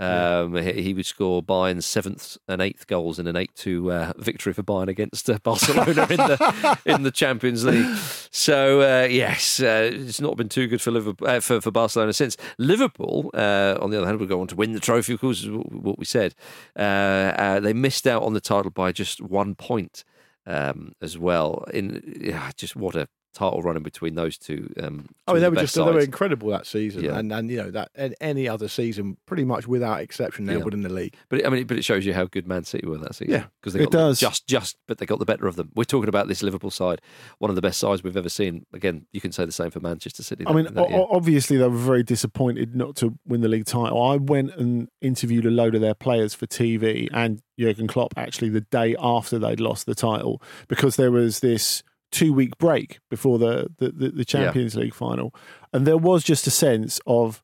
Um, 0.00 0.54
he, 0.54 0.82
he 0.82 0.94
would 0.94 1.06
score 1.06 1.42
Bayern's 1.42 1.84
seventh 1.84 2.36
and 2.46 2.62
eighth 2.62 2.86
goals 2.86 3.18
in 3.18 3.26
an 3.26 3.36
eight-two 3.36 3.90
uh, 3.90 4.12
victory 4.16 4.52
for 4.52 4.62
Bayern 4.62 4.88
against 4.88 5.28
uh, 5.28 5.38
Barcelona 5.42 6.06
in 6.08 6.16
the 6.16 6.78
in 6.86 7.02
the 7.02 7.10
Champions 7.10 7.64
League. 7.64 7.96
So 8.30 8.80
uh, 8.80 9.06
yes, 9.06 9.60
uh, 9.60 9.90
it's 9.92 10.20
not 10.20 10.36
been 10.36 10.48
too 10.48 10.68
good 10.68 10.80
for 10.80 10.90
Liverpool 10.92 11.28
uh, 11.28 11.40
for, 11.40 11.60
for 11.60 11.70
Barcelona 11.70 12.12
since. 12.12 12.36
Liverpool, 12.58 13.30
uh, 13.34 13.76
on 13.80 13.90
the 13.90 13.98
other 13.98 14.06
hand, 14.06 14.20
would 14.20 14.28
go 14.28 14.40
on 14.40 14.46
to 14.48 14.56
win 14.56 14.72
the 14.72 14.80
trophy. 14.80 15.14
Of 15.14 15.20
course, 15.20 15.42
is 15.42 15.50
what 15.50 15.98
we 15.98 16.04
said. 16.04 16.34
Uh, 16.76 16.82
uh, 16.82 17.60
they 17.60 17.72
missed 17.72 18.06
out 18.06 18.22
on 18.22 18.34
the 18.34 18.40
title 18.40 18.70
by 18.70 18.92
just 18.92 19.20
one 19.20 19.54
point 19.54 20.04
um, 20.46 20.92
as 21.02 21.18
well. 21.18 21.64
In 21.72 22.20
yeah, 22.20 22.50
just 22.56 22.76
what 22.76 22.94
a 22.94 23.08
title 23.38 23.62
running 23.62 23.82
between 23.82 24.14
those 24.14 24.36
two. 24.36 24.72
Um, 24.82 25.08
I 25.26 25.32
mean, 25.32 25.40
they 25.40 25.46
the 25.46 25.50
were 25.50 25.54
best 25.56 25.74
just 25.74 25.86
they 25.86 25.92
were 25.92 26.00
incredible 26.00 26.48
that 26.50 26.66
season, 26.66 27.04
Yeah. 27.04 27.18
and 27.18 27.32
and 27.32 27.50
you 27.50 27.56
know 27.58 27.70
that 27.70 27.90
an- 27.94 28.14
any 28.20 28.48
other 28.48 28.68
season, 28.68 29.16
pretty 29.26 29.44
much 29.44 29.66
without 29.68 30.00
exception, 30.00 30.46
they 30.46 30.54
Yeah. 30.56 30.62
would 30.64 30.74
in 30.74 30.82
the 30.82 30.88
league. 30.92 31.14
But 31.28 31.40
it, 31.40 31.46
I 31.46 31.50
mean, 31.50 31.66
but 31.66 31.76
it 31.78 31.84
shows 31.84 32.04
you 32.04 32.14
how 32.14 32.24
good 32.26 32.46
Man 32.46 32.64
City 32.64 32.86
were 32.86 32.98
that 32.98 33.14
season. 33.14 33.32
Yeah, 33.34 33.44
because 33.60 33.74
they 33.74 33.80
it 33.80 33.84
got 33.84 33.92
the- 33.92 33.98
does. 33.98 34.20
just 34.20 34.46
just, 34.46 34.76
but 34.86 34.98
they 34.98 35.06
got 35.06 35.18
the 35.18 35.24
better 35.24 35.46
of 35.46 35.56
them. 35.56 35.70
We're 35.74 35.84
talking 35.84 36.08
about 36.08 36.28
this 36.28 36.42
Liverpool 36.42 36.70
side, 36.70 37.00
one 37.38 37.50
of 37.50 37.54
the 37.54 37.62
best 37.62 37.78
sides 37.78 38.02
we've 38.02 38.16
ever 38.16 38.28
seen. 38.28 38.66
Again, 38.72 39.06
you 39.12 39.20
can 39.20 39.32
say 39.32 39.44
the 39.44 39.52
same 39.52 39.70
for 39.70 39.80
Manchester 39.80 40.22
City. 40.22 40.44
I 40.46 40.52
mean, 40.52 40.64
that 40.64 40.76
o- 40.76 40.88
year. 40.88 40.98
o- 40.98 41.08
obviously 41.10 41.56
they 41.56 41.68
were 41.68 41.76
very 41.76 42.02
disappointed 42.02 42.74
not 42.74 42.96
to 42.96 43.18
win 43.26 43.40
the 43.40 43.48
league 43.48 43.66
title. 43.66 44.02
I 44.02 44.16
went 44.16 44.54
and 44.56 44.88
interviewed 45.00 45.46
a 45.46 45.50
load 45.50 45.74
of 45.74 45.80
their 45.80 45.94
players 45.94 46.34
for 46.34 46.46
TV 46.46 47.08
and 47.12 47.40
Jurgen 47.58 47.86
Klopp 47.88 48.14
actually 48.16 48.48
the 48.50 48.60
day 48.60 48.94
after 49.00 49.38
they'd 49.38 49.60
lost 49.60 49.86
the 49.86 49.94
title 49.94 50.40
because 50.68 50.96
there 50.96 51.10
was 51.10 51.40
this 51.40 51.82
two 52.10 52.32
week 52.32 52.56
break 52.58 52.98
before 53.10 53.38
the, 53.38 53.68
the, 53.78 53.90
the, 53.90 54.08
the 54.10 54.24
Champions 54.24 54.74
League 54.76 54.94
final. 54.94 55.34
And 55.72 55.86
there 55.86 55.98
was 55.98 56.24
just 56.24 56.46
a 56.46 56.50
sense 56.50 57.00
of, 57.06 57.42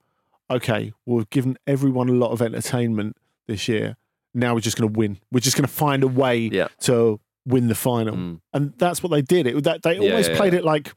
okay, 0.50 0.92
we've 1.07 1.29
given 1.31 1.59
everyone 1.66 2.09
a 2.09 2.12
lot 2.12 2.31
of 2.31 2.40
entertainment 2.40 3.16
this 3.46 3.68
year. 3.68 3.96
Now 4.33 4.55
we're 4.55 4.61
just 4.61 4.77
going 4.77 4.92
to 4.92 4.98
win. 4.98 5.18
We're 5.31 5.40
just 5.40 5.57
going 5.57 5.66
to 5.66 5.72
find 5.72 6.03
a 6.03 6.09
way 6.09 6.38
Yeah. 6.53 6.68
to 6.83 7.20
win 7.46 7.68
the 7.68 7.74
final. 7.74 8.16
Mm. 8.16 8.40
And 8.53 8.72
that's 8.79 9.03
what 9.03 9.11
they 9.11 9.22
did. 9.22 9.46
It 9.46 9.62
that 9.64 9.83
they 9.83 9.94
Yeah, 9.98 10.11
almost 10.11 10.31
yeah, 10.31 10.37
played 10.37 10.53
yeah. 10.55 10.61
it 10.61 10.64
like 10.64 10.92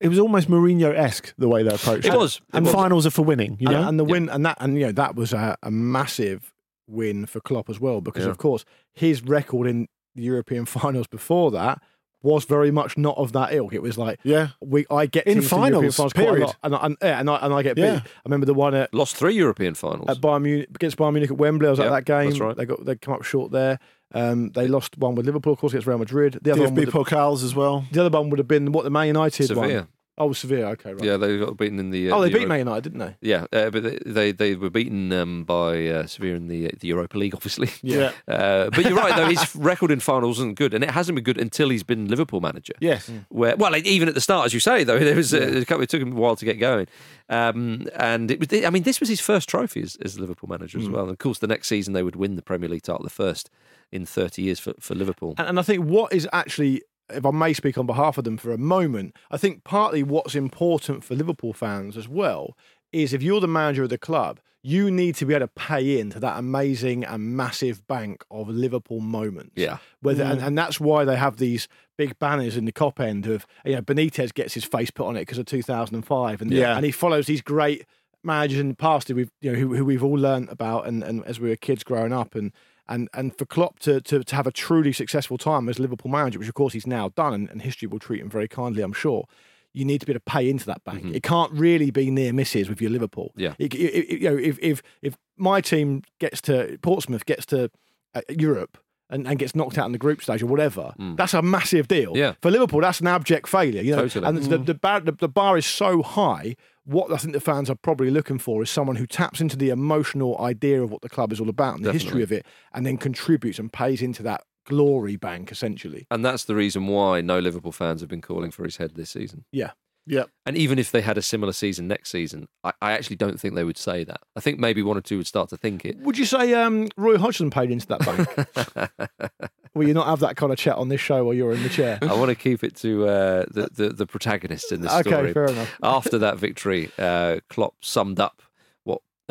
it 0.00 0.08
was 0.08 0.18
almost 0.18 0.48
Mourinho 0.48 0.92
esque 0.96 1.32
the 1.38 1.48
way 1.48 1.62
they 1.62 1.74
approached 1.74 2.06
it. 2.06 2.12
It 2.14 2.16
was. 2.18 2.36
It 2.36 2.42
And 2.56 2.64
was. 2.66 2.74
finals 2.74 3.06
are 3.06 3.10
for 3.10 3.22
winning, 3.24 3.56
you 3.60 3.68
and, 3.68 3.76
know? 3.80 3.88
and 3.88 4.00
the 4.00 4.04
win 4.04 4.28
and 4.28 4.44
that 4.46 4.56
and 4.60 4.76
you 4.78 4.86
know 4.86 4.92
that 4.92 5.14
was 5.16 5.32
a, 5.32 5.56
a 5.62 5.70
massive 5.70 6.52
win 6.88 7.26
for 7.26 7.40
Klopp 7.40 7.68
as 7.70 7.78
well 7.80 8.00
because 8.00 8.24
Yeah. 8.24 8.30
of 8.30 8.38
course 8.38 8.64
his 8.92 9.22
record 9.22 9.66
in 9.68 9.88
the 10.14 10.22
European 10.22 10.64
finals 10.78 11.06
before 11.08 11.50
that 11.52 11.80
was 12.22 12.44
very 12.44 12.70
much 12.70 12.96
not 12.96 13.16
of 13.18 13.32
that 13.32 13.52
ilk. 13.52 13.72
It 13.74 13.82
was 13.82 13.98
like, 13.98 14.20
Yeah. 14.22 14.48
we 14.60 14.86
I 14.90 15.06
get 15.06 15.26
In 15.26 15.34
teams 15.34 15.48
to 15.50 15.56
European 15.56 15.90
finals, 15.92 15.96
quite 16.12 16.12
a 16.12 16.14
period. 16.30 16.46
lot, 16.46 16.56
and, 16.62 16.74
I- 16.74 16.84
and, 16.86 16.96
yeah, 17.02 17.20
and, 17.20 17.30
I, 17.30 17.36
and 17.42 17.54
I 17.54 17.62
get 17.62 17.76
beat. 17.76 17.84
I 17.84 18.02
remember 18.24 18.46
the 18.46 18.54
one 18.54 18.74
at, 18.74 18.92
Lost 18.94 19.16
three 19.16 19.34
European 19.34 19.74
finals. 19.74 20.06
at 20.08 20.18
Bayern 20.20 20.42
Munich, 20.42 20.68
against 20.74 20.96
Bayern 20.96 21.12
Munich 21.14 21.30
at 21.30 21.36
Wembley. 21.38 21.66
I 21.66 21.70
was 21.70 21.78
Yeah, 21.78 21.86
at 21.86 21.90
that 21.90 22.04
game. 22.04 22.30
that's 22.30 22.40
right. 22.40 22.56
They 22.56 22.64
got 22.66 22.84
they 22.84 22.94
come 22.96 23.14
up 23.14 23.22
short 23.24 23.50
there. 23.52 23.78
Um, 24.14 24.50
they 24.50 24.68
lost 24.68 24.98
one 24.98 25.14
with 25.14 25.24
Liverpool, 25.24 25.54
of 25.54 25.58
course, 25.58 25.72
against 25.72 25.86
Real 25.86 25.96
Madrid. 25.98 26.38
The 26.42 26.52
other 26.52 26.62
one, 26.64 26.72
DFB 26.72 26.76
would 26.76 26.84
have, 26.92 26.94
Pokals 27.06 27.42
as 27.42 27.54
well. 27.54 27.84
the 27.92 28.04
other 28.04 28.18
one 28.18 28.28
would 28.30 28.38
have 28.38 28.48
been 28.48 28.70
what 28.72 28.84
the 28.84 28.90
Man 28.90 29.06
United 29.06 29.46
Sevilla. 29.46 29.66
one. 29.74 29.88
Oh, 30.18 30.32
Sevilla. 30.34 30.66
Okay, 30.72 30.92
right. 30.92 31.02
Yeah, 31.02 31.16
they 31.16 31.38
got 31.38 31.56
beaten 31.56 31.78
in 31.78 31.88
the. 31.90 32.10
Uh, 32.10 32.16
oh, 32.16 32.20
they 32.20 32.28
the 32.28 32.32
beat 32.34 32.40
Euro- 32.40 32.48
Man 32.50 32.58
United, 32.58 32.82
didn't 32.82 32.98
they? 32.98 33.16
Yeah, 33.22 33.46
uh, 33.50 33.70
but 33.70 33.82
they, 33.82 33.98
they 34.04 34.32
they 34.32 34.54
were 34.56 34.68
beaten 34.68 35.10
um, 35.12 35.44
by 35.44 35.86
uh, 35.86 36.06
Sevilla 36.06 36.36
in 36.36 36.48
the 36.48 36.70
the 36.78 36.88
Europa 36.88 37.16
League, 37.16 37.34
obviously. 37.34 37.70
Yeah. 37.82 38.12
Uh, 38.28 38.68
but 38.70 38.84
you're 38.84 38.94
right, 38.94 39.16
though. 39.16 39.26
His 39.26 39.56
record 39.56 39.90
in 39.90 40.00
finals 40.00 40.38
isn't 40.38 40.56
good, 40.56 40.74
and 40.74 40.84
it 40.84 40.90
hasn't 40.90 41.16
been 41.16 41.24
good 41.24 41.38
until 41.38 41.70
he's 41.70 41.82
been 41.82 42.08
Liverpool 42.08 42.40
manager. 42.40 42.74
Yes. 42.80 43.10
Where, 43.30 43.56
well, 43.56 43.72
like, 43.72 43.86
even 43.86 44.06
at 44.08 44.14
the 44.14 44.20
start, 44.20 44.44
as 44.46 44.54
you 44.54 44.60
say, 44.60 44.84
though, 44.84 44.98
there 45.00 45.16
was 45.16 45.32
a, 45.32 45.60
a 45.60 45.64
couple, 45.64 45.82
it 45.82 45.88
took 45.88 46.02
him 46.02 46.12
a 46.12 46.14
while 46.14 46.36
to 46.36 46.44
get 46.44 46.58
going. 46.60 46.86
Um, 47.28 47.88
and 47.96 48.30
it 48.30 48.38
was, 48.38 48.64
I 48.64 48.68
mean, 48.70 48.82
this 48.82 49.00
was 49.00 49.08
his 49.08 49.20
first 49.20 49.48
trophy 49.48 49.80
as, 49.82 49.96
as 50.04 50.18
Liverpool 50.18 50.48
manager 50.50 50.78
as 50.78 50.88
well. 50.88 51.02
And 51.04 51.10
of 51.10 51.18
course, 51.18 51.38
the 51.38 51.46
next 51.46 51.68
season 51.68 51.94
they 51.94 52.02
would 52.02 52.16
win 52.16 52.36
the 52.36 52.42
Premier 52.42 52.68
League 52.68 52.82
title, 52.82 53.02
the 53.02 53.10
first 53.10 53.48
in 53.90 54.04
30 54.06 54.42
years 54.42 54.58
for, 54.60 54.74
for 54.78 54.94
Liverpool. 54.94 55.34
And, 55.38 55.48
and 55.48 55.58
I 55.58 55.62
think 55.62 55.84
what 55.86 56.12
is 56.12 56.28
actually, 56.32 56.82
if 57.10 57.26
I 57.26 57.30
may 57.30 57.52
speak 57.52 57.78
on 57.78 57.86
behalf 57.86 58.18
of 58.18 58.24
them 58.24 58.36
for 58.36 58.52
a 58.52 58.58
moment, 58.58 59.16
I 59.30 59.36
think 59.36 59.64
partly 59.64 60.02
what's 60.02 60.34
important 60.34 61.04
for 61.04 61.14
Liverpool 61.14 61.52
fans 61.52 61.96
as 61.96 62.08
well 62.08 62.56
is 62.92 63.12
if 63.12 63.22
you're 63.22 63.40
the 63.40 63.48
manager 63.48 63.84
of 63.84 63.88
the 63.90 63.98
club, 63.98 64.40
you 64.62 64.90
need 64.90 65.16
to 65.16 65.26
be 65.26 65.34
able 65.34 65.46
to 65.46 65.52
pay 65.54 65.98
into 65.98 66.20
that 66.20 66.38
amazing 66.38 67.04
and 67.04 67.36
massive 67.36 67.84
bank 67.88 68.24
of 68.30 68.48
Liverpool 68.48 69.00
moments. 69.00 69.52
Yeah. 69.56 69.78
Whether 70.00 70.22
and, 70.22 70.40
mm. 70.40 70.46
and 70.46 70.56
that's 70.56 70.78
why 70.78 71.04
they 71.04 71.16
have 71.16 71.38
these 71.38 71.66
big 71.98 72.18
banners 72.18 72.56
in 72.56 72.64
the 72.64 72.72
Kop 72.72 73.00
end 73.00 73.26
of 73.26 73.44
you 73.64 73.74
know 73.74 73.82
Benitez 73.82 74.32
gets 74.32 74.54
his 74.54 74.64
face 74.64 74.90
put 74.90 75.06
on 75.06 75.16
it 75.16 75.22
because 75.22 75.38
of 75.38 75.46
2005 75.46 76.42
and 76.42 76.52
Yeah. 76.52 76.76
and 76.76 76.84
he 76.84 76.92
follows 76.92 77.26
these 77.26 77.42
great 77.42 77.86
managers 78.22 78.60
in 78.60 78.68
the 78.68 78.74
past 78.74 79.08
who 79.08 79.16
we've 79.16 79.32
you 79.40 79.52
know 79.52 79.58
who, 79.58 79.74
who 79.74 79.84
we've 79.84 80.04
all 80.04 80.18
learnt 80.18 80.50
about 80.50 80.86
and, 80.86 81.02
and 81.02 81.24
as 81.24 81.40
we 81.40 81.48
were 81.48 81.56
kids 81.56 81.82
growing 81.82 82.12
up 82.12 82.36
and 82.36 82.52
and 82.88 83.08
and 83.14 83.36
for 83.36 83.46
Klopp 83.46 83.78
to, 83.80 84.00
to 84.02 84.22
to 84.24 84.36
have 84.36 84.46
a 84.46 84.52
truly 84.52 84.92
successful 84.92 85.38
time 85.38 85.68
as 85.68 85.78
Liverpool 85.78 86.10
manager, 86.10 86.38
which 86.38 86.48
of 86.48 86.54
course 86.54 86.72
he's 86.72 86.86
now 86.86 87.10
done, 87.10 87.32
and, 87.34 87.50
and 87.50 87.62
history 87.62 87.88
will 87.88 87.98
treat 87.98 88.20
him 88.20 88.28
very 88.30 88.48
kindly, 88.48 88.82
I'm 88.82 88.92
sure. 88.92 89.26
You 89.74 89.86
need 89.86 90.00
to 90.00 90.06
be 90.06 90.12
able 90.12 90.20
to 90.20 90.24
pay 90.30 90.50
into 90.50 90.66
that 90.66 90.84
bank. 90.84 90.98
Mm-hmm. 91.02 91.14
It 91.14 91.22
can't 91.22 91.50
really 91.52 91.90
be 91.90 92.10
near 92.10 92.32
misses 92.34 92.68
with 92.68 92.82
your 92.82 92.90
Liverpool. 92.90 93.32
Yeah. 93.36 93.54
It- 93.58 93.74
it- 93.74 93.78
it- 93.78 94.20
you 94.20 94.30
know, 94.30 94.36
if 94.36 94.58
if 94.60 94.82
if 95.00 95.16
my 95.38 95.62
team 95.62 96.02
gets 96.18 96.42
to 96.42 96.78
Portsmouth 96.82 97.24
gets 97.24 97.46
to 97.46 97.70
uh, 98.14 98.20
Europe. 98.28 98.78
And, 99.10 99.28
and 99.28 99.38
gets 99.38 99.54
knocked 99.54 99.76
out 99.76 99.84
in 99.84 99.92
the 99.92 99.98
group 99.98 100.22
stage 100.22 100.42
or 100.42 100.46
whatever. 100.46 100.94
Mm. 100.98 101.18
That's 101.18 101.34
a 101.34 101.42
massive 101.42 101.86
deal. 101.86 102.16
Yeah. 102.16 102.32
For 102.40 102.50
Liverpool, 102.50 102.80
that's 102.80 103.00
an 103.00 103.06
abject 103.08 103.46
failure. 103.46 103.82
You 103.82 103.94
know, 103.94 104.08
Totally. 104.08 104.26
and 104.26 104.38
the, 104.38 104.56
the, 104.56 104.74
mm. 104.74 104.80
bar, 104.80 105.00
the, 105.00 105.12
the 105.12 105.28
bar 105.28 105.58
is 105.58 105.66
so 105.66 106.00
high. 106.02 106.56
What 106.84 107.12
I 107.12 107.16
think 107.16 107.32
the 107.32 107.40
fans 107.40 107.70
are 107.70 107.76
probably 107.76 108.10
looking 108.10 108.38
for 108.38 108.62
is 108.62 108.70
someone 108.70 108.96
who 108.96 109.06
taps 109.06 109.40
into 109.40 109.56
the 109.56 109.70
emotional 109.70 110.40
idea 110.40 110.82
of 110.82 110.90
what 110.90 111.02
the 111.02 111.08
club 111.08 111.32
is 111.32 111.40
all 111.40 111.48
about 111.48 111.76
and 111.76 111.84
the 111.84 111.92
history 111.92 112.22
of 112.22 112.32
it, 112.32 112.44
and 112.72 112.84
then 112.84 112.96
contributes 112.96 113.58
and 113.58 113.72
pays 113.72 114.02
into 114.02 114.22
that 114.24 114.42
glory 114.66 115.16
bank 115.16 115.50
essentially. 115.52 116.06
And 116.10 116.24
that's 116.24 116.44
the 116.44 116.54
reason 116.54 116.86
why 116.86 117.20
no 117.20 117.38
Liverpool 117.38 117.72
fans 117.72 118.00
have 118.00 118.10
been 118.10 118.20
calling 118.20 118.50
for 118.50 118.64
his 118.64 118.76
head 118.76 118.94
this 118.94 119.10
season. 119.10 119.44
Yeah. 119.52 119.72
Yeah. 120.06 120.24
And 120.44 120.56
even 120.56 120.78
if 120.78 120.90
they 120.90 121.00
had 121.00 121.16
a 121.16 121.22
similar 121.22 121.52
season 121.52 121.86
next 121.86 122.10
season, 122.10 122.48
I, 122.64 122.72
I 122.82 122.92
actually 122.92 123.16
don't 123.16 123.38
think 123.38 123.54
they 123.54 123.64
would 123.64 123.78
say 123.78 124.02
that. 124.04 124.20
I 124.36 124.40
think 124.40 124.58
maybe 124.58 124.82
one 124.82 124.96
or 124.96 125.00
two 125.00 125.18
would 125.18 125.26
start 125.26 125.48
to 125.50 125.56
think 125.56 125.84
it. 125.84 125.98
Would 126.00 126.18
you 126.18 126.24
say 126.24 126.54
um, 126.54 126.88
Roy 126.96 127.18
Hodgson 127.18 127.50
paid 127.50 127.70
into 127.70 127.86
that 127.86 128.00
bank? 128.00 129.40
Will 129.74 129.88
you 129.88 129.94
not 129.94 130.06
have 130.06 130.20
that 130.20 130.36
kind 130.36 130.52
of 130.52 130.58
chat 130.58 130.76
on 130.76 130.88
this 130.88 131.00
show 131.00 131.24
while 131.24 131.34
you're 131.34 131.52
in 131.54 131.62
the 131.62 131.68
chair? 131.68 131.98
I 132.02 132.14
want 132.14 132.28
to 132.28 132.34
keep 132.34 132.62
it 132.62 132.74
to 132.76 133.06
uh, 133.06 133.44
the, 133.50 133.68
the 133.72 133.88
the 133.90 134.06
protagonists 134.06 134.70
in 134.70 134.82
this 134.82 134.92
Okay, 134.92 135.08
story. 135.10 135.32
fair 135.32 135.46
enough. 135.46 135.78
After 135.82 136.18
that 136.18 136.36
victory, 136.36 136.90
uh, 136.98 137.40
Klopp 137.48 137.76
summed 137.80 138.20
up 138.20 138.42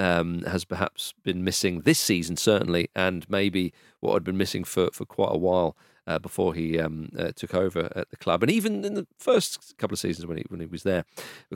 um, 0.01 0.41
has 0.43 0.65
perhaps 0.65 1.13
been 1.23 1.43
missing 1.43 1.81
this 1.81 1.99
season, 1.99 2.35
certainly, 2.35 2.89
and 2.95 3.29
maybe 3.29 3.71
what 3.99 4.13
had 4.13 4.23
been 4.23 4.37
missing 4.37 4.63
for, 4.63 4.89
for 4.91 5.05
quite 5.05 5.29
a 5.31 5.37
while 5.37 5.77
uh, 6.07 6.17
before 6.17 6.55
he 6.55 6.79
um, 6.79 7.09
uh, 7.17 7.31
took 7.35 7.53
over 7.53 7.91
at 7.95 8.09
the 8.09 8.17
club, 8.17 8.41
and 8.41 8.51
even 8.51 8.83
in 8.83 8.95
the 8.95 9.05
first 9.19 9.77
couple 9.77 9.93
of 9.93 9.99
seasons 9.99 10.25
when 10.25 10.37
he 10.37 10.43
when 10.49 10.59
he 10.59 10.65
was 10.65 10.81
there. 10.81 11.05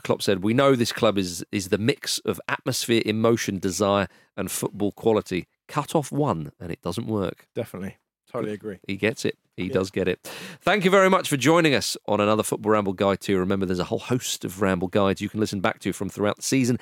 Klopp 0.03 0.21
said, 0.21 0.43
"We 0.43 0.53
know 0.53 0.75
this 0.75 0.91
club 0.91 1.17
is 1.17 1.43
is 1.51 1.69
the 1.69 1.79
mix 1.79 2.19
of 2.19 2.39
atmosphere, 2.47 3.01
emotion, 3.05 3.57
desire, 3.57 4.07
and 4.37 4.51
football 4.51 4.91
quality. 4.91 5.47
Cut 5.67 5.95
off 5.95 6.11
one, 6.11 6.51
and 6.59 6.71
it 6.71 6.81
doesn't 6.83 7.07
work." 7.07 7.47
Definitely. 7.55 7.97
Totally 8.31 8.53
agree. 8.53 8.79
He 8.87 8.97
gets 8.97 9.25
it. 9.25 9.37
He 9.55 9.69
does 9.69 9.89
get 9.89 10.09
it. 10.09 10.19
Thank 10.59 10.83
you 10.83 10.91
very 10.91 11.09
much 11.09 11.29
for 11.29 11.37
joining 11.37 11.73
us 11.73 11.95
on 12.07 12.19
another 12.19 12.43
Football 12.43 12.73
Ramble 12.73 12.93
Guide 12.93 13.21
too. 13.21 13.39
Remember, 13.39 13.65
there's 13.65 13.79
a 13.79 13.85
whole 13.85 13.99
host 13.99 14.43
of 14.43 14.61
Ramble 14.61 14.89
Guides 14.89 15.21
you 15.21 15.29
can 15.29 15.39
listen 15.39 15.61
back 15.61 15.79
to 15.79 15.93
from 15.93 16.09
throughout 16.09 16.35
the 16.35 16.41
season. 16.43 16.77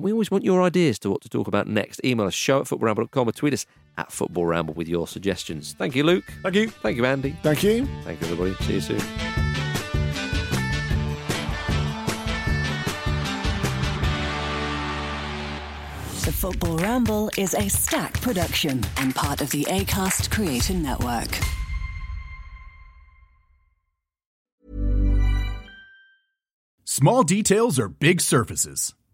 And 0.00 0.04
we 0.06 0.12
always 0.12 0.30
want 0.30 0.46
your 0.46 0.62
ideas 0.62 0.98
to 1.00 1.10
what 1.10 1.20
to 1.20 1.28
talk 1.28 1.46
about 1.46 1.66
next. 1.66 2.02
Email 2.02 2.26
us 2.26 2.32
show 2.32 2.60
at 2.60 2.64
footballramble.com 2.64 3.28
or 3.28 3.32
tweet 3.32 3.52
us 3.52 3.66
at 3.98 4.10
Football 4.10 4.46
Ramble 4.46 4.72
with 4.72 4.88
your 4.88 5.06
suggestions. 5.06 5.74
Thank 5.74 5.94
you, 5.94 6.04
Luke. 6.04 6.24
Thank 6.42 6.54
you. 6.54 6.70
Thank 6.70 6.96
you, 6.96 7.04
Andy. 7.04 7.36
Thank 7.42 7.62
you. 7.62 7.86
Thank 8.04 8.18
you, 8.22 8.28
everybody. 8.28 8.54
See 8.64 8.72
you 8.72 8.80
soon. 8.80 8.96
The 16.24 16.32
Football 16.32 16.78
Ramble 16.78 17.30
is 17.36 17.52
Acast 17.52 18.22
production 18.22 18.82
and 18.96 19.14
part 19.14 19.42
of 19.42 19.50
the 19.50 19.64
ACAST 19.64 20.30
Creator 20.30 20.72
Network. 20.76 21.38
Small 26.86 27.22
details 27.22 27.78
are 27.78 27.90
big 27.90 28.22
surfaces. 28.22 28.94